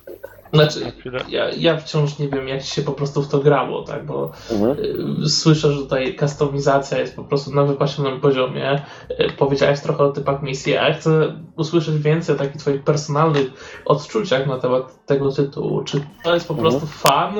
Znaczy, 0.52 0.92
ja, 1.28 1.50
ja 1.50 1.76
wciąż 1.76 2.18
nie 2.18 2.28
wiem, 2.28 2.48
jak 2.48 2.62
ci 2.62 2.70
się 2.70 2.82
po 2.82 2.92
prostu 2.92 3.22
w 3.22 3.28
to 3.28 3.38
grało, 3.38 3.82
tak? 3.82 4.06
Bo 4.06 4.32
Mhm. 4.52 4.76
y, 5.24 5.28
słyszę, 5.28 5.72
że 5.72 5.78
tutaj 5.78 6.16
kustomizacja 6.16 6.98
jest 6.98 7.16
po 7.16 7.24
prostu 7.24 7.54
na 7.54 7.64
wypasionym 7.64 8.20
poziomie. 8.20 8.82
Y, 9.10 9.32
Powiedziałeś 9.38 9.80
trochę 9.80 10.04
o 10.04 10.12
typach 10.12 10.42
misji, 10.42 10.76
a 10.76 10.88
ja 10.88 10.94
chcę 10.94 11.32
usłyszeć 11.56 11.98
więcej 11.98 12.34
o 12.34 12.38
takich 12.38 12.56
twoich 12.56 12.82
personalnych 12.84 13.46
odczuciach 13.84 14.46
na 14.46 14.58
temat 14.58 15.06
tego 15.06 15.32
tytułu. 15.32 15.84
Czy 15.84 16.00
to 16.24 16.34
jest 16.34 16.48
po 16.48 16.54
Mhm. 16.54 16.70
prostu 16.70 16.86
fan? 16.86 17.34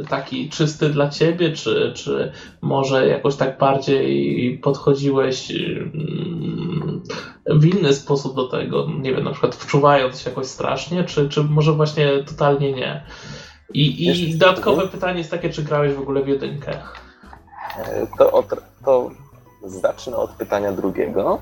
Y, 0.00 0.04
Taki 0.08 0.48
czysty 0.48 0.88
dla 0.88 1.08
ciebie, 1.08 1.52
czy, 1.52 1.92
czy 1.96 2.32
może 2.60 3.08
jakoś 3.08 3.36
tak 3.36 3.58
bardziej 3.58 4.58
podchodziłeś 4.62 5.50
mm, 5.50 7.02
w 7.46 7.64
inny 7.64 7.94
sposób 7.94 8.36
do 8.36 8.48
tego? 8.48 8.86
Nie 9.00 9.14
wiem, 9.14 9.24
na 9.24 9.30
przykład 9.30 9.54
wczuwając 9.54 10.20
się 10.20 10.30
jakoś 10.30 10.46
strasznie, 10.46 11.04
czy, 11.04 11.28
czy 11.28 11.44
może 11.44 11.72
właśnie 11.72 12.22
totalnie 12.22 12.72
nie? 12.72 13.04
I, 13.74 14.06
i 14.06 14.38
dodatkowe 14.38 14.82
mhm. 14.82 14.90
pytanie 14.90 15.18
jest 15.18 15.30
takie, 15.30 15.50
czy 15.50 15.62
grałeś 15.62 15.94
w 15.94 16.00
ogóle 16.00 16.22
w 16.22 16.28
jedynkę? 16.28 16.72
E, 17.78 18.06
To, 18.18 18.32
od, 18.32 18.54
to 18.84 19.10
zacznę 19.62 20.16
od 20.16 20.30
pytania 20.30 20.72
drugiego, 20.72 21.38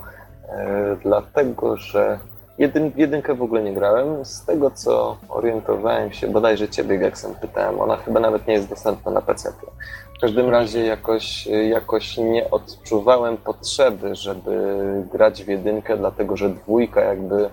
e, 0.48 0.96
dlatego 1.02 1.76
że 1.76 2.18
jedyn, 2.62 2.90
w 2.90 2.98
jedynkę 2.98 3.34
w 3.34 3.42
ogóle 3.42 3.62
nie 3.62 3.72
grałem. 3.72 4.24
Z 4.24 4.44
tego 4.44 4.70
co 4.70 5.16
orientowałem 5.28 6.12
się, 6.12 6.28
bodajże 6.28 6.68
ciebie 6.68 6.98
Gexem 6.98 7.34
pytałem, 7.34 7.80
ona 7.80 7.96
chyba 7.96 8.20
nawet 8.20 8.46
nie 8.46 8.54
jest 8.54 8.68
dostępna 8.68 9.12
na 9.12 9.22
PC. 9.22 9.52
W 10.16 10.20
każdym 10.20 10.50
razie 10.50 10.86
jakoś, 10.86 11.46
jakoś 11.46 12.16
nie 12.16 12.50
odczuwałem 12.50 13.36
potrzeby, 13.36 14.14
żeby 14.14 14.76
grać 15.12 15.44
w 15.44 15.48
jedynkę, 15.48 15.96
dlatego 15.96 16.36
że 16.36 16.50
dwójka 16.50 17.00
jakby 17.00 17.50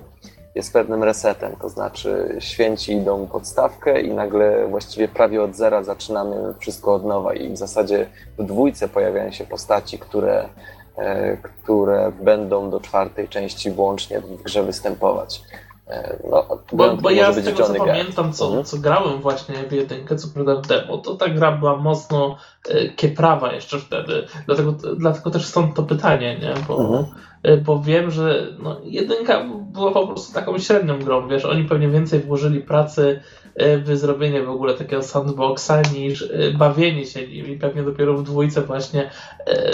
jest 0.55 0.73
pewnym 0.73 1.03
resetem, 1.03 1.55
to 1.61 1.69
znaczy 1.69 2.35
święci 2.39 2.93
idą 2.93 3.27
podstawkę 3.27 4.01
i 4.01 4.13
nagle 4.13 4.67
właściwie 4.67 5.07
prawie 5.07 5.43
od 5.43 5.55
zera 5.55 5.83
zaczynamy 5.83 6.53
wszystko 6.59 6.93
od 6.93 7.05
nowa 7.05 7.33
i 7.33 7.49
w 7.49 7.57
zasadzie 7.57 8.09
w 8.37 8.43
dwójce 8.43 8.89
pojawiają 8.89 9.31
się 9.31 9.45
postaci, 9.45 9.99
które, 9.99 10.49
które 11.63 12.11
będą 12.21 12.69
do 12.69 12.79
czwartej 12.79 13.27
części 13.27 13.71
włącznie 13.71 14.19
w 14.21 14.43
grze 14.43 14.63
występować. 14.63 15.41
E, 15.87 16.17
No, 16.31 16.45
Bo, 16.73 16.97
bo 16.97 17.09
ja 17.09 17.33
z 17.33 17.45
tego 17.45 17.63
co 17.63 17.73
pamiętam, 17.73 18.33
co, 18.33 18.45
Mhm. 18.45 18.63
co 18.63 18.77
grałem 18.77 19.21
właśnie 19.21 19.55
w 19.55 19.71
jedynkę, 19.71 20.15
co 20.15 20.27
prawda 20.33 20.55
w 20.55 20.67
demo, 20.67 20.97
to 20.97 21.15
ta 21.15 21.29
gra 21.29 21.51
była 21.51 21.75
mocno 21.77 22.37
e, 22.69 22.89
kieprawa 22.89 23.53
jeszcze 23.53 23.79
wtedy. 23.79 24.27
Dlatego, 24.45 24.71
dlatego 24.97 25.31
też 25.31 25.45
stąd 25.45 25.75
to 25.75 25.83
pytanie, 25.83 26.39
nie? 26.41 26.53
Bo, 26.67 26.79
Mhm. 26.81 27.05
e, 27.43 27.57
bo 27.57 27.79
wiem, 27.79 28.11
że 28.11 28.47
no, 28.59 28.77
jedynka 28.83 29.43
była 29.73 29.91
po 29.91 30.07
prostu 30.07 30.33
taką 30.33 30.57
średnią 30.59 30.99
grą, 30.99 31.27
wiesz, 31.27 31.45
oni 31.45 31.63
pewnie 31.65 31.87
więcej 31.89 32.19
włożyli 32.19 32.59
pracy 32.61 33.01
e, 33.11 33.38
zrobienie 33.93 34.43
w 34.43 34.49
ogóle 34.49 34.73
takiego 34.73 35.03
sandboxa 35.03 35.81
niż 35.93 36.21
e, 36.21 36.51
bawienie 36.57 37.05
się 37.05 37.27
nim 37.27 37.47
i 37.47 37.57
pewnie 37.57 37.83
dopiero 37.83 38.13
w 38.13 38.23
dwójce 38.23 38.61
właśnie 38.61 39.09
e, 39.47 39.71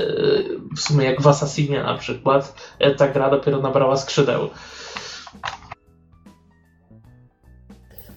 w 0.75 0.79
sumie 0.79 1.05
jak 1.05 1.21
w 1.21 1.27
Assassinie 1.27 1.83
na 1.83 1.97
przykład 1.97 2.53
e, 2.79 2.95
ta 2.95 3.07
gra 3.07 3.29
dopiero 3.29 3.61
nabrała 3.61 3.97
skrzydeł. 3.97 4.49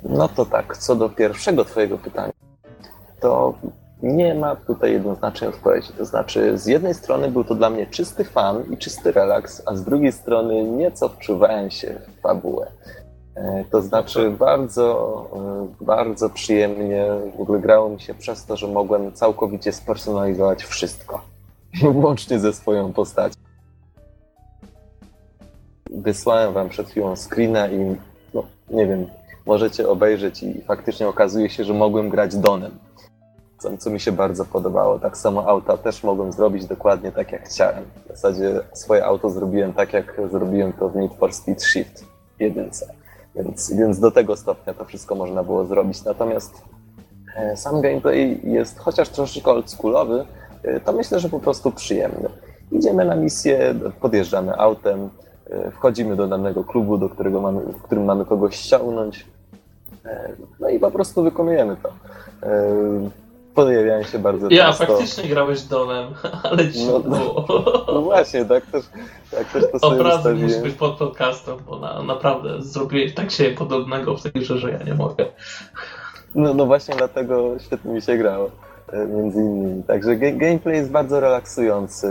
No 0.03 0.29
to 0.29 0.47
tak, 0.47 0.77
co 0.77 0.97
do 0.97 1.09
pierwszego 1.09 1.65
Twojego 1.65 1.99
pytania, 1.99 2.33
to 3.21 3.55
nie 4.03 4.35
ma 4.35 4.57
tutaj 4.57 4.93
jednoznacznej 4.93 5.51
odpowiedzi. 5.51 5.93
To 5.99 6.05
znaczy, 6.05 6.59
z 6.59 6.67
jednej 6.67 6.95
strony 6.95 7.31
był 7.31 7.45
to 7.45 7.55
dla 7.55 7.71
mnie 7.71 7.87
czysty 7.87 8.25
fan 8.25 8.65
i 8.73 8.77
czysty 8.77 9.13
relaks, 9.13 9.63
a 9.67 9.77
z 9.77 9.85
drugiej 9.85 10.13
strony 10.13 10.65
nieco 10.65 11.09
wczuwałem 11.09 11.71
się 11.71 12.01
w 12.09 12.21
fabułę. 12.21 12.67
E, 13.39 13.65
To 13.71 13.83
znaczy, 13.83 14.31
bardzo, 14.31 15.27
e, 15.81 15.85
bardzo 15.85 16.31
przyjemnie 16.31 17.07
w 17.37 17.41
ogóle 17.41 17.59
grało 17.59 17.89
mi 17.89 18.01
się 18.01 18.15
przez 18.15 18.45
to, 18.45 18.57
że 18.57 18.67
mogłem 18.67 19.13
całkowicie 19.13 19.73
spersonalizować 19.73 20.65
wszystko, 20.65 21.21
łącznie 22.05 22.39
ze 22.39 22.53
swoją 22.53 22.93
postacią. 22.93 23.35
Wysłałem 25.91 26.53
Wam 26.53 26.69
przed 26.69 26.91
chwilą 26.91 27.17
screena 27.17 27.69
i 27.69 27.97
no, 28.35 28.43
nie 28.71 28.87
wiem, 28.87 29.07
możecie 29.47 29.89
obejrzeć 29.89 30.43
i 30.43 30.63
faktycznie 30.63 31.09
okazuje 31.09 31.51
się, 31.51 31.65
że 31.65 31.75
mogłem 31.75 32.09
grać 32.09 32.37
Donem, 32.37 32.71
co, 33.59 33.77
co 33.77 33.91
mi 33.91 34.01
się 34.01 34.13
bardzo 34.13 34.45
podobało. 34.45 34.99
Tak 34.99 35.17
samo 35.17 35.49
auta 35.49 35.77
też 35.77 36.03
mogłem 36.03 36.33
zrobić 36.33 36.67
dokładnie 36.67 37.13
tak, 37.13 37.33
jak 37.33 37.49
chciałem. 37.49 37.85
W 38.05 38.09
zasadzie 38.09 38.61
swoje 38.73 39.05
auto 39.05 39.31
zrobiłem 39.31 39.73
tak, 39.73 39.93
jak 39.93 40.21
zrobiłem 40.31 40.73
to 40.73 40.89
w 40.89 40.97
Need 40.97 41.15
for 41.15 41.35
Speed 41.35 41.61
Shift 41.61 42.05
jedynce. 42.39 42.98
Więc, 43.39 43.73
więc 43.73 44.01
do 44.01 44.11
tego 44.11 44.37
stopnia 44.37 44.75
to 44.75 44.85
wszystko 44.85 45.15
można 45.15 45.43
było 45.43 45.67
zrobić. 45.67 46.05
Natomiast 46.05 46.63
e, 47.37 47.57
sam 47.57 47.81
gameplay 47.81 48.41
jest 48.45 48.79
chociaż 48.79 49.09
troszeczkę 49.09 49.51
oldschoolowy, 49.51 50.25
e, 50.63 50.81
to 50.81 50.93
myślę, 50.93 51.21
że 51.21 51.29
po 51.29 51.41
prostu 51.41 51.71
przyjemny. 51.71 52.29
Idziemy 52.73 53.05
na 53.05 53.17
misję, 53.17 53.75
podjeżdżamy 54.01 54.57
autem, 54.57 55.11
e, 55.51 55.71
wchodzimy 55.71 56.17
do 56.17 56.27
danego 56.27 56.65
klubu, 56.65 56.99
do 56.99 57.09
którego 57.09 57.41
mamy, 57.41 57.61
w 57.61 57.83
którym 57.83 58.05
mamy 58.05 58.25
kogoś 58.25 58.57
ściągnąć. 58.57 59.27
No 60.61 60.69
i 60.69 60.79
po 60.79 60.91
prostu 60.91 61.23
wykonujemy 61.23 61.77
to. 61.83 61.93
Pojawiają 63.65 64.03
się 64.03 64.19
bardzo 64.19 64.47
Ja 64.51 64.67
często. 64.67 64.87
faktycznie 64.87 65.29
grałeś 65.29 65.63
Donem, 65.63 66.15
ale 66.51 66.73
ci 66.73 66.87
No, 66.87 66.93
no, 66.93 66.99
no. 66.99 67.17
było. 67.17 67.85
No 67.95 68.03
właśnie, 68.03 68.45
tak 68.45 68.67
też, 68.67 68.85
tak 69.31 69.53
też 69.53 69.65
to 69.73 69.79
sobie 69.79 69.97
Obrazy 70.01 70.17
musi 70.35 70.45
ustawiłem. 70.45 70.63
być 70.63 70.75
pod 70.75 70.99
podcastem, 70.99 71.57
bo 71.67 71.79
na, 71.79 72.03
naprawdę 72.03 72.63
zrobiłeś 72.63 73.15
tak 73.15 73.31
się 73.31 73.45
podobnego 73.45 74.17
w 74.17 74.23
tej 74.23 74.33
grze, 74.33 74.59
że 74.59 74.71
ja 74.71 74.79
nie 74.83 74.95
mogę. 74.95 75.27
No, 76.35 76.55
no 76.55 76.67
właśnie 76.67 76.95
dlatego 76.97 77.59
świetnie 77.59 77.93
mi 77.93 78.03
się 78.03 78.17
grało, 78.17 78.51
e, 78.93 79.07
między 79.07 79.39
innymi. 79.41 79.83
Także 79.83 80.17
gameplay 80.17 80.77
jest 80.77 80.91
bardzo 80.91 81.21
relaksujący. 81.21 82.07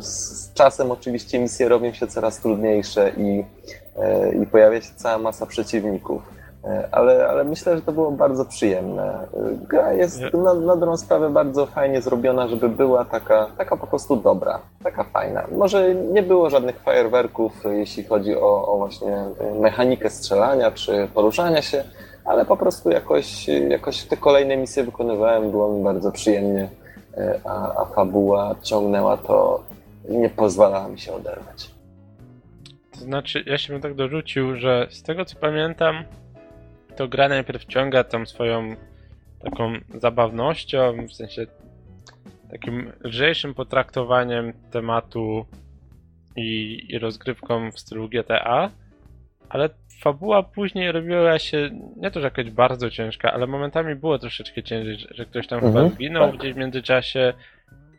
Z, 0.00 0.06
z 0.06 0.52
czasem 0.54 0.90
oczywiście 0.90 1.38
misje 1.38 1.68
robią 1.68 1.92
się 1.92 2.06
coraz 2.06 2.40
trudniejsze 2.40 3.10
i, 3.16 3.44
e, 3.96 4.34
i 4.34 4.46
pojawia 4.46 4.80
się 4.80 4.94
cała 4.96 5.18
masa 5.18 5.46
przeciwników. 5.46 6.22
E, 6.64 6.88
Ale, 6.92 7.28
ale 7.28 7.44
myślę, 7.44 7.76
że 7.76 7.82
to 7.82 7.92
było 7.92 8.10
bardzo 8.10 8.44
przyjemne. 8.44 9.04
E, 9.04 9.28
Gra 9.68 9.92
jest 9.92 10.22
na, 10.34 10.54
na 10.54 10.76
dobrą 10.76 10.96
sprawę 10.96 11.30
bardzo 11.30 11.66
fajnie 11.66 12.02
zrobiona, 12.02 12.48
żeby 12.48 12.68
była 12.68 13.04
taka, 13.04 13.46
taka 13.58 13.76
po 13.76 13.86
prostu 13.86 14.16
dobra, 14.16 14.60
taka 14.84 15.04
fajna. 15.04 15.46
Może 15.56 15.94
nie 15.94 16.22
było 16.22 16.50
żadnych 16.50 16.80
fajerwerków, 16.80 17.66
e, 17.66 17.74
jeśli 17.74 18.04
chodzi 18.04 18.36
o, 18.36 18.66
o 18.66 18.76
właśnie 18.78 19.24
mechanikę 19.60 20.10
strzelania 20.10 20.70
czy 20.70 21.08
poruszania 21.14 21.62
się, 21.62 21.84
ale 22.24 22.44
po 22.44 22.56
prostu 22.56 22.90
jakoś, 22.90 23.48
jakoś 23.48 24.04
te 24.04 24.16
kolejne 24.16 24.56
misje 24.56 24.84
wykonywałem, 24.84 25.50
było 25.50 25.72
mi 25.72 25.84
bardzo 25.84 26.12
przyjemnie, 26.12 26.68
a, 27.44 27.82
a 27.82 27.84
fabuła 27.84 28.54
ciągnęła 28.62 29.16
to, 29.16 29.62
nie 30.08 30.30
pozwalała 30.30 30.88
mi 30.88 30.98
się 30.98 31.12
oderwać. 31.12 31.70
To 32.92 33.00
znaczy, 33.00 33.44
ja 33.46 33.58
się 33.58 33.72
bym 33.72 33.82
tak 33.82 33.94
dorzucił, 33.94 34.56
że 34.56 34.86
z 34.90 35.02
tego 35.02 35.24
co 35.24 35.36
pamiętam, 35.40 36.04
to 36.96 37.08
gra 37.08 37.28
najpierw 37.28 37.64
ciąga 37.64 38.04
tą 38.04 38.26
swoją 38.26 38.76
taką 39.40 39.72
zabawnością, 39.94 41.06
w 41.06 41.12
sensie 41.12 41.46
takim 42.50 42.92
lżejszym 43.04 43.54
potraktowaniem 43.54 44.52
tematu 44.70 45.46
i, 46.36 46.78
i 46.88 46.98
rozgrywką 46.98 47.70
w 47.72 47.80
stylu 47.80 48.08
GTA, 48.08 48.70
ale 49.48 49.68
fabuła 50.02 50.42
później 50.42 50.92
robiła 50.92 51.38
się 51.38 51.70
nie 51.96 52.10
to, 52.10 52.20
że 52.20 52.26
jakaś 52.26 52.50
bardzo 52.50 52.90
ciężka, 52.90 53.32
ale 53.32 53.46
momentami 53.46 53.94
było 53.94 54.18
troszeczkę 54.18 54.62
ciężej, 54.62 54.96
że, 55.10 55.26
ktoś 55.26 55.46
tam 55.46 55.64
Mhm, 55.64 55.84
chyba 55.84 55.94
zginął 55.94 56.30
tak. 56.30 56.40
gdzieś 56.40 56.54
w 56.54 56.56
międzyczasie 56.56 57.32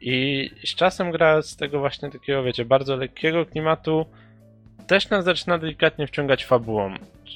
i 0.01 0.49
z 0.65 0.75
czasem 0.75 1.11
gra 1.11 1.41
z 1.41 1.55
tego 1.57 1.79
właśnie 1.79 2.11
takiego, 2.11 2.43
wiecie, 2.43 2.65
bardzo 2.65 2.95
lekkiego 2.95 3.45
klimatu 3.45 4.05
też 4.87 5.09
nas 5.09 5.25
zaczyna 5.25 5.57
delikatnie 5.57 6.07
wciągać 6.07 6.45
fabułą. 6.45 6.93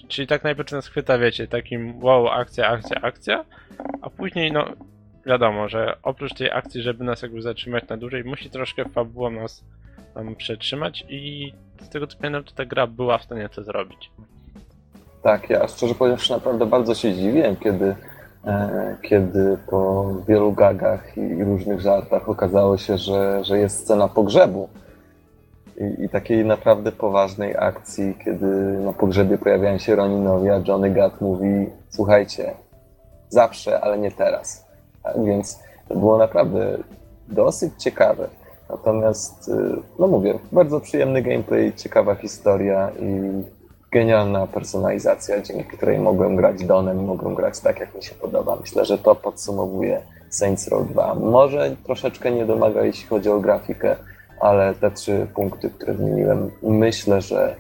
Czyli 0.08 0.28
tak 0.28 0.44
najpierw 0.44 0.72
nas 0.72 0.88
chwyta, 0.88 1.18
wiecie, 1.18 1.48
takim 1.48 2.04
wow, 2.04 2.28
akcja, 2.28 2.68
akcja, 2.68 3.02
akcja, 3.02 3.46
a 4.02 4.10
później, 4.10 4.52
no, 4.52 4.66
wiadomo, 5.26 5.70
że 5.70 5.98
oprócz 6.04 6.34
tej 6.34 6.52
akcji, 6.52 6.82
żeby 6.82 7.04
nas 7.04 7.22
jakby 7.22 7.42
zatrzymać 7.42 7.88
na 7.90 7.98
dłużej, 7.98 8.24
musi 8.24 8.50
troszkę 8.50 8.86
fabułą 8.86 9.30
nas 9.30 9.64
tam 10.14 10.36
przetrzymać 10.36 11.06
i 11.10 11.54
z 11.82 11.90
tego 11.90 12.08
co 12.08 12.18
pamiętam, 12.18 12.44
to 12.44 12.52
ta 12.52 12.66
gra 12.66 12.88
była 12.88 13.18
w 13.18 13.24
stanie 13.24 13.50
to 13.50 13.64
zrobić. 13.64 14.12
Tak, 15.24 15.50
ja 15.50 15.68
szczerze 15.68 15.96
powiedziawszy 15.96 16.34
naprawdę 16.34 16.66
bardzo 16.66 16.96
się 16.96 17.14
dziwiłem, 17.14 17.56
kiedy, 17.56 17.96
e, 18.46 18.98
kiedy 19.02 19.58
po 19.70 20.06
wielu 20.28 20.52
gagach 20.52 21.18
i 21.18 21.44
różnych 21.44 21.82
żartach 21.82 22.30
okazało 22.30 22.78
się, 22.78 22.98
że, 22.98 23.44
że 23.46 23.60
jest 23.60 23.80
scena 23.80 24.08
pogrzebu. 24.08 24.70
I, 25.78 26.04
I 26.04 26.10
takiej 26.10 26.46
naprawdę 26.46 26.92
poważnej 26.92 27.56
akcji, 27.58 28.16
kiedy 28.26 28.48
na 28.80 28.94
pogrzebie 28.94 29.38
pojawiają 29.38 29.78
się 29.78 29.96
Roninowie, 29.96 30.56
a 30.56 30.62
Johnny 30.68 30.90
Gat 30.90 31.22
mówi 31.22 31.70
słuchajcie, 31.90 32.54
zawsze, 33.30 33.82
ale 33.82 33.98
nie 33.98 34.12
teraz. 34.12 34.66
Tak 35.04 35.26
więc 35.26 35.60
to 35.90 35.96
było 35.96 36.18
naprawdę 36.18 36.78
dosyć 37.28 37.74
ciekawe. 37.78 38.28
Natomiast, 38.70 39.50
y, 39.50 39.52
no 40.00 40.08
mówię, 40.08 40.40
bardzo 40.52 40.80
przyjemny 40.80 41.22
gameplay, 41.22 41.74
ciekawa 41.74 42.16
historia 42.16 42.92
i 43.00 43.44
genialna 43.92 44.48
personalizacja, 44.48 45.42
dzięki 45.42 45.78
której 45.78 46.00
mogłem 46.00 46.36
grać 46.36 46.66
Donem, 46.66 47.06
mogłem 47.06 47.36
grać 47.36 47.60
tak, 47.60 47.80
jak 47.80 47.96
mi 47.96 48.04
się 48.04 48.16
podoba. 48.16 48.58
Myślę, 48.62 48.86
że 48.86 48.98
to 48.98 49.16
podsumowuje 49.16 50.02
Saints 50.30 50.68
Row 50.68 50.88
2. 50.88 51.16
Może 51.16 51.76
troszeczkę 51.84 52.32
nie 52.32 52.46
domaga, 52.46 52.82
jeśli 52.84 53.08
chodzi 53.08 53.30
o 53.30 53.40
grafikę, 53.40 53.96
ale 54.40 54.74
te 54.76 54.92
trzy 54.92 55.28
punkty, 55.36 55.70
które 55.70 55.94
wymieniłem, 55.94 56.52
myślę, 56.64 57.22
że 57.22 57.56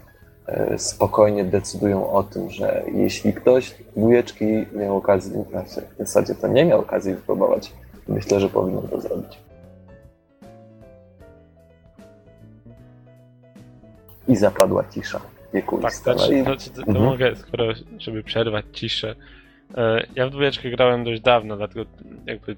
e, 0.47 0.77
spokojnie 0.79 1.43
decydują 1.43 2.11
o 2.11 2.23
tym, 2.23 2.49
że 2.49 2.83
jeśli 2.93 3.33
ktoś 3.33 3.75
dwójeczki 3.95 4.45
miał 4.73 4.97
okazję, 4.97 5.43
znaczy 5.49 5.81
w 5.95 5.97
zasadzie 5.97 6.35
to 6.35 6.47
nie 6.47 6.65
miał 6.65 6.79
okazji 6.79 7.13
wypróbować, 7.15 7.73
myślę, 8.07 8.39
że 8.39 8.49
powinien 8.49 8.87
to 8.87 9.01
zrobić. 9.01 9.37
I 14.27 14.35
zapadła 14.35 14.83
cisza. 14.93 15.21
Tak, 15.81 15.93
to, 16.03 16.15
No 16.15 16.31
i 16.31 16.43
to, 16.43 16.55
to, 16.55 16.69
to 16.73 16.87
Mhm. 16.87 17.05
mogę, 17.05 17.35
skoro, 17.35 17.63
żeby 17.97 18.23
przerwać 18.23 18.65
ciszę. 18.73 19.15
E, 19.77 20.05
Ja 20.15 20.27
w 20.27 20.29
dwójeczkę 20.29 20.69
grałem 20.69 21.03
dość 21.03 21.21
dawno, 21.21 21.57
dlatego 21.57 21.85
jakby 22.25 22.55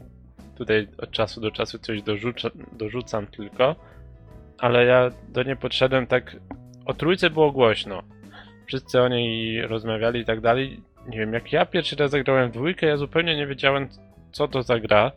tutaj 0.56 0.88
od 0.98 1.12
czasu 1.12 1.42
do 1.42 1.52
czasu 1.52 1.80
coś 1.80 2.02
dorzucam, 2.02 2.52
dorzucam 2.72 3.28
tylko, 3.28 3.76
ale 4.60 4.86
ja 4.86 5.12
do 5.30 5.44
niej 5.44 5.58
podszedłem 5.58 6.08
tak. 6.08 6.36
O 6.86 6.94
trójce 6.94 7.30
było 7.30 7.52
głośno. 7.52 8.04
Wszyscy 8.66 9.02
o 9.02 9.08
niej 9.08 9.62
rozmawiali 9.62 10.20
i 10.20 10.26
tak 10.26 10.42
dalej. 10.42 10.82
Nie 11.08 11.18
wiem, 11.18 11.34
jak 11.34 11.54
ja 11.54 11.66
pierwszy 11.66 11.96
raz 11.96 12.12
zagrałem 12.12 12.50
w 12.50 12.54
dwójkę, 12.54 12.88
ja 12.88 12.98
zupełnie 12.98 13.36
nie 13.36 13.48
wiedziałem, 13.48 13.90
co 14.32 14.48
to 14.48 14.64
za 14.64 14.80
gra. 14.80 15.12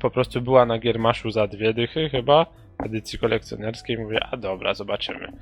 Po 0.00 0.10
prostu 0.10 0.40
była 0.40 0.66
na 0.66 0.78
Giermaszu 0.78 1.30
za 1.30 1.46
dwie 1.46 1.74
dychy 1.74 2.08
chyba, 2.08 2.46
edycji 2.84 3.18
kolekcjonerskiej. 3.18 3.98
Mówię, 3.98 4.24
a 4.24 4.36
dobra, 4.36 4.74
zobaczymy. 4.74 5.32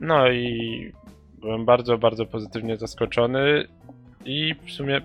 No 0.00 0.30
i 0.30 0.92
byłem 1.40 1.64
bardzo, 1.64 1.98
bardzo 1.98 2.26
pozytywnie 2.26 2.76
zaskoczony 2.76 3.64
i 4.24 4.54
w 4.66 4.70
sumie 4.70 5.00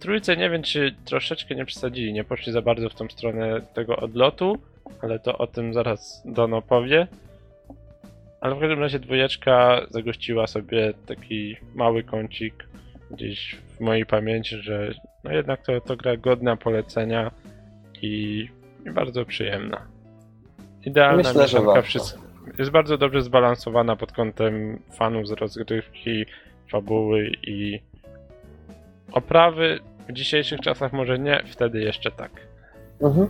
trójce 0.00 0.36
nie 0.36 0.50
wiem, 0.50 0.62
czy 0.62 0.94
troszeczkę 1.04 1.54
nie 1.54 1.64
przesadzili, 1.64 2.12
nie 2.12 2.24
poszli 2.24 2.52
za 2.52 2.62
bardzo 2.62 2.88
w 2.88 2.94
tą 2.94 3.08
stronę 3.08 3.60
tego 3.74 3.96
odlotu, 3.96 4.58
ale 5.02 5.18
to 5.18 5.38
o 5.38 5.46
tym 5.46 5.74
zaraz 5.74 6.22
Dono 6.24 6.62
powie. 6.62 7.06
Ale 8.40 8.54
w 8.54 8.60
każdym 8.60 8.80
razie 8.80 8.98
dwójeczka 8.98 9.80
zagościła 9.90 10.46
sobie 10.46 10.92
taki 11.06 11.56
mały 11.74 12.02
kącik 12.02 12.68
gdzieś 13.10 13.56
w 13.76 13.80
mojej 13.80 14.06
pamięci, 14.06 14.56
że 14.56 14.94
no 15.24 15.32
jednak 15.32 15.62
to, 15.62 15.80
to 15.80 15.96
gra 15.96 16.16
godna 16.16 16.56
polecenia 16.56 17.30
i, 18.02 18.48
i 18.86 18.90
bardzo 18.90 19.24
przyjemna. 19.24 19.86
Idealna 20.84 21.16
Myślę, 21.16 21.42
mieszanka 21.42 21.82
wszystkich 21.82 22.26
jest 22.58 22.70
bardzo 22.70 22.98
dobrze 22.98 23.22
zbalansowana 23.22 23.96
pod 23.96 24.12
kątem 24.12 24.82
fanów 24.92 25.28
z 25.28 25.32
rozgrywki, 25.32 26.26
fabuły 26.70 27.30
i 27.42 27.80
oprawy. 29.12 29.80
W 30.08 30.12
dzisiejszych 30.12 30.60
czasach 30.60 30.92
może 30.92 31.18
nie, 31.18 31.42
wtedy 31.46 31.80
jeszcze 31.80 32.10
tak. 32.10 32.30
Mhm. 33.00 33.28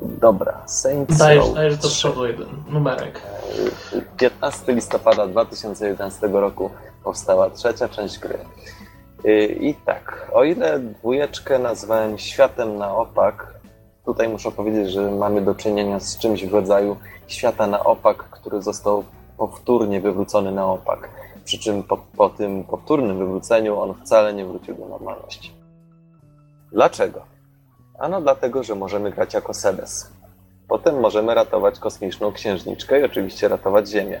Dobra, 0.00 0.62
Saints 0.66 1.18
Dajesz, 1.18 1.44
Row 1.44 1.54
dajesz 1.54 1.76
do 1.76 1.88
3. 1.88 1.96
przodu 1.96 2.26
jeden 2.26 2.48
numerek. 2.68 3.22
15 4.16 4.72
listopada 4.72 5.26
2011 5.26 6.28
roku 6.28 6.70
powstała 7.04 7.50
trzecia 7.50 7.88
część 7.88 8.18
gry. 8.18 8.38
Yy, 9.24 9.46
I 9.46 9.74
tak, 9.74 10.30
o 10.32 10.44
ile 10.44 10.78
dwójeczkę 10.78 11.58
nazwałem 11.58 12.18
światem 12.18 12.76
na 12.76 12.96
opak, 12.96 13.54
tutaj 14.04 14.28
muszę 14.28 14.52
powiedzieć, 14.52 14.90
że 14.90 15.10
mamy 15.10 15.42
do 15.42 15.54
czynienia 15.54 16.00
z 16.00 16.18
czymś 16.18 16.44
w 16.46 16.54
rodzaju 16.54 16.96
świata 17.26 17.66
na 17.66 17.84
opak, 17.84 18.16
który 18.16 18.62
został 18.62 19.04
powtórnie 19.38 20.00
wywrócony 20.00 20.52
na 20.52 20.66
opak. 20.66 21.08
Przy 21.44 21.58
czym 21.58 21.82
po, 21.82 21.96
po 21.96 22.28
tym 22.28 22.64
powtórnym 22.64 23.18
wywróceniu 23.18 23.80
on 23.80 23.94
wcale 23.94 24.34
nie 24.34 24.46
wrócił 24.46 24.74
do 24.74 24.88
normalności. 24.88 25.52
Dlaczego? 26.72 27.37
Ano 27.98 28.20
dlatego, 28.20 28.62
że 28.62 28.74
możemy 28.74 29.10
grać 29.10 29.34
jako 29.34 29.54
Sebes. 29.54 30.12
Potem 30.68 31.00
możemy 31.00 31.34
ratować 31.34 31.78
kosmiczną 31.78 32.32
księżniczkę 32.32 33.00
i 33.00 33.04
oczywiście 33.04 33.48
ratować 33.48 33.88
Ziemię. 33.88 34.20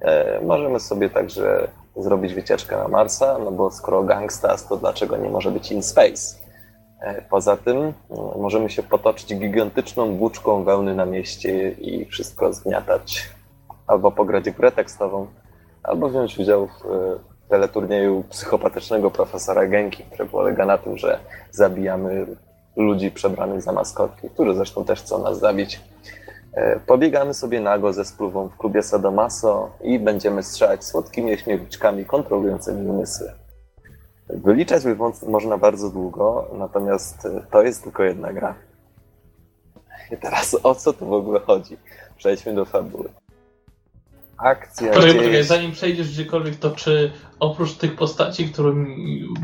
E, 0.00 0.40
możemy 0.40 0.80
sobie 0.80 1.10
także 1.10 1.68
zrobić 1.96 2.34
wycieczkę 2.34 2.76
na 2.76 2.88
Marsa, 2.88 3.38
no 3.38 3.50
bo 3.50 3.70
skoro 3.70 4.02
gangstas, 4.02 4.68
to 4.68 4.76
dlaczego 4.76 5.16
nie 5.16 5.28
może 5.28 5.50
być 5.50 5.72
in 5.72 5.82
space? 5.82 6.36
E, 7.00 7.22
poza 7.30 7.56
tym 7.56 7.92
no, 8.10 8.34
możemy 8.38 8.70
się 8.70 8.82
potoczyć 8.82 9.34
gigantyczną 9.34 10.16
włóczką 10.16 10.64
wełny 10.64 10.94
na 10.94 11.06
mieście 11.06 11.70
i 11.70 12.04
wszystko 12.04 12.52
zgniatać. 12.52 13.30
Albo 13.86 14.12
pograć 14.12 14.50
grę 14.50 14.72
tekstową, 14.72 15.26
albo 15.82 16.08
wziąć 16.08 16.38
udział 16.38 16.66
w 16.66 16.86
e, 16.86 17.18
teleturnieju 17.48 18.24
psychopatycznego 18.30 19.10
profesora 19.10 19.66
Genki, 19.66 20.04
który 20.04 20.28
polega 20.28 20.66
na 20.66 20.78
tym, 20.78 20.98
że 20.98 21.18
zabijamy 21.50 22.26
ludzi 22.76 23.10
przebranych 23.10 23.62
za 23.62 23.72
maskotki, 23.72 24.30
którzy 24.30 24.54
zresztą 24.54 24.84
też 24.84 25.00
chcą 25.02 25.22
nas 25.22 25.38
zabić. 25.38 25.80
E, 26.52 26.80
Pobiegamy 26.86 27.34
sobie 27.34 27.60
nago 27.60 27.92
ze 27.92 28.04
spluwą 28.04 28.48
w 28.48 28.56
klubie 28.56 28.82
Sadomaso 28.82 29.70
i 29.82 29.98
będziemy 29.98 30.42
strzelać 30.42 30.84
słodkimi 30.84 31.38
śmiewiczkami 31.38 32.04
kontrolującymi 32.04 32.86
umysły. 32.88 33.32
Wyliczać 34.28 34.84
by 34.84 34.96
mo- 34.96 35.12
można 35.28 35.58
bardzo 35.58 35.90
długo, 35.90 36.50
natomiast 36.58 37.24
e, 37.26 37.46
to 37.50 37.62
jest 37.62 37.82
tylko 37.84 38.02
jedna 38.02 38.32
gra. 38.32 38.54
I 40.10 40.16
teraz 40.16 40.56
o 40.62 40.74
co 40.74 40.92
tu 40.92 41.06
w 41.06 41.12
ogóle 41.12 41.40
chodzi? 41.40 41.76
Przejdźmy 42.16 42.54
do 42.54 42.64
fabuły. 42.64 43.08
Akcja 44.38 44.88
Poczekaj, 44.88 45.10
dzieje 45.10 45.22
poczekaj, 45.22 45.44
zanim 45.44 45.72
przejdziesz 45.72 46.10
gdziekolwiek, 46.10 46.56
to 46.56 46.70
czy 46.70 47.12
oprócz 47.40 47.74
tych 47.74 47.96
postaci, 47.96 48.48
które 48.48 48.72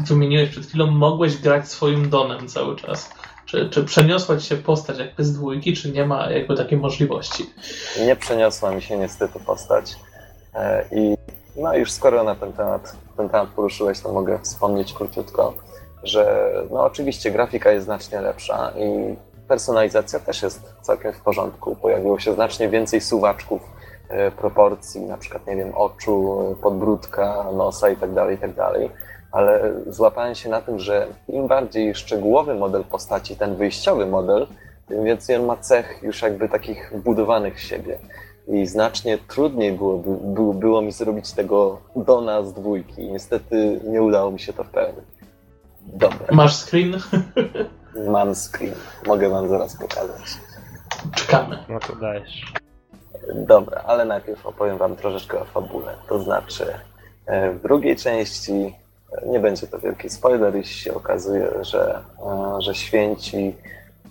wymieniłeś 0.06 0.50
przed 0.50 0.66
chwilą, 0.66 0.86
mogłeś 0.86 1.36
grać 1.36 1.68
swoim 1.68 2.10
Donem 2.10 2.48
cały 2.48 2.76
czas? 2.76 3.10
Czy, 3.48 3.70
czy 3.70 3.84
przeniosła 3.84 4.36
ci 4.36 4.46
się 4.46 4.56
postać 4.56 4.98
jakby 4.98 5.24
z 5.24 5.32
dwójki, 5.32 5.72
czy 5.72 5.92
nie 5.92 6.04
ma 6.04 6.30
jakby 6.30 6.56
takiej 6.56 6.78
możliwości? 6.78 7.50
Nie 8.06 8.16
przeniosła 8.16 8.70
mi 8.70 8.82
się 8.82 8.96
niestety 8.96 9.40
postać. 9.40 9.96
E, 10.54 10.84
I 10.92 11.16
no 11.56 11.76
już 11.76 11.90
skoro 11.92 12.24
na 12.24 12.34
ten 12.34 12.52
temat, 12.52 12.96
ten 13.16 13.28
temat 13.28 13.48
poruszyłeś, 13.48 14.00
to 14.00 14.12
mogę 14.12 14.38
wspomnieć 14.42 14.92
króciutko, 14.92 15.54
że 16.02 16.52
no 16.70 16.84
oczywiście 16.84 17.30
grafika 17.30 17.72
jest 17.72 17.84
znacznie 17.84 18.20
lepsza 18.20 18.72
i 18.76 19.16
personalizacja 19.48 20.18
też 20.18 20.42
jest 20.42 20.74
całkiem 20.82 21.12
w 21.12 21.20
porządku. 21.20 21.76
Pojawiło 21.76 22.18
się 22.18 22.34
znacznie 22.34 22.68
więcej 22.68 23.00
suwaczków, 23.00 23.62
e, 24.08 24.30
proporcji, 24.30 25.00
na 25.00 25.18
przykład, 25.18 25.46
nie 25.46 25.56
wiem, 25.56 25.74
oczu, 25.74 26.38
podbródka, 26.62 27.46
nosa 27.52 27.90
i 27.90 27.96
tak 27.96 28.14
Ale 29.32 29.74
złapałem 29.86 30.34
się 30.34 30.48
na 30.48 30.60
tym, 30.60 30.78
że 30.78 31.06
im 31.28 31.46
bardziej 31.46 31.94
szczegółowy 31.94 32.54
model 32.54 32.84
postaci, 32.84 33.36
ten 33.36 33.56
wyjściowy 33.56 34.06
model, 34.06 34.46
tym 34.88 35.04
więcej 35.04 35.36
on 35.36 35.46
ma 35.46 35.56
cech 35.56 36.00
już 36.02 36.22
jakby 36.22 36.48
takich 36.48 36.92
wbudowanych 36.94 37.56
w 37.56 37.60
siebie. 37.60 37.98
I 38.48 38.66
znacznie 38.66 39.18
trudniej 39.18 39.72
byłoby, 39.72 40.10
było, 40.34 40.54
było 40.54 40.82
mi 40.82 40.92
zrobić 40.92 41.32
tego 41.32 41.80
Dona 41.96 42.42
z 42.42 42.52
dwójki. 42.52 43.12
Niestety 43.12 43.80
nie 43.84 44.02
udało 44.02 44.30
mi 44.30 44.40
się 44.40 44.52
to 44.52 44.64
w 44.64 44.70
pełni. 44.70 45.02
Dobra, 45.80 46.26
Masz 46.30 46.56
screen? 46.56 46.96
mam 48.10 48.34
screen. 48.34 48.74
Mogę 49.06 49.28
wam 49.28 49.48
zaraz 49.48 49.76
pokazać. 49.76 50.22
Czekamy. 51.14 51.58
No 51.68 51.80
to 51.80 51.96
dajesz. 51.96 52.52
Dobra, 53.34 53.82
ale 53.86 54.04
najpierw 54.04 54.46
opowiem 54.46 54.78
wam 54.78 54.96
troszeczkę 54.96 55.40
o 55.40 55.44
fabule. 55.44 55.94
To 56.08 56.22
znaczy, 56.22 56.74
e, 57.26 57.50
w 57.50 57.62
drugiej 57.62 57.96
części 57.96 58.74
nie 59.26 59.40
będzie 59.40 59.66
to 59.66 59.78
wielki 59.78 60.10
spoiler, 60.10 60.56
jeśli 60.56 60.74
się 60.74 60.94
okazuje, 60.94 61.50
że, 61.60 62.02
e, 62.26 62.62
że 62.62 62.74
święci 62.74 63.56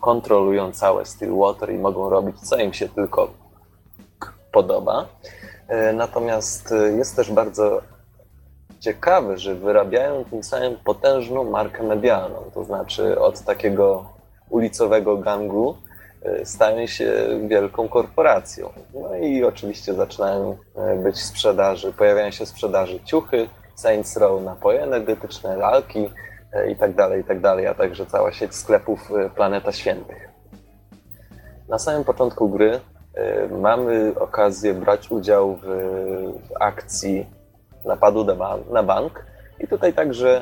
kontrolują 0.02 0.72
całe 0.72 1.06
Stillwater 1.06 1.72
i 1.74 1.78
mogą 1.78 2.10
robić, 2.10 2.39
co 2.39 2.58
im 2.58 2.74
się 2.74 2.89
tylko 2.89 3.32
podoba. 4.52 5.06
E, 5.68 5.93
Natomiast 5.93 6.72
e, 6.72 6.91
jest 6.91 7.16
też 7.16 7.32
bardzo 7.32 7.82
ciekawe, 8.80 9.38
że 9.38 9.56
wyrabiają 9.56 10.26
tym 10.26 10.43
samym 10.43 10.78
potężną 10.86 11.43
markę 11.43 11.84
medialną. 11.84 12.43
To 12.54 12.64
znaczy 12.64 13.20
od 13.20 13.41
takiego 13.41 14.06
ulicowego 14.50 15.18
gangu 15.18 15.76
stają 16.43 16.88
się 16.88 17.12
wielką 17.48 17.89
korporacją. 17.89 18.70
No 18.93 19.16
i 19.16 19.43
oczywiście 19.43 19.93
zaczynają 19.93 20.58
być 21.04 21.24
sprzedaży, 21.24 21.93
pojawiają 21.93 22.32
się 22.32 22.45
sprzedaży 22.45 23.00
ciuchy, 23.06 23.50
Saints 23.78 24.18
Row, 24.18 24.44
napoje 24.44 24.84
energetyczne, 24.84 25.56
lalki 25.56 26.10
e, 26.54 26.72
i 26.72 26.76
tak 26.76 26.96
tak 27.28 27.38
a 27.70 27.74
także 27.74 28.06
cała 28.06 28.32
sieć 28.32 28.56
sklepów 28.56 29.12
e, 29.12 29.30
Planeta 29.30 29.72
Świętych. 29.72 30.30
Na 31.70 31.80
samym 31.80 32.04
początku 32.04 32.50
gry 32.50 32.80
e, 33.14 33.48
mamy 33.48 34.14
okazję 34.20 34.74
brać 34.74 35.12
udział 35.12 35.56
w, 35.56 35.66
w 36.50 36.50
akcji 36.60 37.26
napadu 37.86 38.24
na, 38.24 38.36
ban- 38.36 38.72
na 38.72 38.84
bank 38.84 39.26
i 39.60 39.68
tutaj 39.68 39.94
także 39.94 40.42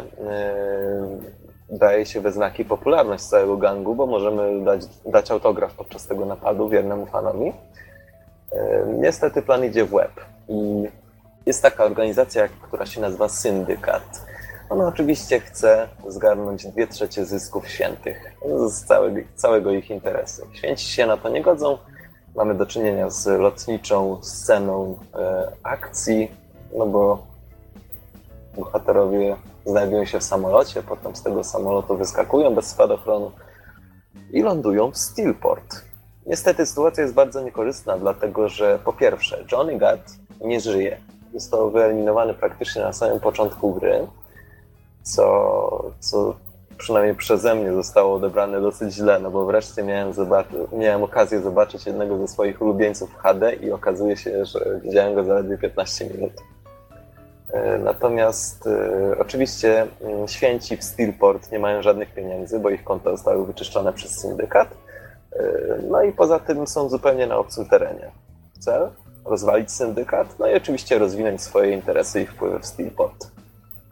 daje 1.70 2.06
się 2.06 2.22
we 2.22 2.32
znaki 2.32 2.66
popularność 2.66 3.24
całego 3.24 3.58
gangu, 3.58 3.96
bo 3.96 4.06
możemy 4.06 4.66
dać, 4.66 4.82
dać 5.06 5.32
autograf 5.32 5.74
podczas 5.74 6.08
tego 6.08 6.26
napadu 6.26 6.70
wiernemu 6.70 7.06
fanowi. 7.06 7.54
Niestety 8.88 9.42
plan 9.42 9.66
idzie 9.66 9.86
w 9.86 9.94
łeb. 9.94 10.12
I 10.48 10.88
jest 11.46 11.62
taka 11.62 11.84
organizacja, 11.84 12.48
która 12.48 12.86
się 12.86 13.02
nazywa 13.02 13.30
Syndykat. 13.30 14.26
Ona 14.70 14.88
oczywiście 14.88 15.39
chce 15.39 15.88
zgarnąć 16.08 16.68
dwie 16.68 16.88
trzecie 16.88 17.26
zysków 17.26 17.70
świętych 17.70 18.36
z 18.68 18.86
całego, 18.86 19.22
całego 19.36 19.72
ich 19.72 19.89
interesu. 19.89 20.41
Święci 20.54 20.86
się 20.86 21.06
na 21.06 21.18
to 21.18 21.30
nie 21.30 21.41
godzą. 21.41 21.78
Mamy 22.36 22.56
do 22.56 22.66
czynienia 22.66 23.10
z 23.10 23.26
lotniczą 23.26 24.24
sceną 24.24 25.00
e, 25.16 25.52
akcji, 25.64 26.32
no 26.78 26.86
bo 26.86 27.28
bohaterowie 28.56 29.36
znajdują 29.66 30.06
się 30.06 30.20
w 30.20 30.24
samolocie, 30.24 30.84
potem 30.84 31.16
z 31.16 31.24
tego 31.24 31.43
samolotu 31.43 31.98
wyskakują 31.98 32.56
bez 32.56 32.66
spadochronu 32.66 33.32
i 34.32 34.41
lądują 34.41 34.91
w 34.91 34.98
Steelport. 34.98 35.76
Niestety 36.26 36.66
sytuacja 36.66 37.04
jest 37.04 37.16
bardzo 37.16 37.41
niekorzystna, 37.41 37.98
dlatego 37.98 38.50
że 38.50 38.80
po 38.86 38.93
pierwsze 38.93 39.46
Johnny 39.52 39.78
Gat 39.78 40.12
nie 40.41 40.60
żyje. 40.60 40.98
Został 41.36 41.72
wyeliminowany 41.72 42.34
praktycznie 42.34 42.82
na 42.82 42.94
samym 42.94 43.20
początku 43.20 43.74
gry, 43.74 44.08
co, 45.04 45.92
co 46.00 46.36
przynajmniej 46.78 47.16
przeze 47.16 47.56
mnie 47.56 47.74
zostało 47.74 48.16
odebrane 48.16 48.62
dosyć 48.62 48.94
źle, 48.94 49.20
no 49.20 49.32
bo 49.32 49.46
wreszcie 49.46 49.84
miałem, 49.84 50.14
miałem 50.74 51.04
okazję 51.04 51.42
zobaczyć 51.42 51.86
jednego 51.86 52.18
ze 52.18 52.28
swoich 52.28 52.62
ulubieńców 52.62 53.16
HD 53.16 53.54
i 53.54 53.72
okazuje 53.72 54.18
się, 54.18 54.46
że 54.46 54.80
widziałem 54.84 55.16
go 55.16 55.24
zaledwie 55.24 55.58
15 55.58 56.10
minut. 56.10 56.34
E, 57.54 57.78
natomiast 57.78 58.68
e, 58.68 59.18
oczywiście 59.20 59.88
mm, 60.02 60.28
święci 60.28 60.78
w 60.78 60.84
Steelport 60.84 61.52
nie 61.52 61.60
mają 61.60 61.82
żadnych 61.82 62.14
pieniędzy, 62.14 62.60
bo 62.60 62.70
ich 62.70 62.84
konta 62.84 63.12
zostały 63.12 63.46
wyczyszczone 63.46 63.94
przez 63.94 64.12
syndykat. 64.12 64.68
E, 65.34 65.44
no 65.90 66.04
i 66.04 66.12
poza 66.12 66.40
tym 66.40 66.68
są 66.68 66.90
zupełnie 66.90 67.28
na 67.28 67.38
obcym 67.38 67.66
terenie. 67.66 68.12
Cel? 68.60 68.90
Rozwalić 69.26 69.71
syndykat, 69.71 70.39
no 70.39 70.47
i 70.47 70.55
oczywiście 70.55 70.99
rozwinąć 70.99 71.41
swoje 71.41 71.71
interesy 71.71 72.21
i 72.21 72.26
wpływy 72.26 72.59
w 72.59 72.65
Steelport. 72.65 73.32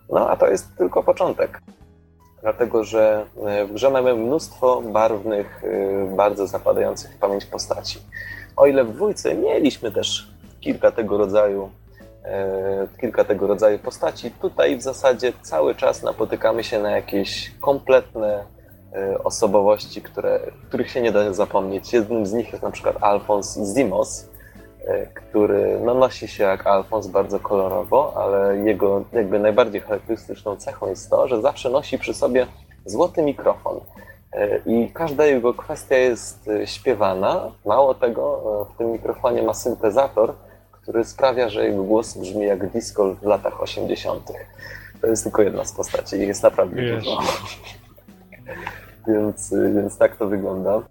No 0.09 0.29
a 0.29 0.36
to 0.36 0.47
jest 0.47 0.77
tylko 0.77 1.03
początek. 1.03 1.61
Dlatego, 2.41 2.84
że 2.84 3.25
w 3.69 3.73
grze 3.73 3.89
mamy 3.89 4.15
mnóstwo 4.15 4.81
barwnych, 4.81 5.61
bardzo 6.15 6.47
zapadających 6.47 7.11
w 7.11 7.17
pamięć 7.17 7.45
postaci. 7.45 7.99
O 8.55 8.65
ile 8.65 8.84
w 8.84 8.93
dwójce 8.93 9.36
mieliśmy 9.36 9.91
też 9.91 10.34
kilka 10.61 10.91
tego 10.91 11.17
rodzaju 11.17 11.69
E, 12.25 12.88
kilka 13.01 13.23
tego 13.23 13.47
rodzaju 13.47 13.79
postaci. 13.79 14.31
Tutaj 14.31 14.77
w 14.77 14.81
zasadzie 14.81 15.34
cały 15.41 15.75
czas 15.75 16.03
napotykamy 16.03 16.63
się 16.63 16.79
na 16.79 16.91
jakieś 16.91 17.51
kompletne 17.61 18.43
e, 18.93 19.23
osobowości, 19.23 20.01
które, 20.01 20.39
których 20.67 20.91
się 20.91 21.01
nie 21.01 21.11
da 21.11 21.34
zapomnieć. 21.34 21.93
Jednym 21.93 22.25
z 22.25 22.34
nich 22.34 22.51
jest 22.51 22.63
na 22.63 22.71
przykład 22.71 22.95
Alfons 23.01 23.59
Zimos, 23.75 24.23
e, 24.23 24.32
który 25.13 25.79
no, 25.79 25.93
nosi 25.93 26.27
się 26.27 26.43
jak 26.43 26.67
Alfons 26.67 27.07
bardzo 27.07 27.39
kolorowo, 27.39 28.13
ale 28.15 28.57
jego 28.57 29.03
jakby 29.13 29.39
najbardziej 29.39 29.81
charakterystyczną 29.81 30.55
cechą 30.55 30.89
jest 30.89 31.09
to, 31.09 31.27
że 31.27 31.41
zawsze 31.41 31.69
nosi 31.69 31.99
przy 31.99 32.13
sobie 32.13 32.47
złoty 32.86 33.21
mikrofon. 33.23 33.79
I 34.65 34.91
każda 34.93 35.25
jego 35.25 35.53
kwestia 35.53 35.95
jest 35.95 36.49
śpiewana. 36.65 37.51
Mało 37.65 37.93
tego, 37.93 38.41
w 38.73 38.77
tym 38.77 38.91
mikrofonie 38.91 39.43
ma 39.43 39.53
syntezator, 39.53 40.34
który 40.71 41.05
sprawia, 41.05 41.49
że 41.49 41.65
jego 41.65 41.84
głos 41.84 42.17
brzmi 42.17 42.45
jak 42.45 42.69
disco 42.71 43.15
w 43.15 43.23
latach 43.23 43.61
80. 43.61 44.31
To 45.01 45.07
jest 45.07 45.23
tylko 45.23 45.41
jedna 45.41 45.65
z 45.65 45.71
postaci 45.71 46.15
i 46.15 46.27
jest 46.27 46.43
naprawdę 46.43 46.81
Wiesz. 46.81 47.03
dużo. 47.03 47.17
więc, 49.07 49.53
więc 49.75 49.97
tak 49.97 50.15
to 50.15 50.27
wygląda. 50.27 50.81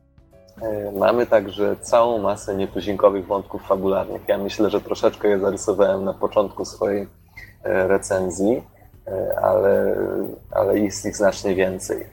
E, 0.63 0.93
mamy 0.93 1.27
także 1.27 1.77
całą 1.81 2.19
masę 2.19 2.57
nietuzinkowych 2.57 3.27
wątków 3.27 3.63
fabularnych. 3.63 4.23
Ja 4.29 4.39
myślę, 4.39 4.71
że 4.71 4.81
troszeczkę 4.81 5.29
je 5.29 5.39
zarysowałem 5.39 6.05
na 6.05 6.15
początku 6.15 6.65
swojej 6.65 7.09
e, 7.65 7.89
recenzji, 7.89 8.63
e, 9.07 9.39
ale, 9.43 9.97
ale 10.51 10.79
jest 10.79 11.07
ich 11.07 11.17
znacznie 11.17 11.55
więcej. 11.55 12.07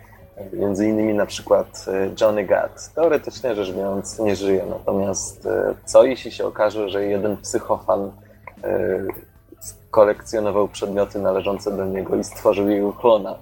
Między 0.53 0.87
innymi 0.87 1.13
na 1.13 1.25
przykład 1.25 1.85
Johnny 2.21 2.45
Gat. 2.45 2.93
Teoretycznie 2.95 3.55
rzecz 3.55 3.71
biorąc 3.71 4.19
nie 4.19 4.35
żyje, 4.35 4.65
natomiast 4.69 5.47
co 5.85 6.03
jeśli 6.03 6.31
się 6.31 6.45
okaże, 6.45 6.89
że 6.89 7.05
jeden 7.05 7.37
psychofan 7.37 8.11
kolekcjonował 9.91 10.67
przedmioty 10.67 11.19
należące 11.19 11.77
do 11.77 11.85
niego 11.85 12.15
i 12.15 12.23
stworzył 12.23 12.69
jego 12.69 12.93
klona, 12.93 13.35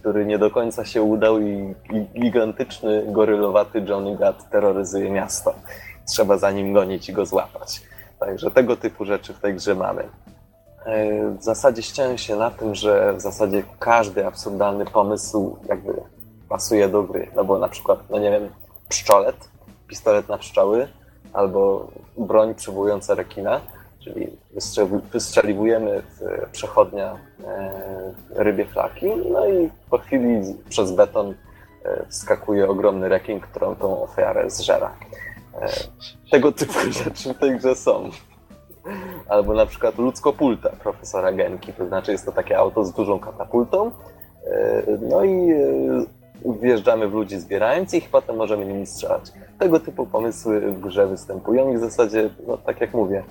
który 0.00 0.26
nie 0.26 0.38
do 0.38 0.50
końca 0.50 0.84
się 0.84 1.02
udał 1.02 1.40
i, 1.40 1.74
gigantyczny, 2.20 3.04
gorylowaty 3.06 3.84
Johnny 3.88 4.16
Gat 4.16 4.50
terroryzuje 4.50 5.10
miasto. 5.10 5.54
Trzeba 6.08 6.38
za 6.38 6.50
nim 6.50 6.72
gonić 6.72 7.08
i 7.08 7.12
go 7.12 7.26
złapać. 7.26 7.82
Także 8.18 8.50
tego 8.50 8.76
typu 8.76 9.04
rzeczy 9.04 9.34
w 9.34 9.40
tej 9.40 9.54
grze 9.54 9.74
mamy. 9.74 10.08
W 11.38 11.42
zasadzie 11.42 11.82
ściąłem 11.82 12.18
się 12.18 12.36
na 12.36 12.50
tym, 12.50 12.74
że 12.74 13.12
w 13.12 13.20
zasadzie 13.20 13.62
każdy 13.78 14.26
absurdalny 14.26 14.84
pomysł 14.84 15.56
jakby 15.68 16.02
pasuje 16.48 16.88
do 16.88 17.02
gry. 17.02 17.30
No 17.36 17.44
bo 17.44 17.58
na 17.58 17.68
przykład, 17.68 17.98
no 18.10 18.18
nie 18.18 18.30
wiem, 18.30 18.48
pszczolet, 18.88 19.36
pistolet 19.86 20.28
na 20.28 20.38
pszczoły, 20.38 20.88
albo 21.32 21.88
broń 22.18 22.54
przywołująca 22.54 23.14
rekina, 23.14 23.60
czyli 24.04 24.36
wystrzeliwujemy 25.12 26.02
w 26.02 26.50
przechodnia 26.52 27.18
e, 27.44 27.72
rybie 28.30 28.66
flaki, 28.66 29.06
no 29.32 29.48
i 29.48 29.70
po 29.90 29.98
chwili 29.98 30.40
przez 30.68 30.92
beton 30.92 31.34
e, 31.84 32.06
wskakuje 32.08 32.68
ogromny 32.68 33.08
rekin, 33.08 33.40
którą 33.40 33.76
tą 33.76 34.02
ofiarę 34.02 34.50
zżera. 34.50 34.94
E, 35.60 35.68
tego 36.30 36.52
typu 36.52 36.78
rzeczy 37.04 37.34
w 37.34 37.38
tej 37.38 37.58
grze 37.58 37.76
są. 37.76 38.10
Albo 39.28 39.54
na 39.54 39.66
przykład 39.66 39.98
ludzkopulta 39.98 40.70
profesora 40.70 41.32
Genki, 41.32 41.72
to 41.72 41.86
znaczy 41.86 42.12
jest 42.12 42.26
to 42.26 42.32
takie 42.32 42.58
auto 42.58 42.84
z 42.84 42.92
dużą 42.92 43.18
katapultą, 43.18 43.90
no 45.00 45.24
i 45.24 45.54
wjeżdżamy 46.60 47.08
w 47.08 47.14
ludzi 47.14 47.40
zbierając 47.40 47.94
ich, 47.94 48.10
potem 48.10 48.36
możemy 48.36 48.66
nimi 48.66 48.86
strzelać. 48.86 49.32
Tego 49.58 49.80
typu 49.80 50.06
pomysły 50.06 50.60
w 50.60 50.80
grze 50.80 51.06
występują 51.06 51.72
i 51.72 51.76
w 51.76 51.80
zasadzie, 51.80 52.30
no, 52.46 52.56
tak 52.56 52.80
jak 52.80 52.94
mówię, 52.94 53.24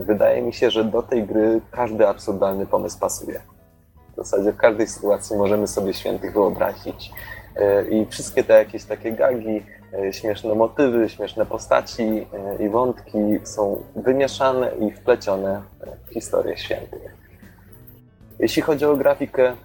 wydaje 0.00 0.42
mi 0.42 0.52
się, 0.52 0.70
że 0.70 0.84
do 0.84 1.02
tej 1.02 1.24
gry 1.24 1.60
każdy 1.70 2.08
absurdalny 2.08 2.66
pomysł 2.66 2.98
pasuje. 2.98 3.40
W 4.12 4.16
zasadzie 4.16 4.52
w 4.52 4.56
każdej 4.56 4.86
sytuacji 4.86 5.36
możemy 5.36 5.66
sobie 5.66 5.94
świętych 5.94 6.32
wyobrazić. 6.32 7.12
E, 7.56 7.88
I 7.88 8.06
wszystkie 8.06 8.44
te 8.44 8.52
jakieś 8.52 8.84
takie 8.84 9.12
gagi, 9.12 9.62
e, 9.92 10.12
śmieszne 10.12 10.54
motywy, 10.54 11.08
śmieszne 11.08 11.46
postaci 11.46 12.26
i 12.60 12.68
wątki 12.68 13.18
są 13.44 13.82
wymieszane 13.96 14.70
i 14.80 14.90
wplecione 14.90 15.62
w 16.06 16.12
historię 16.14 16.56
świętych. 16.56 17.16
Jeśli 18.38 18.62
chodzi 18.62 18.84
o 18.84 18.96
grafikę, 18.96 19.56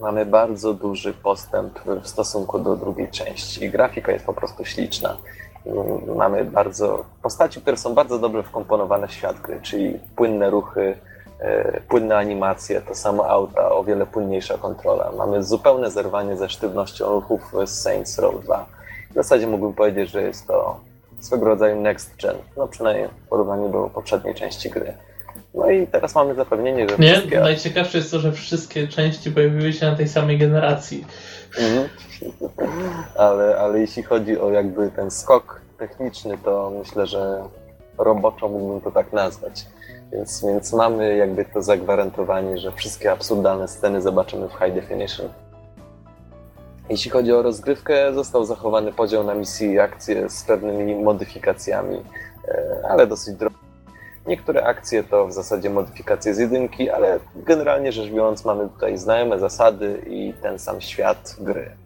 mamy 0.00 0.26
bardzo 0.26 0.74
duży 0.74 1.12
postęp 1.12 1.80
w 2.02 2.08
stosunku 2.08 2.58
do 2.58 2.76
drugiej 2.76 3.08
części. 3.08 3.70
Grafika 3.70 4.12
jest 4.12 4.24
po 4.24 4.32
prostu 4.32 4.64
śliczna. 4.64 5.16
Mamy 6.16 6.44
bardzo 6.44 7.04
postaci, 7.22 7.60
które 7.60 7.76
są 7.76 7.94
bardzo 7.94 8.18
dobrze 8.18 8.42
wkomponowane 8.42 9.08
w 9.08 9.12
świat 9.12 9.40
gry, 9.40 9.60
czyli 9.62 9.98
płynne 10.16 10.50
ruchy, 10.50 10.96
e, 11.40 11.80
płynne 11.80 12.16
animacje, 12.16 12.80
to 12.80 12.94
samo 12.94 13.28
auta, 13.28 13.72
o 13.72 13.84
wiele 13.84 14.06
płynniejsza 14.06 14.58
kontrola. 14.58 15.12
Mamy 15.16 15.42
zupełne 15.44 15.90
zerwanie 15.90 16.36
ze 16.36 16.48
sztywnością 16.48 17.06
ruchów 17.06 17.54
z 17.64 17.82
Saints 17.82 18.18
Row 18.18 18.44
2. 18.44 18.66
W 19.10 19.14
zasadzie 19.14 19.46
mógłbym 19.46 19.72
powiedzieć, 19.72 20.10
że 20.10 20.22
jest 20.22 20.46
to 20.46 20.80
swego 21.20 21.44
rodzaju 21.44 21.80
next 21.80 22.16
gen, 22.22 22.36
no 22.56 22.68
przynajmniej 22.68 23.08
w 23.08 23.28
porównaniu 23.28 23.68
do 23.68 23.90
poprzedniej 23.94 24.34
części 24.34 24.70
gry. 24.70 24.94
No 25.54 25.70
i 25.70 25.86
teraz 25.86 26.14
mamy 26.14 26.34
zapewnienie, 26.34 26.88
że. 26.88 26.96
Nie, 26.98 27.12
wszystkie... 27.12 27.40
najciekawsze 27.40 27.98
jest 27.98 28.10
to, 28.10 28.20
że 28.20 28.32
wszystkie 28.32 28.88
części 28.88 29.30
pojawiły 29.30 29.72
się 29.72 29.86
na 29.86 29.96
tej 29.96 30.08
samej 30.08 30.38
generacji. 30.38 31.06
Mhm. 31.58 31.88
Ale, 33.16 33.58
ale 33.58 33.80
jeśli 33.80 34.02
chodzi 34.02 34.38
o 34.38 34.50
jakby 34.50 34.90
ten 34.90 35.10
skok 35.10 35.60
techniczny, 35.78 36.38
to 36.38 36.72
myślę, 36.78 37.06
że 37.06 37.44
roboczo 37.98 38.48
mógłbym 38.48 38.80
to 38.80 38.90
tak 38.90 39.12
nazwać. 39.12 39.66
Więc, 40.12 40.44
więc 40.44 40.72
mamy 40.72 41.16
jakby 41.16 41.44
to 41.44 41.62
zagwarantowanie, 41.62 42.58
że 42.58 42.72
wszystkie 42.72 43.12
absurdalne 43.12 43.68
sceny 43.68 44.02
zobaczymy 44.02 44.48
w 44.48 44.52
high 44.52 44.74
definition. 44.74 45.28
Jeśli 46.90 47.10
chodzi 47.10 47.32
o 47.32 47.42
rozgrywkę, 47.42 48.14
został 48.14 48.44
zachowany 48.44 48.92
podział 48.92 49.24
na 49.24 49.34
misje 49.34 49.72
i 49.72 49.78
akcje 49.78 50.30
z 50.30 50.44
pewnymi 50.44 50.94
modyfikacjami, 50.94 52.02
e, 52.48 52.82
ale 52.90 53.06
dosyć 53.06 53.34
drobnymi 53.36 53.69
Niektóre 54.30 54.64
akcje 54.64 55.04
to 55.04 55.26
w 55.26 55.32
zasadzie 55.32 55.70
modyfikacje 55.70 56.34
z 56.34 56.38
jedynki, 56.38 56.90
ale 56.90 57.18
generalnie 57.36 57.92
rzecz 57.92 58.10
biorąc 58.10 58.44
mamy 58.44 58.68
tutaj 58.68 58.98
znajome 58.98 59.38
zasady 59.38 60.02
i 60.06 60.34
ten 60.42 60.58
sam 60.58 60.80
świat 60.80 61.36
gry 61.40 61.76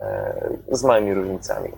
e, 0.00 0.34
z 0.72 0.84
małymi 0.84 1.14
różnicami. 1.14 1.72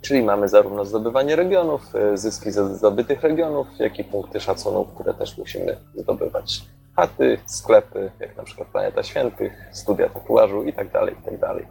Czyli 0.00 0.22
mamy 0.22 0.48
zarówno 0.48 0.84
zdobywanie 0.84 1.36
regionów, 1.36 1.94
e, 1.94 2.16
zyski 2.16 2.50
ze 2.50 2.74
zdobytych 2.74 3.22
regionów, 3.22 3.66
jak 3.78 3.98
i 3.98 4.04
punkty 4.04 4.40
szacunku, 4.40 4.84
które 4.84 5.14
też 5.14 5.38
musimy 5.38 5.76
zdobywać. 5.94 6.62
Chaty, 6.96 7.38
sklepy, 7.46 8.10
jak 8.20 8.36
na 8.36 8.42
przykład 8.42 8.68
Planeta 8.68 9.02
Świętych, 9.02 9.52
studia 9.72 10.08
tatuażu 10.08 10.62
itd., 10.62 10.90
tak 10.90 11.08
itd. 11.08 11.38
Tak 11.40 11.66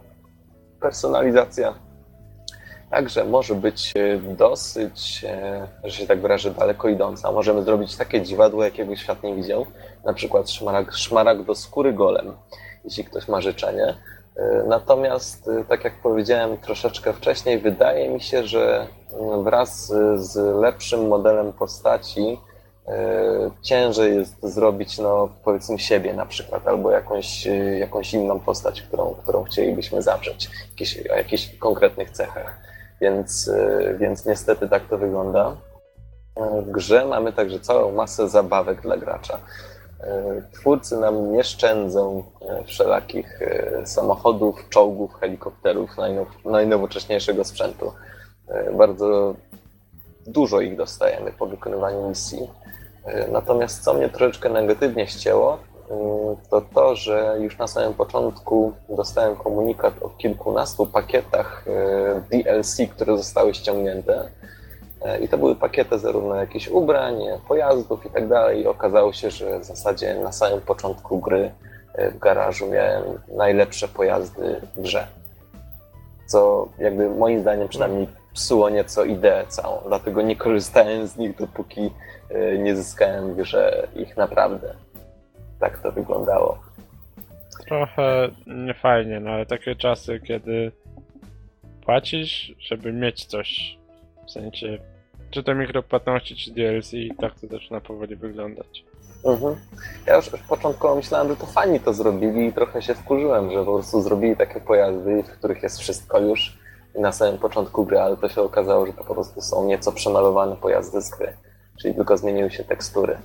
Personalizacja 0.80 1.74
Także 2.90 3.24
może 3.24 3.54
być 3.54 3.92
e, 3.96 4.18
dosyć, 4.18 5.24
e, 5.28 5.68
że 5.84 5.96
się 5.96 6.06
tak 6.06 6.20
wyrażę, 6.20 6.50
daleko 6.50 6.88
idąca. 6.88 7.32
Możemy 7.32 7.62
zrobić 7.62 7.96
takie 7.96 8.22
dziwadło, 8.22 8.64
jakiego 8.64 8.96
świat 8.96 9.22
nie 9.22 9.34
widział. 9.34 9.66
Na 10.04 10.12
przykład 10.12 10.50
szmarag, 10.50 10.92
szmarag 10.94 11.42
do 11.42 11.54
skóry 11.54 11.92
golem, 11.92 12.32
jeśli 12.84 13.04
ktoś 13.04 13.28
ma 13.28 13.40
życzenie. 13.40 13.94
E, 14.36 14.62
Natomiast, 14.68 15.50
tak 15.68 15.84
jak 15.84 16.02
powiedziałem 16.02 16.56
troszeczkę 16.58 17.12
wcześniej, 17.12 17.58
wydaje 17.58 18.08
mi 18.08 18.20
się, 18.20 18.46
że 18.46 18.86
mm, 19.20 19.44
wraz 19.44 19.86
z- 20.16 20.60
lepszym 20.60 21.08
modelem 21.08 21.52
postaci 21.52 22.38
ciężej 23.62 24.14
jest 24.16 24.36
zrobić, 24.42 24.98
no 24.98 25.28
powiedzmy 25.44 25.78
siebie 25.78 26.14
na 26.14 26.26
przykład, 26.26 26.68
albo 26.68 26.90
jakąś, 26.90 27.46
jakąś 27.78 28.14
inną 28.14 28.40
postać, 28.40 28.82
którą, 28.82 29.14
którą 29.14 29.44
chcielibyśmy 29.44 30.02
zawrzeć, 30.02 30.50
jakieś, 30.70 31.06
o 31.06 31.14
jakichś 31.16 31.56
konkretnych 31.58 32.10
cechach. 32.10 32.69
Więc, 33.00 33.48
e, 33.48 33.94
więc 33.98 34.26
niestety 34.26 34.68
tak 34.68 34.82
to 34.88 34.98
wygląda. 34.98 35.56
E, 36.36 36.62
W 36.62 36.70
grze 36.70 37.06
mamy 37.06 37.32
także 37.32 37.60
całą 37.60 37.92
masę 37.92 38.28
zabawek 38.28 38.80
dla 38.80 38.96
gracza. 38.96 39.38
E, 40.00 40.42
Twórcy 40.52 40.96
nam 40.96 41.32
nie 41.32 41.44
szczędzą 41.44 42.22
wszelakich 42.66 43.40
samochodów, 43.84 44.68
czołgów, 44.68 45.14
helikopterów, 45.14 45.96
najnow- 45.96 46.44
najnowocześniejszego 46.50 47.44
sprzętu. 47.44 47.92
Bardzo 48.72 49.34
dużo 50.26 50.60
ich 50.60 50.76
dostajemy 50.76 51.32
po 51.32 51.46
wykonywaniu 51.46 52.08
misji. 52.08 52.50
Natomiast 53.32 53.82
co 53.84 53.94
mnie 53.94 54.08
troszeczkę 54.08 54.48
negatywnie 54.48 55.06
ścięło, 55.06 55.58
to 56.50 56.60
to, 56.74 56.96
że 56.96 57.36
już 57.40 57.58
na 57.58 57.66
samym 57.66 57.94
początku 57.94 58.72
dostałem 58.88 59.36
komunikat 59.36 59.94
o 60.02 60.08
kilkunastu 60.08 60.86
pakietach 60.86 61.64
e, 61.68 62.42
DLC, 62.42 62.76
które 62.90 63.16
zostały 63.16 63.54
ściągnięte. 63.54 64.30
E, 65.02 65.18
I 65.18 65.28
to 65.28 65.38
były 65.38 65.56
pakiety 65.56 65.98
zarówno 65.98 66.34
jakichś 66.34 66.68
ubrań, 66.68 67.16
pojazdów 67.48 68.06
i 68.06 68.10
tak 68.10 68.28
dalej. 68.28 68.60
I 68.60 68.66
okazało 68.66 69.12
się, 69.12 69.30
że 69.30 69.58
w 69.58 69.64
zasadzie 69.64 70.14
na 70.14 70.32
samym 70.32 70.60
początku 70.60 71.18
gry 71.18 71.52
e, 71.94 72.10
w 72.10 72.18
garażu 72.18 72.66
miałem 72.66 73.02
najlepsze 73.36 73.88
pojazdy 73.88 74.60
w 74.76 74.80
grze. 74.80 75.06
Co 76.26 76.68
jakby 76.78 77.10
moim 77.10 77.40
zdaniem 77.40 77.68
przynajmniej 77.68 78.08
psuło 78.34 78.70
nieco 78.70 79.04
ideę 79.04 79.44
całą. 79.48 79.78
Dlatego 79.86 80.22
nie 80.22 80.36
korzystałem 80.36 81.06
z 81.06 81.16
nich, 81.16 81.36
dopóki 81.36 81.90
nie 82.58 82.76
zyskałem 82.76 83.32
w 83.32 83.36
grze 83.36 83.88
ich 83.96 84.16
naprawdę. 84.16 84.74
Tak 85.60 85.82
to 85.82 85.92
wyglądało. 85.92 86.58
Trochę 87.66 88.28
niefajnie, 88.46 89.20
no 89.20 89.30
ale 89.30 89.46
takie 89.46 89.76
czasy, 89.76 90.20
kiedy 90.20 90.72
płacisz, 91.84 92.54
żeby 92.58 92.92
mieć 92.92 93.24
coś. 93.24 93.78
W 94.26 94.30
sensie, 94.30 94.78
czy 95.30 95.42
to 95.42 95.54
mikropłatności, 95.54 96.36
czy 96.36 96.50
DLC, 96.50 96.94
i 96.94 97.12
tak 97.20 97.40
to 97.40 97.46
zaczyna 97.46 97.80
powoli 97.80 98.16
wyglądać. 98.16 98.84
Mhm. 99.24 99.56
Ja 100.06 100.16
już 100.16 100.30
początkowo 100.48 100.96
myślałem, 100.96 101.28
że 101.28 101.36
to 101.36 101.46
fani 101.46 101.80
to 101.80 101.92
zrobili 101.92 102.46
i 102.46 102.52
trochę 102.52 102.82
się 102.82 102.94
wkurzyłem, 102.94 103.50
że 103.50 103.64
po 103.64 103.74
prostu 103.74 104.02
zrobili 104.02 104.36
takie 104.36 104.60
pojazdy, 104.60 105.22
w 105.22 105.38
których 105.38 105.62
jest 105.62 105.78
wszystko 105.78 106.18
już 106.18 106.58
i 106.94 107.00
na 107.00 107.12
samym 107.12 107.38
początku 107.38 107.86
gry, 107.86 108.00
ale 108.00 108.16
to 108.16 108.28
się 108.28 108.42
okazało, 108.42 108.86
że 108.86 108.92
to 108.92 109.04
po 109.04 109.14
prostu 109.14 109.40
są 109.40 109.66
nieco 109.66 109.92
przemalowane 109.92 110.56
pojazdy 110.56 111.00
z 111.02 111.10
gry, 111.10 111.32
czyli 111.82 111.94
tylko 111.94 112.16
zmieniły 112.16 112.50
się 112.50 112.64
tekstury. 112.64 113.18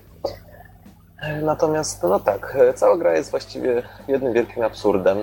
E, 1.21 1.41
Natomiast, 1.41 2.03
no 2.03 2.19
tak, 2.19 2.57
e, 2.59 2.73
cała 2.73 2.97
gra 2.97 3.15
jest 3.15 3.31
właściwie 3.31 3.83
jednym 4.07 4.33
wielkim 4.33 4.63
absurdem. 4.63 5.17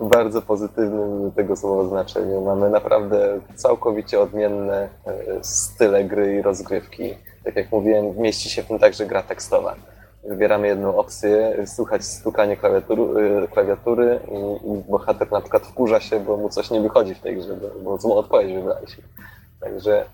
W 0.00 0.08
bardzo 0.14 0.42
pozytywnym 0.42 1.32
tego 1.32 1.56
słowa 1.56 1.88
znaczeniu. 1.88 2.40
Mamy 2.44 2.70
naprawdę 2.70 3.40
całkowicie 3.54 4.20
odmienne 4.20 4.88
e, 5.06 5.44
style 5.44 6.04
gry 6.04 6.34
i 6.34 6.42
rozgrywki. 6.42 7.14
Tak 7.44 7.56
jak 7.56 7.72
mówiłem, 7.72 8.16
mieści 8.16 8.50
się 8.50 8.62
w 8.62 8.66
tym 8.66 8.78
także 8.78 9.06
gra 9.06 9.22
tekstowa. 9.22 9.74
Wybieramy 10.24 10.66
jedną 10.66 10.96
opcję, 10.96 11.56
słychać 11.66 12.04
stukanie 12.04 12.56
klawiatury, 12.56 13.20
y, 13.44 13.48
klawiatury 13.48 14.20
i, 14.30 14.68
i 14.68 14.90
bohater 14.90 15.32
na 15.32 15.40
przykład 15.40 15.66
wkurza 15.66 16.00
się, 16.00 16.20
bo 16.20 16.36
mu 16.36 16.48
coś 16.48 16.70
nie 16.70 16.80
wychodzi 16.80 17.14
w 17.14 17.20
tej 17.20 17.36
grze, 17.36 17.56
bo, 17.56 17.80
bo 17.84 17.98
złą 17.98 18.14
odpowiedź 18.14 18.54
wybraliśmy. 18.54 19.04
Także 19.60 20.00
e, 20.00 20.06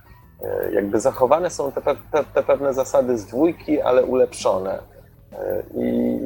jakby 0.72 1.01
zachowane 1.01 1.51
są 1.51 1.72
te, 1.72 1.80
te, 1.82 2.24
te 2.34 2.42
pewne 2.42 2.74
zasady 2.74 3.18
z 3.18 3.26
dwójki, 3.26 3.80
ale 3.80 4.05
ulepszone. 4.05 4.78
E, 5.32 5.62
I, 5.76 6.18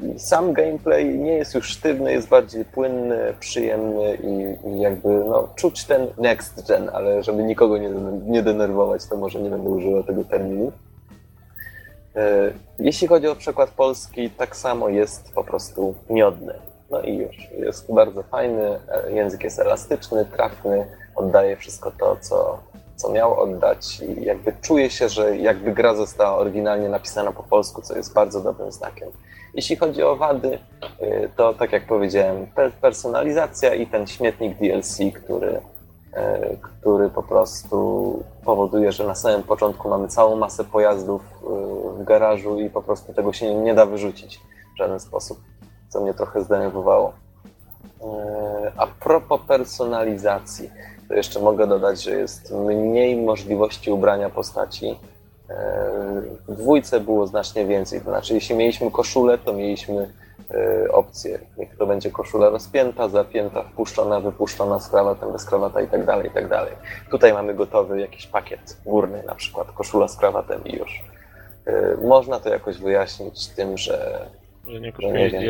I 0.00 0.18
sam 0.18 0.52
gameplay 0.52 1.18
nie 1.18 1.32
jest 1.32 1.54
już 1.54 1.68
sztywny, 1.68 2.12
jest 2.12 2.28
bardziej 2.28 2.64
płynny, 2.64 3.34
przyjemny 3.40 4.14
i, 4.14 4.68
i 4.68 4.80
jakby 4.80 5.08
no, 5.08 5.48
czuć 5.54 5.84
ten 5.84 6.06
next 6.18 6.68
gen, 6.68 6.90
ale 6.92 7.22
żeby 7.22 7.42
nikogo 7.42 7.78
nie, 7.78 7.90
nie 8.26 8.42
denerwować, 8.42 9.06
to 9.06 9.16
może 9.16 9.40
nie 9.40 9.50
będę 9.50 9.68
używał 9.68 10.04
tego 10.04 10.24
terminu. 10.24 10.72
E, 12.16 12.50
Jeśli 12.78 13.08
chodzi 13.08 13.28
o 13.28 13.36
przekład 13.36 13.70
polski, 13.70 14.30
tak 14.30 14.56
samo 14.56 14.88
jest 14.88 15.32
po 15.34 15.44
prostu 15.44 15.94
miodny. 16.10 16.54
No 16.90 17.02
i 17.02 17.16
już. 17.16 17.36
Jest 17.58 17.92
bardzo 17.92 18.22
fajny, 18.22 18.78
e, 18.88 19.12
język 19.12 19.44
jest 19.44 19.58
elastyczny, 19.58 20.24
trafny, 20.24 20.86
oddaje 21.16 21.56
wszystko 21.56 21.92
to, 21.98 22.16
co, 22.20 22.58
co 22.98 23.12
miał 23.12 23.40
oddać 23.40 24.00
i 24.00 24.24
jakby 24.24 24.52
czuje 24.62 24.90
się, 24.90 25.08
że 25.08 25.36
jakby 25.36 25.72
gra 25.72 25.94
została 25.94 26.36
oryginalnie 26.38 26.88
napisana 26.88 27.32
po 27.32 27.42
polsku, 27.42 27.82
co 27.82 27.96
jest 27.96 28.12
bardzo 28.12 28.40
dobrym 28.40 28.72
znakiem. 28.72 29.08
Jeśli 29.54 29.76
chodzi 29.76 30.02
o 30.02 30.16
wady, 30.16 30.58
y, 31.02 31.30
to 31.36 31.54
tak 31.54 31.72
jak 31.72 31.86
powiedziałem, 31.86 32.46
pe- 32.56 32.70
personalizacja 32.80 33.74
i 33.74 33.86
ten 33.86 34.06
śmietnik 34.06 34.58
DLC, 34.58 34.98
który, 35.14 35.60
e, 36.14 36.56
który 36.62 37.08
po 37.10 37.22
prostu 37.22 37.76
powoduje, 38.44 38.92
że 38.92 39.06
na 39.06 39.14
samym 39.14 39.42
początku 39.42 39.88
mamy 39.88 40.08
całą 40.08 40.36
masę 40.36 40.64
pojazdów 40.64 41.22
y, 41.22 42.02
w 42.02 42.04
garażu 42.04 42.60
i 42.60 42.70
po 42.70 42.82
prostu 42.82 43.12
tego 43.14 43.32
się 43.32 43.54
nie 43.54 43.74
da 43.74 43.86
wyrzucić 43.86 44.40
w 44.74 44.78
żaden 44.78 45.00
sposób, 45.00 45.38
co 45.88 46.00
mnie 46.00 46.14
trochę 46.14 46.42
zdenerwowało. 46.44 47.12
E, 48.02 48.72
A 48.76 48.86
propos 48.86 49.40
personalizacji, 49.48 50.70
to 51.08 51.14
jeszcze 51.14 51.40
mogę 51.40 51.66
dodać, 51.66 52.02
że 52.02 52.10
jest 52.10 52.52
mniej 52.54 53.16
możliwości 53.16 53.90
ubrania 53.90 54.30
postaci. 54.30 54.98
E, 55.50 56.22
W 56.48 56.56
dwójce 56.56 57.00
było 57.00 57.26
znacznie 57.26 57.66
więcej. 57.66 58.00
To 58.00 58.10
znaczy, 58.10 58.34
jeśli 58.34 58.56
mieliśmy 58.56 58.90
koszulę, 58.90 59.38
to 59.38 59.52
mieliśmy 59.52 60.12
e, 60.50 60.92
opcję. 60.92 61.38
Niech 61.58 61.76
to 61.76 61.86
będzie 61.86 62.10
koszula 62.10 62.48
rozpięta, 62.50 63.08
zapięta, 63.08 63.62
wpuszczona, 63.62 64.20
wypuszczona 64.20 64.80
z 64.80 64.88
krawatem, 64.88 65.32
bez 65.32 65.44
krawata 65.44 65.80
i 65.80 65.88
tak 65.88 66.04
dalej, 66.04 66.28
i 66.28 66.30
tak 66.30 66.48
dalej. 66.48 66.72
Tutaj 67.10 67.32
mamy 67.32 67.54
gotowy 67.54 68.00
jakiś 68.00 68.26
pakiet 68.26 68.76
górny, 68.86 69.22
na 69.26 69.34
przykład 69.34 69.72
koszula 69.72 70.08
z 70.08 70.16
krawatem 70.16 70.64
i 70.64 70.76
już. 70.76 71.04
E, 71.66 71.96
Można 72.06 72.40
to 72.40 72.48
jakoś 72.48 72.78
wyjaśnić 72.78 73.46
tym, 73.48 73.78
że 73.78 74.26
Że 74.66 74.80
nie 74.80 74.92
kupujesz 74.92 75.32
wiem. 75.32 75.42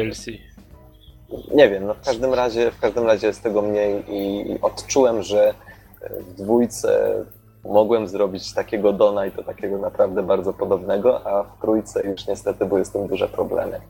Nie 1.55 1.71
wiem, 1.71 1.87
no 1.87 1.95
w 1.95 2.01
każdym 2.01 2.35
razie, 2.35 2.71
w 2.71 2.81
każdym 2.81 3.07
razie 3.07 3.27
jest 3.27 3.43
tego 3.43 3.63
mniej 3.63 4.05
i 4.09 4.59
odczułem, 4.63 5.23
że 5.23 5.55
w 6.11 6.35
dwójce 6.35 7.15
mogłem 7.65 8.09
zrobić 8.09 8.53
takiego 8.55 8.93
Dona 8.93 9.27
i 9.27 9.31
to 9.31 9.43
takiego 9.43 9.79
naprawdę 9.79 10.23
bardzo 10.23 10.53
podobnego, 10.53 11.27
a 11.27 11.43
w 11.43 11.61
trójce 11.61 12.07
już 12.09 12.27
niestety 12.27 12.67
były 12.67 12.85
z 12.85 12.91
tym 12.91 13.07
duże 13.07 13.29
problemy. 13.29 13.81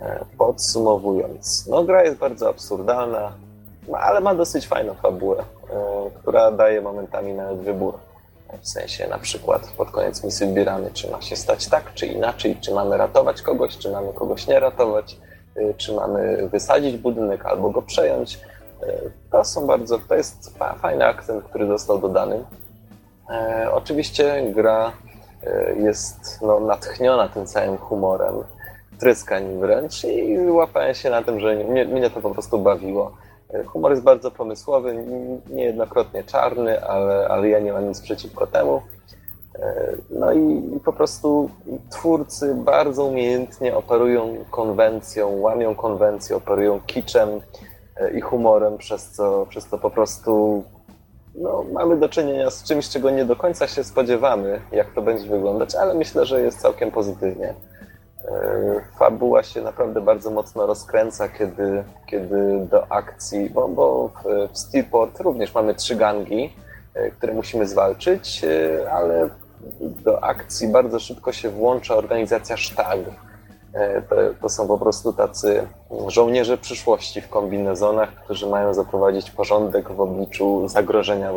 E, 0.00 0.24
Podsumowując, 0.38 1.66
no 1.66 1.84
gra 1.84 2.04
jest 2.04 2.16
bardzo 2.18 2.48
absurdalna, 2.48 3.32
no, 3.88 3.98
ale 3.98 4.20
ma 4.20 4.34
dosyć 4.34 4.66
fajną 4.66 4.94
fabułę, 4.94 5.38
e, 5.38 5.44
która 6.18 6.50
daje 6.50 6.80
momentami 6.80 7.32
nawet 7.32 7.58
wybór. 7.58 7.94
W 8.62 8.68
sensie 8.68 9.08
na 9.08 9.18
przykład 9.18 9.72
pod 9.76 9.90
koniec 9.90 10.24
misji 10.24 10.46
wybieramy, 10.46 10.90
czy 10.92 11.10
ma 11.10 11.22
się 11.22 11.36
stać 11.36 11.68
tak, 11.68 11.94
czy 11.94 12.06
inaczej, 12.06 12.56
czy 12.60 12.74
mamy 12.74 12.96
ratować 12.96 13.42
kogoś, 13.42 13.78
czy 13.78 13.90
mamy 13.90 14.12
kogoś 14.12 14.46
nie 14.46 14.60
ratować, 14.60 15.18
czy 15.76 15.92
mamy 15.92 16.48
wysadzić 16.48 16.96
budynek 16.96 17.46
albo 17.46 17.70
go 17.70 17.82
przejąć. 17.82 18.34
Y, 18.82 19.10
To 19.30 19.44
są 19.44 19.66
bardzo, 19.66 19.98
to 20.08 20.14
jest 20.14 20.58
fa- 20.58 20.74
fajny 20.74 21.06
akcent, 21.06 21.44
który 21.44 21.66
został 21.66 21.98
dodany. 21.98 22.44
E, 23.30 23.68
Oczywiście 23.72 24.52
gra 24.54 24.92
y, 25.44 25.76
jest 25.82 26.42
no, 26.42 26.60
natchniona 26.60 27.28
tym 27.28 27.46
całym 27.46 27.76
humorem, 27.76 28.34
tryskań 29.00 29.58
wręcz 29.58 30.04
i 30.04 30.38
łapałem 30.50 30.94
się 30.94 31.10
na 31.10 31.22
tym, 31.22 31.40
że 31.40 31.54
mnie, 31.54 31.84
mnie 31.84 32.10
to 32.10 32.20
po 32.20 32.30
prostu 32.30 32.58
bawiło. 32.58 33.12
Y, 33.54 33.64
Humor 33.64 33.90
jest 33.90 34.02
bardzo 34.02 34.30
pomysłowy, 34.30 35.04
niejednokrotnie 35.50 36.24
czarny, 36.24 36.84
ale, 36.84 37.28
ale 37.28 37.48
ja 37.48 37.58
nie 37.58 37.72
mam 37.72 37.88
nic 37.88 38.00
przeciwko 38.00 38.46
temu. 38.46 38.82
E, 39.58 39.96
No 40.10 40.32
i, 40.32 40.80
po 40.84 40.92
prostu 40.92 41.50
twórcy 41.90 42.54
bardzo 42.54 43.04
umiejętnie 43.04 43.76
operują 43.76 44.36
konwencją, 44.50 45.40
łamią 45.40 45.74
konwencję, 45.74 46.36
operują 46.36 46.80
kiczem 46.86 47.28
e, 47.96 48.10
i 48.10 48.20
humorem, 48.20 48.78
przez 48.78 49.10
co, 49.10 49.46
przez 49.48 49.66
co 49.66 49.78
po 49.78 49.90
prostu 49.90 50.64
no, 51.34 51.64
mamy 51.72 51.96
do 51.96 52.08
czynienia 52.08 52.50
z 52.50 52.62
czymś, 52.62 52.88
czego 52.88 53.10
nie 53.10 53.24
do 53.24 53.36
końca 53.36 53.66
się 53.66 53.84
spodziewamy, 53.84 54.60
jak 54.72 54.92
to 54.94 55.02
będzie 55.02 55.28
wyglądać, 55.28 55.74
ale 55.74 55.94
myślę, 55.94 56.26
że 56.26 56.40
jest 56.40 56.60
całkiem 56.60 56.90
pozytywnie. 56.90 57.54
Fabuła 58.98 59.42
się 59.42 59.60
naprawdę 59.62 60.00
bardzo 60.00 60.30
mocno 60.30 60.66
rozkręca, 60.66 61.28
kiedy, 61.28 61.84
kiedy 62.06 62.66
do 62.70 62.92
akcji, 62.92 63.50
bo, 63.50 63.68
bo 63.68 64.08
w, 64.08 64.52
w 64.52 64.58
Steelport 64.58 65.20
również 65.20 65.54
mamy 65.54 65.74
trzy 65.74 65.96
gangi, 65.96 66.52
które 67.18 67.34
musimy 67.34 67.66
zwalczyć, 67.66 68.44
ale 68.90 69.30
do 69.80 70.24
akcji 70.24 70.68
bardzo 70.68 70.98
szybko 70.98 71.32
się 71.32 71.50
włącza 71.50 71.96
organizacja 71.96 72.56
Sztag. 72.56 72.98
To, 74.08 74.16
to, 74.42 74.48
są 74.48 74.68
po 74.68 74.78
prostu 74.78 75.12
tacy 75.12 75.68
żołnierze 76.08 76.58
przyszłości 76.58 77.20
w 77.20 77.28
kombinezonach, 77.28 78.14
którzy 78.14 78.46
mają 78.46 78.74
zaprowadzić 78.74 79.30
porządek 79.30 79.92
w 79.92 80.00
obliczu 80.00 80.68
zagrożenia, 80.68 81.30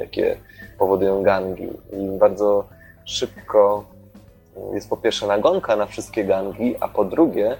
jakie 0.00 0.36
powodują 0.78 1.22
gangi. 1.22 1.68
I 1.92 2.18
bardzo 2.18 2.64
szybko 3.04 3.84
jest 4.74 4.90
po 4.90 4.96
pierwsze 4.96 5.26
nagonka 5.26 5.76
na 5.76 5.86
wszystkie 5.86 6.24
gangi, 6.24 6.76
a 6.80 6.88
po 6.88 7.04
drugie 7.04 7.56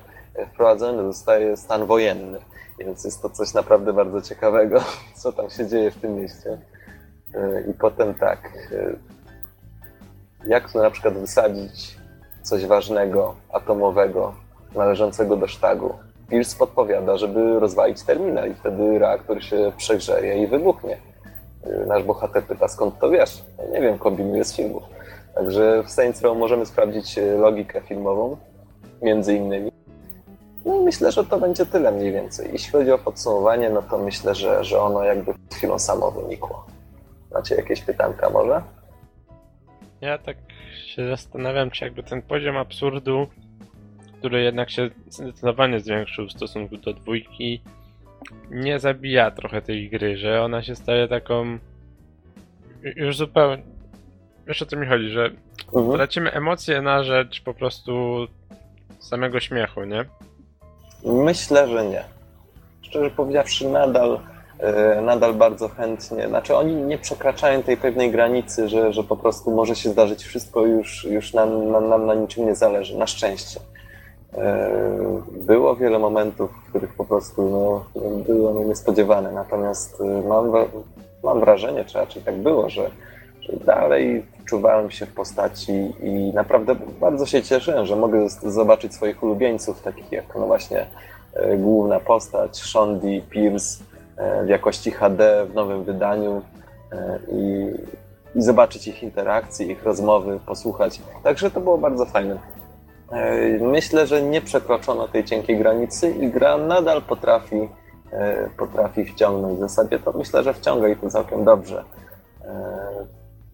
wprowadzony 0.52 1.02
zostaje 1.02 1.56
stan 1.56 1.86
wojenny. 1.86 2.38
Więc 2.78 3.04
jest 3.04 3.22
to 3.22 3.30
coś 3.30 3.54
naprawdę 3.54 3.92
bardzo 3.92 4.22
ciekawego, 4.22 4.80
co 5.20 5.32
tam 5.32 5.50
się 5.50 5.66
dzieje 5.66 5.90
w 5.90 6.00
tym 6.00 6.14
mieście. 6.14 6.58
I 7.70 7.74
potem 7.74 8.14
tak, 8.14 8.52
jak 10.48 10.74
na 10.74 10.90
przykład 10.90 11.14
wysadzić 11.14 11.96
coś 12.42 12.66
ważnego, 12.66 13.34
atomowego, 13.52 14.34
należącego 14.74 15.36
do 15.36 15.46
sztagu. 15.46 15.94
Pierce 16.30 16.58
podpowiada, 16.58 17.16
żeby 17.16 17.60
rozwalić 17.60 18.02
terminal 18.02 18.50
i 18.50 18.54
wtedy 18.54 18.98
reaktor 18.98 19.42
się 19.42 19.72
przegrzeje 19.76 20.42
i 20.42 20.46
wybuchnie. 20.46 20.98
Nasz 21.86 22.02
bohater 22.02 22.44
pyta, 22.44 22.68
skąd 22.68 22.98
to 22.98 23.10
wiesz? 23.10 23.44
Ja 23.58 23.64
nie 23.70 23.80
wiem, 23.80 23.98
kombinuję 23.98 24.44
z 24.44 24.56
filmów. 24.56 24.82
Także 25.34 25.82
w 25.82 25.90
Saints 25.90 26.22
Row 26.22 26.38
możemy 26.38 26.66
sprawdzić 26.66 27.18
logikę 27.38 27.80
filmową, 27.80 28.36
między 29.02 29.34
innymi. 29.34 29.72
No 30.64 30.76
i 30.76 30.80
myślę, 30.80 31.12
że 31.12 31.24
to 31.24 31.38
będzie 31.38 31.66
tyle 31.66 31.92
mniej 31.92 32.12
więcej. 32.12 32.48
Jeśli 32.52 32.72
chodzi 32.72 32.92
o 32.92 32.98
podsumowanie, 32.98 33.70
no 33.70 33.82
to 33.82 33.98
myślę, 33.98 34.34
że, 34.34 34.64
że 34.64 34.80
ono 34.80 35.04
jakby 35.04 35.34
chwilą 35.54 35.78
samo 35.78 36.10
wynikło. 36.10 36.66
Macie 37.32 37.54
jakieś 37.54 37.82
pytanka 37.82 38.30
może? 38.30 38.62
Ja 40.00 40.18
tak 40.18 40.36
się 40.86 41.08
zastanawiam, 41.08 41.70
czy 41.70 41.84
jakby 41.84 42.02
ten 42.02 42.22
poziom 42.22 42.56
absurdu, 42.56 43.26
który 44.18 44.42
jednak 44.42 44.70
się 44.70 44.90
zdecydowanie 45.08 45.80
zwiększył 45.80 46.26
w 46.26 46.32
stosunku 46.32 46.76
do 46.76 46.92
dwójki, 46.92 47.62
nie 48.50 48.78
zabija 48.78 49.30
trochę 49.30 49.62
tej 49.62 49.90
gry, 49.90 50.16
że 50.16 50.42
ona 50.42 50.62
się 50.62 50.74
staje 50.76 51.08
taką 51.08 51.58
już 52.82 53.16
zupełnie... 53.16 53.62
Wiesz 54.46 54.62
o 54.62 54.66
co 54.66 54.76
mi 54.76 54.86
chodzi, 54.86 55.08
że 55.08 55.30
Mhm. 55.74 55.92
tracimy 55.92 56.32
emocje 56.32 56.82
na 56.82 57.04
rzecz 57.04 57.42
po 57.42 57.54
prostu 57.54 58.26
samego 58.98 59.40
śmiechu, 59.40 59.84
nie? 59.84 60.04
Myślę, 61.04 61.68
że 61.68 61.84
nie. 61.86 62.04
Szczerze 62.82 63.10
powiedziawszy, 63.10 63.68
nadal, 63.68 64.20
nadal 65.02 65.34
bardzo 65.34 65.68
chętnie. 65.68 66.28
Znaczy, 66.28 66.56
oni 66.56 66.74
nie 66.74 66.98
przekraczają 66.98 67.62
tej 67.62 67.76
pewnej 67.76 68.10
granicy, 68.10 68.68
że, 68.68 68.92
że 68.92 69.02
po 69.02 69.16
prostu 69.16 69.50
może 69.50 69.76
się 69.76 69.90
zdarzyć 69.90 70.24
wszystko, 70.24 70.66
już, 70.66 71.04
już 71.04 71.34
nam, 71.34 71.70
nam, 71.70 71.88
nam 71.88 72.06
na 72.06 72.14
niczym 72.14 72.46
nie 72.46 72.54
zależy. 72.54 72.98
Na 72.98 73.06
szczęście. 73.06 73.60
E, 74.34 74.70
Było 75.30 75.76
wiele 75.76 75.98
momentów, 75.98 76.50
w 76.50 76.68
których 76.68 76.94
po 76.94 77.04
prostu 77.04 77.50
no, 77.50 77.84
no, 78.02 78.16
były 78.24 78.48
one 78.48 78.64
niespodziewane. 78.64 79.32
Natomiast 79.32 80.00
e, 80.00 80.28
mam, 80.28 80.52
mam 81.22 81.40
wrażenie, 81.40 81.84
czy 81.84 81.98
raczej 81.98 82.22
tak 82.22 82.36
było, 82.36 82.70
że, 82.70 82.90
że 83.40 83.56
dalej 83.56 84.26
czuwałem 84.46 84.90
się 84.90 85.06
w 85.06 85.14
postaci 85.14 85.92
i 86.02 86.32
naprawdę 86.34 86.76
bardzo 87.00 87.26
się 87.26 87.42
cieszyłem, 87.42 87.86
że 87.86 87.96
mogę 87.96 88.28
zobaczyć 88.28 88.94
swoich 88.94 89.22
ulubieńców, 89.22 89.82
takich 89.82 90.12
jak 90.12 90.34
no 90.34 90.46
właśnie 90.46 90.86
e, 91.34 91.56
główna 91.56 92.00
postać, 92.00 92.58
Shondi, 92.62 93.22
Pierce 93.30 93.78
e, 93.80 93.95
w 94.44 94.48
jakości 94.48 94.90
HD 94.90 95.46
w 95.46 95.54
nowym 95.54 95.84
wydaniu 95.84 96.42
e, 96.92 97.18
i, 97.32 97.72
i 98.34 98.42
zobaczyć 98.42 98.88
ich 98.88 99.02
interakcje, 99.02 99.66
ich 99.66 99.84
rozmowy, 99.84 100.40
posłuchać. 100.46 101.00
Także 101.22 101.50
to 101.50 101.60
było 101.60 101.78
bardzo 101.78 102.06
fajne. 102.06 102.38
E, 103.12 103.58
Myślę, 103.58 104.06
że 104.06 104.22
nie 104.22 104.40
przekroczono 104.40 105.08
tej 105.08 105.24
cienkiej 105.24 105.58
granicy 105.58 106.10
i 106.10 106.30
gra 106.30 106.56
nadal 106.58 107.02
potrafi, 107.02 107.68
e, 108.12 108.48
potrafi 108.58 109.04
wciągnąć. 109.04 109.56
W 109.56 109.60
zasadzie 109.60 109.98
to 109.98 110.12
myślę, 110.12 110.42
że 110.42 110.54
wciąga 110.54 110.88
i 110.88 110.96
to 110.96 111.10
całkiem 111.10 111.44
dobrze. 111.44 111.84
E, 112.44 112.86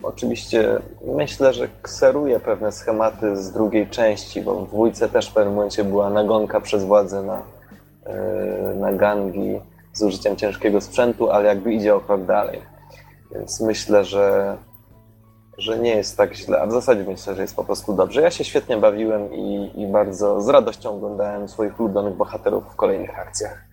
Oczywiście 0.02 0.78
myślę, 1.06 1.52
że 1.52 1.68
kseruje 1.82 2.40
pewne 2.40 2.72
schematy 2.72 3.36
z 3.36 3.52
drugiej 3.52 3.86
części, 3.86 4.40
bo 4.40 4.54
w 4.54 4.68
dwójce 4.68 5.08
też 5.08 5.30
w 5.30 5.34
pewnym 5.34 5.54
momencie 5.54 5.84
była 5.84 6.10
nagonka 6.10 6.60
przez 6.60 6.84
władzę 6.84 7.22
na, 7.22 7.42
e, 8.06 8.74
na 8.74 8.92
gangi 8.92 9.60
z 9.92 10.02
użyciem 10.02 10.36
ciężkiego 10.36 10.80
sprzętu, 10.80 11.30
ale 11.30 11.48
jakby 11.48 11.72
idzie 11.74 11.94
o 11.94 12.00
krok 12.00 12.24
dalej. 12.24 12.62
Więc 13.32 13.60
myślę, 13.60 14.04
że, 14.04 14.56
że 15.58 15.78
nie 15.78 15.96
jest 15.96 16.16
tak 16.16 16.34
źle, 16.34 16.60
a 16.60 16.66
w 16.66 16.72
zasadzie 16.72 17.04
myślę, 17.04 17.34
że 17.34 17.42
jest 17.42 17.56
po 17.56 17.64
prostu 17.64 17.92
dobrze. 17.92 18.20
Ja 18.22 18.30
się 18.30 18.44
świetnie 18.44 18.76
bawiłem 18.76 19.34
i, 19.34 19.70
i 19.82 19.86
bardzo 19.86 20.40
z 20.40 20.48
radością 20.48 20.90
oglądałem 20.96 21.48
swoich 21.48 21.80
ulubionych 21.80 22.14
bohaterów 22.14 22.64
w 22.72 22.76
kolejnych 22.76 23.18
akcjach. 23.18 23.64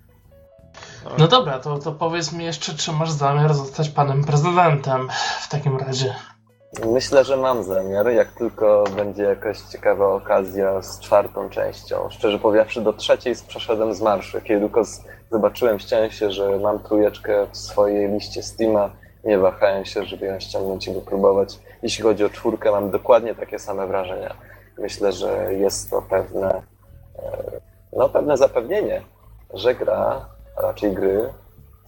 No 1.18 1.28
dobra, 1.28 1.60
to, 1.60 1.78
to 1.78 1.92
powiedz 1.92 2.34
mi 2.34 2.46
jeszcze, 2.46 2.74
czy 2.74 2.92
masz 2.92 3.12
zamiar 3.12 3.54
zostać 3.54 3.90
panem 3.90 4.24
prezydentem 4.24 5.08
w 5.42 5.50
takim 5.50 5.78
razie. 5.78 6.16
Myślę, 6.86 7.26
że 7.26 7.38
mam 7.38 7.64
zamiar, 7.64 8.08
jak 8.10 8.32
tylko 8.32 8.84
będzie 8.96 9.24
jakaś 9.24 9.62
ciekawa 9.62 10.08
okazja 10.14 10.82
z 10.82 11.00
czwartą 11.00 11.50
częścią. 11.50 12.10
Szczerze 12.10 12.40
powiedziawszy, 12.40 12.82
do 12.82 12.94
trzeciej 12.94 13.36
przeszedłem 13.48 13.94
z 13.94 14.02
marszu. 14.02 14.42
Kiedy 14.42 14.60
tylko 14.60 14.86
z- 14.86 15.02
zobaczyłem, 15.32 15.80
się, 16.10 16.32
że 16.32 16.60
mam 16.60 16.80
trójeczkę 16.80 17.48
w 17.52 17.58
swojej 17.58 18.12
liście 18.12 18.44
Steama, 18.44 18.90
nie 19.24 19.38
wahałem 19.38 19.86
się, 19.86 20.04
żeby 20.04 20.26
ją 20.26 20.40
ściągnąć 20.40 20.88
i 20.88 20.94
wypróbować. 20.94 21.60
Jeśli 21.84 22.04
chodzi 22.04 22.26
o 22.26 22.30
czwórkę, 22.30 22.72
mam 22.72 22.92
dokładnie 22.92 23.36
takie 23.36 23.60
same 23.60 23.88
wrażenia. 23.88 24.36
Myślę, 24.78 25.12
że 25.12 25.54
jest 25.54 25.90
to 25.90 26.02
pewne, 26.02 26.62
e, 27.20 27.62
no, 27.94 28.10
pewne 28.10 28.38
zapewnienie, 28.38 29.02
że 29.54 29.76
gra, 29.76 30.26
a 30.58 30.62
raczej 30.62 30.94
gry, 30.94 31.30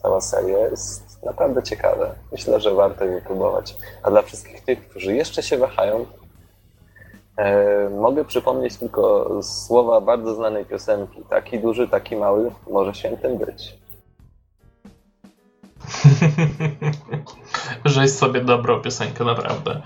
cała 0.01 0.21
seria 0.21 0.57
jest 0.57 1.23
naprawdę 1.23 1.63
ciekawe. 1.63 2.15
Myślę, 2.31 2.59
że 2.59 2.73
warto 2.73 3.05
je 3.05 3.11
wypróbować. 3.11 3.75
A 4.03 4.09
dla 4.09 4.21
wszystkich 4.21 4.63
tych, 4.63 4.89
którzy 4.89 5.15
jeszcze 5.15 5.43
się 5.43 5.57
wahają, 5.57 6.05
mogę 7.99 8.25
przypomnieć 8.25 8.77
tylko 8.77 9.29
słowa 9.43 10.01
bardzo 10.01 10.35
znanej 10.35 10.65
piosenki. 10.65 11.21
Taki 11.29 11.59
duży, 11.59 11.87
taki 11.87 12.15
mały 12.15 12.51
może 12.69 12.93
świętym 12.93 13.37
być. 13.37 13.81
Żeś 17.85 18.11
sobie 18.11 18.41
dobrą 18.41 18.81
piosenkę, 18.81 19.23
naprawdę. 19.23 19.81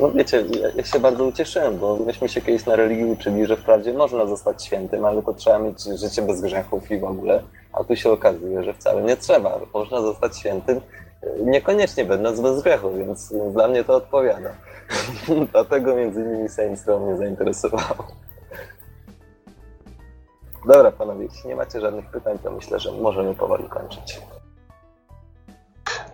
No 0.00 0.10
wiecie, 0.10 0.44
ja, 0.60 0.68
ja 0.76 0.84
się 0.84 1.00
bardzo 1.00 1.24
ucieszyłem, 1.24 1.78
bo 1.78 1.96
myśmy 1.96 2.28
się 2.28 2.40
kiedyś 2.40 2.66
na 2.66 2.76
religii 2.76 3.04
uczyli, 3.04 3.46
że 3.46 3.56
wprawdzie 3.56 3.92
można 3.92 4.26
zostać 4.26 4.64
świętym, 4.64 5.04
ale 5.04 5.22
to 5.22 5.34
trzeba 5.34 5.58
mieć 5.58 5.82
życie 5.82 6.22
bez 6.22 6.40
grzechów 6.40 6.90
i 6.90 6.98
w 6.98 7.04
ogóle. 7.04 7.42
A 7.72 7.84
tu 7.84 7.96
się 7.96 8.10
okazuje, 8.10 8.64
że 8.64 8.74
wcale 8.74 9.02
nie 9.02 9.16
trzeba. 9.16 9.60
Można 9.74 10.00
zostać 10.00 10.38
świętym, 10.38 10.76
e, 10.76 10.80
niekoniecznie 11.44 12.04
będąc 12.04 12.40
bez 12.40 12.62
grzechu, 12.62 12.92
więc 12.92 13.32
e, 13.32 13.50
dla 13.50 13.68
mnie 13.68 13.84
to 13.84 13.96
odpowiada. 13.96 14.50
Dlatego 15.52 15.96
między 15.96 16.20
innymi 16.20 16.48
Saints 16.48 16.86
Row 16.86 17.02
mnie 17.02 17.16
zainteresowało. 17.16 18.06
Dobra, 20.66 20.92
panowie, 20.92 21.24
jeśli 21.24 21.48
nie 21.48 21.56
macie 21.56 21.80
żadnych 21.80 22.10
pytań, 22.10 22.38
to 22.38 22.50
myślę, 22.50 22.80
że 22.80 22.92
możemy 22.92 23.34
powoli 23.34 23.68
kończyć. 23.68 24.20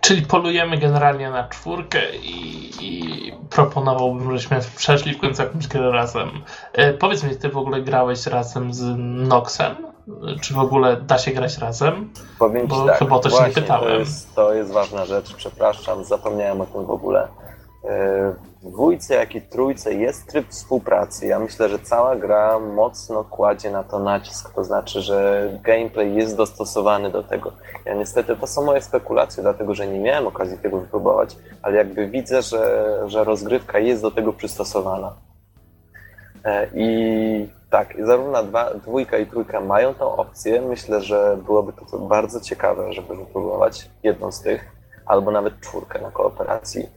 Czyli 0.01 0.21
polujemy 0.21 0.77
generalnie 0.77 1.29
na 1.29 1.47
czwórkę 1.47 2.15
i, 2.15 2.69
i 2.81 3.33
proponowałbym, 3.49 4.23
żebyśmy 4.23 4.59
przeszli 4.75 5.13
w 5.13 5.19
końcu 5.19 5.41
jakąś 5.41 5.67
grę 5.67 5.91
razem. 5.91 6.29
E, 6.73 6.93
powiedz 6.93 7.23
mi, 7.23 7.35
ty 7.35 7.49
w 7.49 7.57
ogóle 7.57 7.81
grałeś 7.81 8.27
razem 8.27 8.73
z 8.73 8.83
Noxem? 9.27 9.90
Czy 10.41 10.53
w 10.53 10.59
ogóle 10.59 10.97
da 10.97 11.17
się 11.17 11.31
grać 11.31 11.57
razem? 11.57 12.09
Powiem 12.39 12.67
Bo 12.67 12.81
ci 12.81 12.87
tak, 12.87 12.97
chyba 12.99 13.15
o 13.15 13.19
to 13.19 13.29
się 13.29 13.43
nie 13.47 13.53
pytałem. 13.53 13.83
To 13.83 13.99
jest, 13.99 14.35
to 14.35 14.53
jest 14.53 14.71
ważna 14.71 15.05
rzecz, 15.05 15.35
przepraszam, 15.35 16.03
zapomniałem 16.03 16.61
o 16.61 16.65
tym 16.65 16.85
w 16.85 16.91
ogóle. 16.91 17.27
E, 17.89 18.33
W 18.63 18.71
dwójce, 18.71 19.15
jak 19.15 19.35
i 19.35 19.41
trójce 19.41 19.93
jest 19.93 20.27
tryb 20.27 20.49
współpracy. 20.49 21.27
Ja 21.27 21.39
myślę, 21.39 21.69
że 21.69 21.79
cała 21.79 22.15
gra 22.15 22.59
mocno 22.59 23.23
kładzie 23.23 23.71
na 23.71 23.83
to 23.83 23.99
nacisk, 23.99 24.53
to 24.53 24.63
znaczy, 24.63 25.01
że 25.01 25.49
gameplay 25.63 26.15
jest 26.15 26.37
dostosowany 26.37 27.11
do 27.11 27.23
tego. 27.23 27.51
Ja 27.85 27.93
niestety, 27.93 28.35
to 28.35 28.47
są 28.47 28.65
moje 28.65 28.81
spekulacje, 28.81 29.43
dlatego 29.43 29.75
że 29.75 29.87
nie 29.87 29.99
miałem 29.99 30.27
okazji 30.27 30.57
tego 30.57 30.79
wypróbować, 30.79 31.35
ale 31.61 31.77
jakby 31.77 32.07
widzę, 32.07 32.41
że, 32.41 32.99
że 33.07 33.23
rozgrywka 33.23 33.79
jest 33.79 34.01
do 34.01 34.11
tego 34.11 34.33
przystosowana. 34.33 35.13
E, 36.45 36.67
I 36.73 37.60
tak, 37.71 38.05
zarówno 38.05 38.43
dwa, 38.43 38.73
dwójka 38.73 39.17
i 39.17 39.25
trójka 39.25 39.61
mają 39.61 39.93
tą 39.93 40.15
opcję. 40.15 40.61
Myślę, 40.61 41.01
że 41.01 41.37
byłoby 41.45 41.73
to 41.73 41.99
bardzo 41.99 42.41
ciekawe, 42.41 42.93
żeby 42.93 43.15
wypróbować 43.15 43.89
jedną 44.03 44.31
z 44.31 44.41
tych, 44.41 44.71
albo 45.05 45.31
nawet 45.31 45.59
czwórkę 45.59 46.01
na 46.01 46.11
kooperacji. 46.11 46.89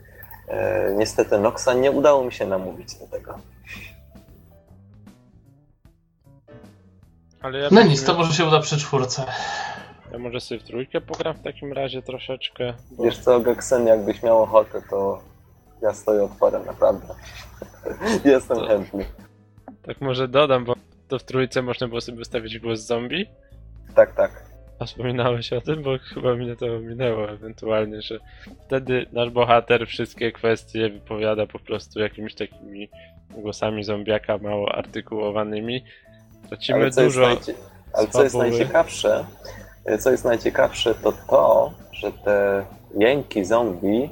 E, 0.48 0.94
niestety 0.94 1.38
Noxa 1.38 1.68
nie 1.74 1.90
udało 1.90 2.24
mi 2.24 2.32
się 2.32 2.46
namówić 2.46 2.94
do 2.94 3.06
tego. 3.06 3.38
Ale 7.42 7.58
ja 7.58 7.68
No 7.70 7.82
nic, 7.82 8.04
to 8.04 8.14
może 8.14 8.32
się 8.32 8.44
uda 8.44 8.60
przy 8.60 8.78
czwórce. 8.78 9.24
Ja 10.12 10.18
może 10.18 10.40
sobie 10.40 10.60
w 10.60 10.64
trójkę 10.64 11.00
pogram 11.00 11.34
w 11.34 11.42
takim 11.42 11.72
razie 11.72 12.02
troszeczkę. 12.02 12.74
Bo... 12.90 13.04
Wiesz 13.04 13.18
co, 13.18 13.40
Geksen, 13.40 13.86
jakbyś 13.86 14.22
miał 14.22 14.42
ochotę, 14.42 14.82
to 14.90 15.20
ja 15.82 15.94
stoję 15.94 16.24
otworem, 16.24 16.66
naprawdę. 16.66 17.14
Jestem 18.24 18.56
To- 18.56 18.66
chętny. 18.66 19.04
Tak 19.86 20.00
może 20.00 20.28
dodam, 20.28 20.64
bo 20.64 20.74
to 21.08 21.18
w 21.18 21.22
trójce 21.22 21.62
można 21.62 21.88
było 21.88 22.00
sobie 22.00 22.18
wystawić 22.18 22.58
głos 22.58 22.80
zombie. 22.80 23.26
Tak, 23.94 24.14
tak. 24.14 24.44
A 24.78 24.84
wspominałeś 24.84 25.52
o 25.52 25.60
tym, 25.60 25.82
bo 25.82 25.98
chyba 25.98 26.34
mnie 26.34 26.56
to 26.56 26.66
minęło 26.66 27.30
ewentualnie, 27.30 28.02
że 28.02 28.18
wtedy 28.66 29.06
nasz 29.12 29.30
bohater 29.30 29.86
wszystkie 29.86 30.32
kwestie 30.32 30.90
wypowiada 30.90 31.46
po 31.46 31.58
prostu 31.58 32.00
jakimiś 32.00 32.34
takimi 32.34 32.88
głosami 33.30 33.84
zombiaka 33.84 34.38
mało 34.38 34.74
artykułowanymi. 34.74 35.84
Tracimy 36.48 36.78
Ale 36.78 36.90
co, 36.90 37.02
jest 37.02 37.16
dużo. 37.16 37.26
najcie... 37.26 37.54
Ale 37.92 38.08
co 38.08 38.22
jest 38.22 38.34
najciekawsze, 38.34 39.24
co 40.00 40.10
jest 40.10 40.24
najciekawsze, 40.24 40.94
to 40.94 41.12
to, 41.12 41.72
że 41.92 42.12
te 42.12 42.64
jęki 42.98 43.44
zombie 43.44 44.10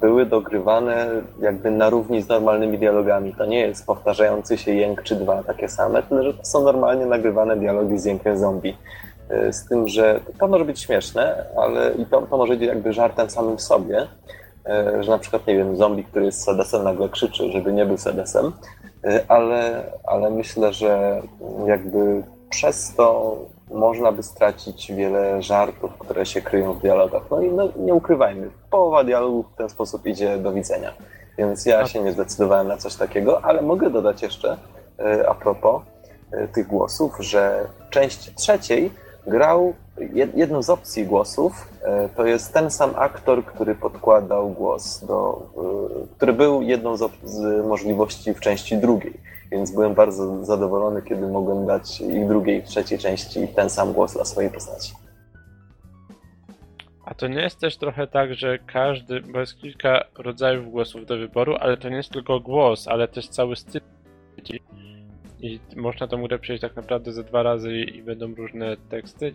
były 0.00 0.26
dogrywane 0.26 1.06
jakby 1.40 1.70
na 1.70 1.90
równi 1.90 2.22
z 2.22 2.28
normalnymi 2.28 2.78
dialogami. 2.78 3.34
To 3.34 3.46
nie 3.46 3.60
jest 3.60 3.86
powtarzający 3.86 4.58
się 4.58 4.74
jęk 4.74 5.02
czy 5.02 5.16
dwa 5.16 5.42
takie 5.42 5.68
same, 5.68 6.02
tyle 6.02 6.22
że 6.22 6.34
to 6.34 6.44
są 6.44 6.64
normalnie 6.64 7.06
nagrywane 7.06 7.56
dialogi 7.56 7.98
z 7.98 8.04
jękiem 8.04 8.38
zombie. 8.38 8.76
Y, 9.32 9.52
Z 9.52 9.68
tym, 9.68 9.88
że 9.88 10.20
to 10.38 10.48
może 10.48 10.64
być 10.64 10.80
śmieszne, 10.80 11.44
ale 11.56 11.94
i 11.94 12.06
to, 12.06 12.22
to 12.22 12.36
może 12.36 12.56
być 12.56 12.62
jakby 12.62 12.92
żartem 12.92 13.30
samym 13.30 13.56
w 13.56 13.62
sobie, 13.62 14.02
y, 14.02 15.02
że 15.02 15.10
na 15.10 15.18
przykład, 15.18 15.46
nie 15.46 15.56
wiem, 15.56 15.76
zombie, 15.76 16.04
który 16.04 16.24
jest 16.24 16.44
sedesem 16.44 16.84
nagle 16.84 17.08
krzyczy, 17.08 17.52
żeby 17.52 17.72
nie 17.72 17.86
był 17.86 17.98
sedesem, 17.98 18.52
y, 19.04 19.28
ale, 19.28 19.82
ale 20.04 20.30
myślę, 20.30 20.72
że 20.72 21.22
jakby 21.66 22.22
przez 22.50 22.94
to 22.94 23.36
można 23.74 24.12
by 24.12 24.22
stracić 24.22 24.92
wiele 24.92 25.42
żartów, 25.42 25.90
które 25.98 26.26
się 26.26 26.40
kryją 26.42 26.72
w 26.72 26.80
dialogach. 26.80 27.22
No 27.30 27.42
i 27.42 27.52
no, 27.52 27.68
nie 27.76 27.94
ukrywajmy, 27.94 28.50
połowa 28.70 29.04
dialogów 29.04 29.46
w 29.52 29.56
ten 29.56 29.68
sposób 29.68 30.06
idzie 30.06 30.38
do 30.38 30.52
widzenia. 30.52 30.92
Więc 31.38 31.66
ja 31.66 31.86
się 31.86 32.02
nie 32.02 32.12
zdecydowałem 32.12 32.68
na 32.68 32.76
coś 32.76 32.94
takiego, 32.94 33.44
ale 33.44 33.62
mogę 33.62 33.90
dodać 33.90 34.22
jeszcze 34.22 34.56
e, 34.98 35.28
a 35.28 35.34
propos 35.34 35.82
e, 36.32 36.48
tych 36.48 36.66
głosów, 36.66 37.16
że 37.20 37.66
w 37.86 37.90
części 37.90 38.34
trzeciej 38.34 38.90
grał 39.26 39.74
jed- 39.98 40.36
jedną 40.36 40.62
z 40.62 40.70
opcji 40.70 41.06
głosów, 41.06 41.68
e, 41.82 42.08
to 42.08 42.26
jest 42.26 42.52
ten 42.52 42.70
sam 42.70 42.90
aktor, 42.96 43.44
który 43.44 43.74
podkładał 43.74 44.50
głos 44.50 45.04
do, 45.04 45.42
który 46.16 46.32
był 46.32 46.62
jedną 46.62 46.96
z 46.96 47.66
możliwości 47.66 48.34
w 48.34 48.40
części 48.40 48.76
drugiej 48.76 49.31
więc 49.52 49.70
byłem 49.74 49.94
bardzo 49.94 50.44
zadowolony, 50.44 51.02
kiedy 51.02 51.28
mogłem 51.28 51.66
dać 51.66 52.00
i 52.00 52.24
drugiej, 52.26 52.58
i 52.58 52.62
trzeciej 52.62 52.98
części 52.98 53.48
ten 53.48 53.70
sam 53.70 53.92
głos 53.92 54.12
dla 54.14 54.24
swojej 54.24 54.50
postaci. 54.50 54.92
A 57.04 57.14
to 57.14 57.28
nie 57.28 57.40
jest 57.42 57.60
też 57.60 57.76
trochę 57.76 58.06
tak, 58.06 58.34
że 58.34 58.58
każdy, 58.58 59.20
bo 59.20 59.40
jest 59.40 59.58
kilka 59.58 60.04
rodzajów 60.18 60.70
głosów 60.70 61.06
do 61.06 61.16
wyboru, 61.18 61.56
ale 61.60 61.76
to 61.76 61.88
nie 61.88 61.96
jest 61.96 62.10
tylko 62.10 62.40
głos, 62.40 62.88
ale 62.88 63.08
też 63.08 63.28
cały 63.28 63.56
styl. 63.56 63.80
I 65.40 65.60
można 65.76 66.08
tą 66.08 66.22
grę 66.22 66.38
przejść 66.38 66.60
tak 66.60 66.76
naprawdę 66.76 67.12
ze 67.12 67.24
dwa 67.24 67.42
razy 67.42 67.72
i, 67.76 68.02
będą 68.02 68.34
różne 68.34 68.76
teksty. 68.76 69.34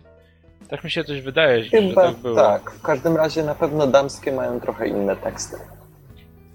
Tak 0.68 0.84
mi 0.84 0.90
się 0.90 1.04
coś 1.04 1.20
wydaje, 1.20 1.64
że 1.64 1.70
Chyba 1.70 2.02
tak 2.02 2.16
było. 2.16 2.36
tak. 2.36 2.70
W 2.70 2.82
każdym 2.82 3.16
razie 3.16 3.42
na 3.44 3.54
pewno 3.54 3.86
damskie 3.86 4.32
mają 4.32 4.60
trochę 4.60 4.88
inne 4.88 5.16
teksty. 5.16 5.56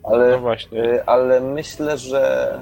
No 0.03 0.09
Ale, 0.09 0.37
właśnie. 0.39 0.83
y, 0.83 1.05
ale 1.05 1.41
myślę, 1.41 1.97
że, 1.97 2.59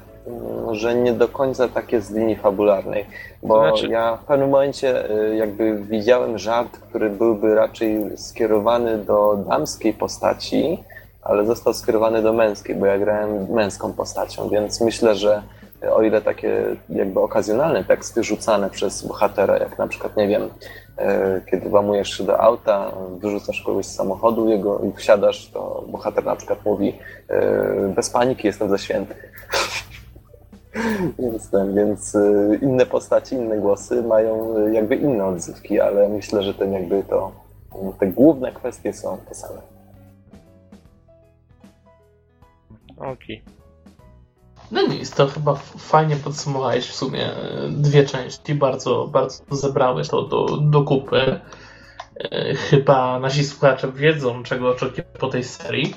że 0.72 0.96
nie 0.96 1.14
do 1.14 1.28
końca 1.28 1.68
tak 1.68 1.92
jest 1.92 2.08
z 2.08 2.12
linii 2.12 2.36
fabularnej. 2.36 3.06
Bo 3.44 3.56
To 3.56 3.62
znaczy- 3.62 3.88
ja 3.88 4.18
w 4.18 4.26
pewnym 4.26 4.50
momencie 4.50 5.12
y, 5.12 5.36
jakby 5.36 5.76
widziałem 5.76 6.38
żart, 6.38 6.78
który 6.78 7.10
byłby 7.10 7.56
raczej 7.56 8.18
skierowany 8.18 8.98
do 8.98 9.38
damskiej 9.50 9.94
postaci, 9.94 10.84
ale 11.22 11.46
został 11.46 11.74
skierowany 11.74 12.22
do 12.22 12.34
męskiej, 12.34 12.76
bo 12.76 12.86
ja 12.86 13.00
grałem 13.00 13.50
męską 13.50 13.94
postacią, 13.94 14.50
więc 14.50 14.82
myślę, 14.82 15.16
że 15.16 15.42
o 15.92 16.02
ile 16.02 16.22
takie 16.22 16.76
jakby 16.90 17.20
okazjonalne 17.20 17.84
teksty 17.84 18.24
rzucane 18.24 18.70
przez 18.70 19.08
bohatera, 19.08 19.58
jak 19.58 19.78
na 19.78 19.88
przykład, 19.88 20.18
nie 20.18 20.28
wiem, 20.28 20.50
e, 20.98 21.42
kiedy 21.52 21.70
włamujesz 21.70 22.18
się 22.18 22.24
do 22.24 22.42
auta, 22.42 22.92
wyrzucasz 23.20 23.62
kogoś 23.62 23.86
z 23.86 23.96
samochodu 23.96 24.50
jego 24.50 24.80
i 24.80 24.92
wsiadasz, 24.98 25.50
to 25.54 25.84
bohater 25.88 26.26
na 26.26 26.36
przykład 26.36 26.66
mówi 26.66 26.96
e, 27.30 27.94
bez 27.96 28.10
paniki, 28.10 28.48
jestem 28.48 28.70
ze 28.70 28.80
święty. 28.80 29.16
więc, 31.20 31.50
ten, 31.50 31.76
więc 31.76 32.16
e, 32.16 32.56
inne 32.62 32.86
postaci, 32.86 33.36
inne 33.36 33.58
głosy 33.58 34.04
mają 34.04 34.58
e, 34.58 34.74
jakby 34.74 34.96
inne 34.96 35.26
odzywki, 35.26 35.80
ale 35.80 36.10
myślę, 36.10 36.44
że 36.44 36.54
ten 36.54 36.74
jakby 36.74 37.04
to, 37.04 37.32
te 38.00 38.08
główne 38.08 38.52
kwestie 38.52 38.94
są 38.94 39.18
te 39.30 39.36
same. 39.36 39.62
Okej. 42.98 43.44
No 44.72 44.88
nic, 44.88 45.12
to 45.12 45.28
chyba 45.28 45.56
fajnie 45.78 46.16
podsumowałeś 46.16 46.88
w 46.88 46.96
sumie 46.96 47.26
e, 47.26 47.70
dwie 47.70 48.04
części, 48.04 48.56
bardzo, 48.56 49.08
bardzo 49.08 49.44
zebrałeś 49.56 50.08
to 50.08 50.22
do, 50.22 50.46
do 50.58 50.84
kupy. 50.84 51.40
Chyba 52.56 53.20
nasi 53.20 53.44
słuchacze 53.44 53.92
wiedzą, 53.92 54.44
czego 54.44 54.70
oczekiwać 54.70 55.18
po 55.20 55.28
tej 55.28 55.44
serii. 55.44 55.96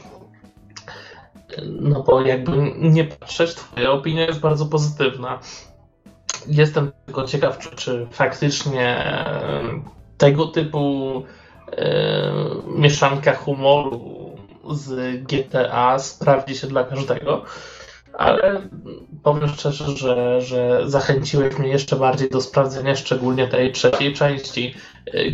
E, 1.58 1.62
No 1.64 2.02
bo 2.02 2.20
jakby 2.20 2.72
nie 2.76 3.04
patrzeć, 3.04 3.54
twoja 3.54 3.90
opinia 3.90 4.26
jest 4.26 4.40
bardzo 4.40 4.66
pozytywna. 4.66 5.38
Jestem 6.46 6.92
tylko 7.06 7.24
ciekaw, 7.24 7.58
czy, 7.58 7.76
czy 7.76 8.06
faktycznie 8.10 8.86
e, 8.86 9.62
tego 10.18 10.46
typu 10.46 11.22
e, 11.72 12.32
mieszanka 12.76 13.34
humoru 13.34 14.00
z 14.70 15.22
GTA 15.22 15.98
sprawdzi 15.98 16.56
się 16.56 16.66
dla 16.66 16.84
każdego 16.84 17.44
ale 18.18 18.68
powiem 19.22 19.48
szczerze, 19.48 19.96
że, 19.96 20.40
że 20.40 20.82
zachęciłeś 20.86 21.58
mnie 21.58 21.68
jeszcze 21.68 21.96
bardziej 21.96 22.30
do 22.30 22.40
sprawdzenia 22.40 22.96
szczególnie 22.96 23.48
tej 23.48 23.72
trzeciej 23.72 24.14
części, 24.14 24.74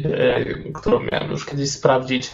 gry, 0.02 0.72
którą 0.74 1.00
miałem 1.12 1.30
już 1.30 1.46
kiedyś 1.46 1.70
sprawdzić. 1.70 2.30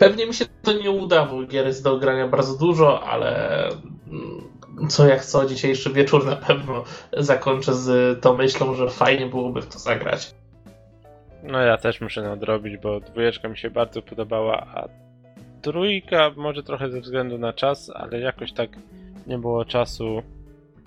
Pewnie 0.00 0.26
mi 0.26 0.34
się 0.34 0.44
to 0.62 0.72
nie 0.72 0.90
uda, 0.90 1.24
bo 1.24 1.42
gier 1.42 1.66
jest 1.66 1.84
do 1.84 1.98
grania 1.98 2.28
bardzo 2.28 2.58
dużo, 2.58 3.02
ale 3.02 3.62
mm, 3.68 4.88
co 4.88 5.08
jak 5.08 5.24
co, 5.24 5.46
dzisiejszy 5.46 5.92
wieczór 5.92 6.26
na 6.26 6.36
pewno 6.36 6.84
zakończę 7.16 7.74
z 7.74 8.20
tą 8.22 8.36
myślą, 8.36 8.74
że 8.74 8.90
fajnie 8.90 9.26
byłoby 9.26 9.62
w 9.62 9.66
to 9.66 9.78
zagrać. 9.78 10.34
No 11.42 11.60
ja 11.60 11.78
też 11.78 12.00
muszę 12.00 12.22
nadrobić, 12.22 12.76
bo 12.76 13.00
dwójeczka 13.00 13.48
mi 13.48 13.58
się 13.58 13.70
bardzo 13.70 14.02
podobała, 14.02 14.66
a 14.74 14.88
trójka 15.62 16.30
może 16.36 16.62
trochę 16.62 16.90
ze 16.90 17.00
względu 17.00 17.38
na 17.38 17.52
czas, 17.52 17.90
ale 17.94 18.20
jakoś 18.20 18.52
tak 18.52 18.70
nie 19.26 19.38
było 19.38 19.64
czasu. 19.64 20.22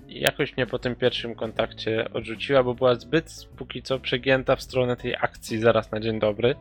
Jakoś 0.08 0.56
mnie 0.56 0.66
po 0.66 0.78
tym 0.78 0.96
pierwszym 0.96 1.34
kontakcie 1.34 2.06
odrzuciła, 2.14 2.62
bo 2.62 2.74
była 2.74 2.94
zbyt 2.94 3.48
póki 3.56 3.82
co 3.82 3.98
przegięta 3.98 4.56
w 4.56 4.62
stronę 4.62 4.96
tej 4.96 5.14
akcji 5.14 5.58
zaraz 5.58 5.90
na 5.92 6.00
dzień 6.00 6.18
dobry. 6.18 6.54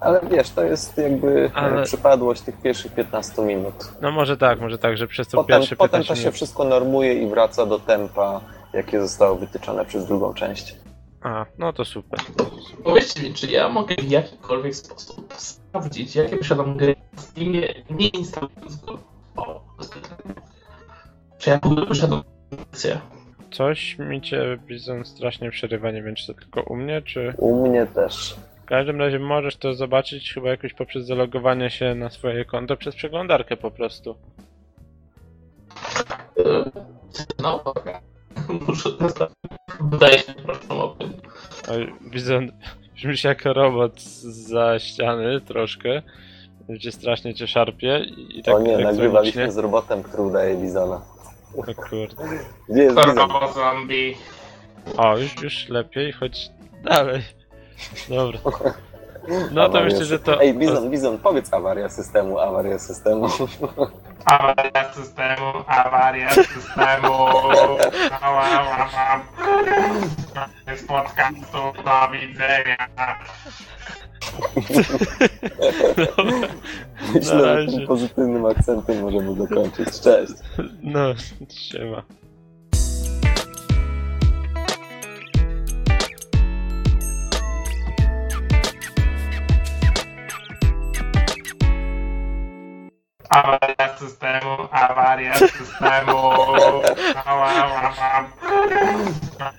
Ale 0.00 0.20
wiesz, 0.30 0.50
to 0.50 0.64
jest 0.64 0.98
jakby 0.98 1.50
Ale- 1.54 1.80
e, 1.80 1.84
przypadłość 1.84 2.40
tych 2.42 2.60
pierwszych 2.60 2.94
15 2.94 3.42
minut. 3.42 3.74
No 4.00 4.10
może 4.10 4.36
tak, 4.36 4.60
może 4.60 4.78
tak, 4.78 4.96
że 4.96 5.06
przez 5.06 5.28
to 5.28 5.36
Potem, 5.36 5.58
pierwsze 5.60 5.76
potem 5.76 5.90
15 6.00 6.08
to 6.08 6.14
się 6.16 6.20
minut... 6.20 6.34
wszystko 6.34 6.64
normuje 6.64 7.14
i 7.22 7.26
wraca 7.26 7.66
do 7.66 7.78
tempa, 7.78 8.40
jakie 8.72 9.00
zostało 9.00 9.36
wytyczone 9.36 9.84
przez 9.84 10.06
drugą 10.06 10.34
część. 10.34 10.76
A, 11.22 11.46
no 11.58 11.72
to 11.72 11.84
super. 11.84 12.20
Powiedzcie 12.84 13.22
mi, 13.22 13.34
czy 13.34 13.46
ja 13.46 13.68
mogę 13.68 13.94
w 13.96 14.10
jakikolwiek 14.10 14.74
sposób 14.74 15.34
sprawdzić, 15.36 16.16
jakie 16.16 16.36
posiadam 16.36 16.76
gry 16.76 16.96
w 17.16 17.20
Steamie, 17.20 17.68
nie 17.90 18.08
instalując 18.08 18.76
go? 18.84 18.98
O, 19.36 19.60
czy 21.38 21.50
ja 21.50 21.58
w 21.58 21.66
ogóle 21.66 21.86
posiadam 21.86 22.22
akcję? 22.72 23.00
Coś 23.50 23.98
mi 23.98 24.22
cię, 24.22 24.58
Bizon, 24.66 25.04
strasznie 25.04 25.50
przerywa, 25.50 25.90
nie 25.90 26.02
wiem 26.02 26.14
czy 26.14 26.26
to 26.26 26.34
tylko 26.40 26.62
u 26.62 26.76
mnie, 26.76 27.02
czy... 27.02 27.34
U 27.38 27.68
mnie 27.68 27.86
też. 27.86 28.36
W 28.66 28.68
każdym 28.68 29.00
razie 29.00 29.18
możesz 29.18 29.56
to 29.56 29.74
zobaczyć 29.74 30.34
chyba 30.34 30.48
jakoś 30.48 30.74
poprzez 30.74 31.06
zalogowanie 31.06 31.70
się 31.70 31.94
na 31.94 32.10
swoje 32.10 32.44
konto 32.44 32.76
przez 32.76 32.94
przeglądarkę 32.94 33.56
po 33.56 33.70
prostu. 33.70 34.16
Yy, 36.36 36.64
No. 37.42 37.64
Muszę 38.68 38.92
testować. 38.92 39.32
Wydaje 39.80 40.18
się, 40.18 40.34
proszę 40.44 40.68
o 40.68 40.88
tym. 40.88 41.12
Oj, 41.70 41.94
Bizon, 42.10 42.52
brzmisz 42.94 43.24
jak 43.24 43.44
robot 43.44 44.00
za 44.22 44.78
ściany 44.78 45.40
troszkę. 45.40 46.02
Gdzie 46.68 46.92
strasznie 46.92 47.34
cię 47.34 47.46
szarpie 47.46 47.98
i, 47.98 48.42
tak 48.42 48.54
o 48.54 48.58
nie, 48.58 48.78
nagrywaliśmy 48.78 49.52
z 49.52 49.56
robotem, 49.56 50.02
który 50.02 50.22
udaje 50.22 50.56
Bizona. 50.56 51.02
O 51.56 51.62
kurde. 51.62 52.24
Gdzie 52.68 52.82
jest 52.82 52.96
Bizon? 52.96 53.28
Zombie. 53.54 54.16
O, 54.96 55.18
już, 55.18 55.42
już 55.42 55.68
lepiej, 55.68 56.12
chodź 56.12 56.50
dalej. 56.84 57.22
Dobra. 58.08 58.38
No 59.52 59.68
to 59.68 59.80
myślę, 59.80 60.04
że 60.04 60.18
to. 60.18 60.40
Ej, 60.40 60.54
Bizon, 60.54 60.90
Bizon, 60.90 61.18
powiedz 61.18 61.54
awaria 61.54 61.88
systemu, 61.88 62.38
awaria 62.38 62.78
systemu. 62.78 63.28
Awaria 64.24 64.92
systemu, 64.92 65.52
awaria 65.66 66.30
systemu. 66.30 67.14
Z 70.76 70.86
podcastu, 70.86 71.82
do 71.84 72.08
widzenia. 72.12 72.88
Myślę, 77.14 77.62
że 77.62 77.72
tym 77.72 77.86
pozytywnym 77.86 78.46
akcentem 78.46 79.00
możemy 79.02 79.34
zakończyć. 79.34 80.00
Cześć. 80.00 80.32
No, 80.82 81.00
siema. 81.48 82.02
Awaria 93.36 93.88
systemu, 93.98 94.68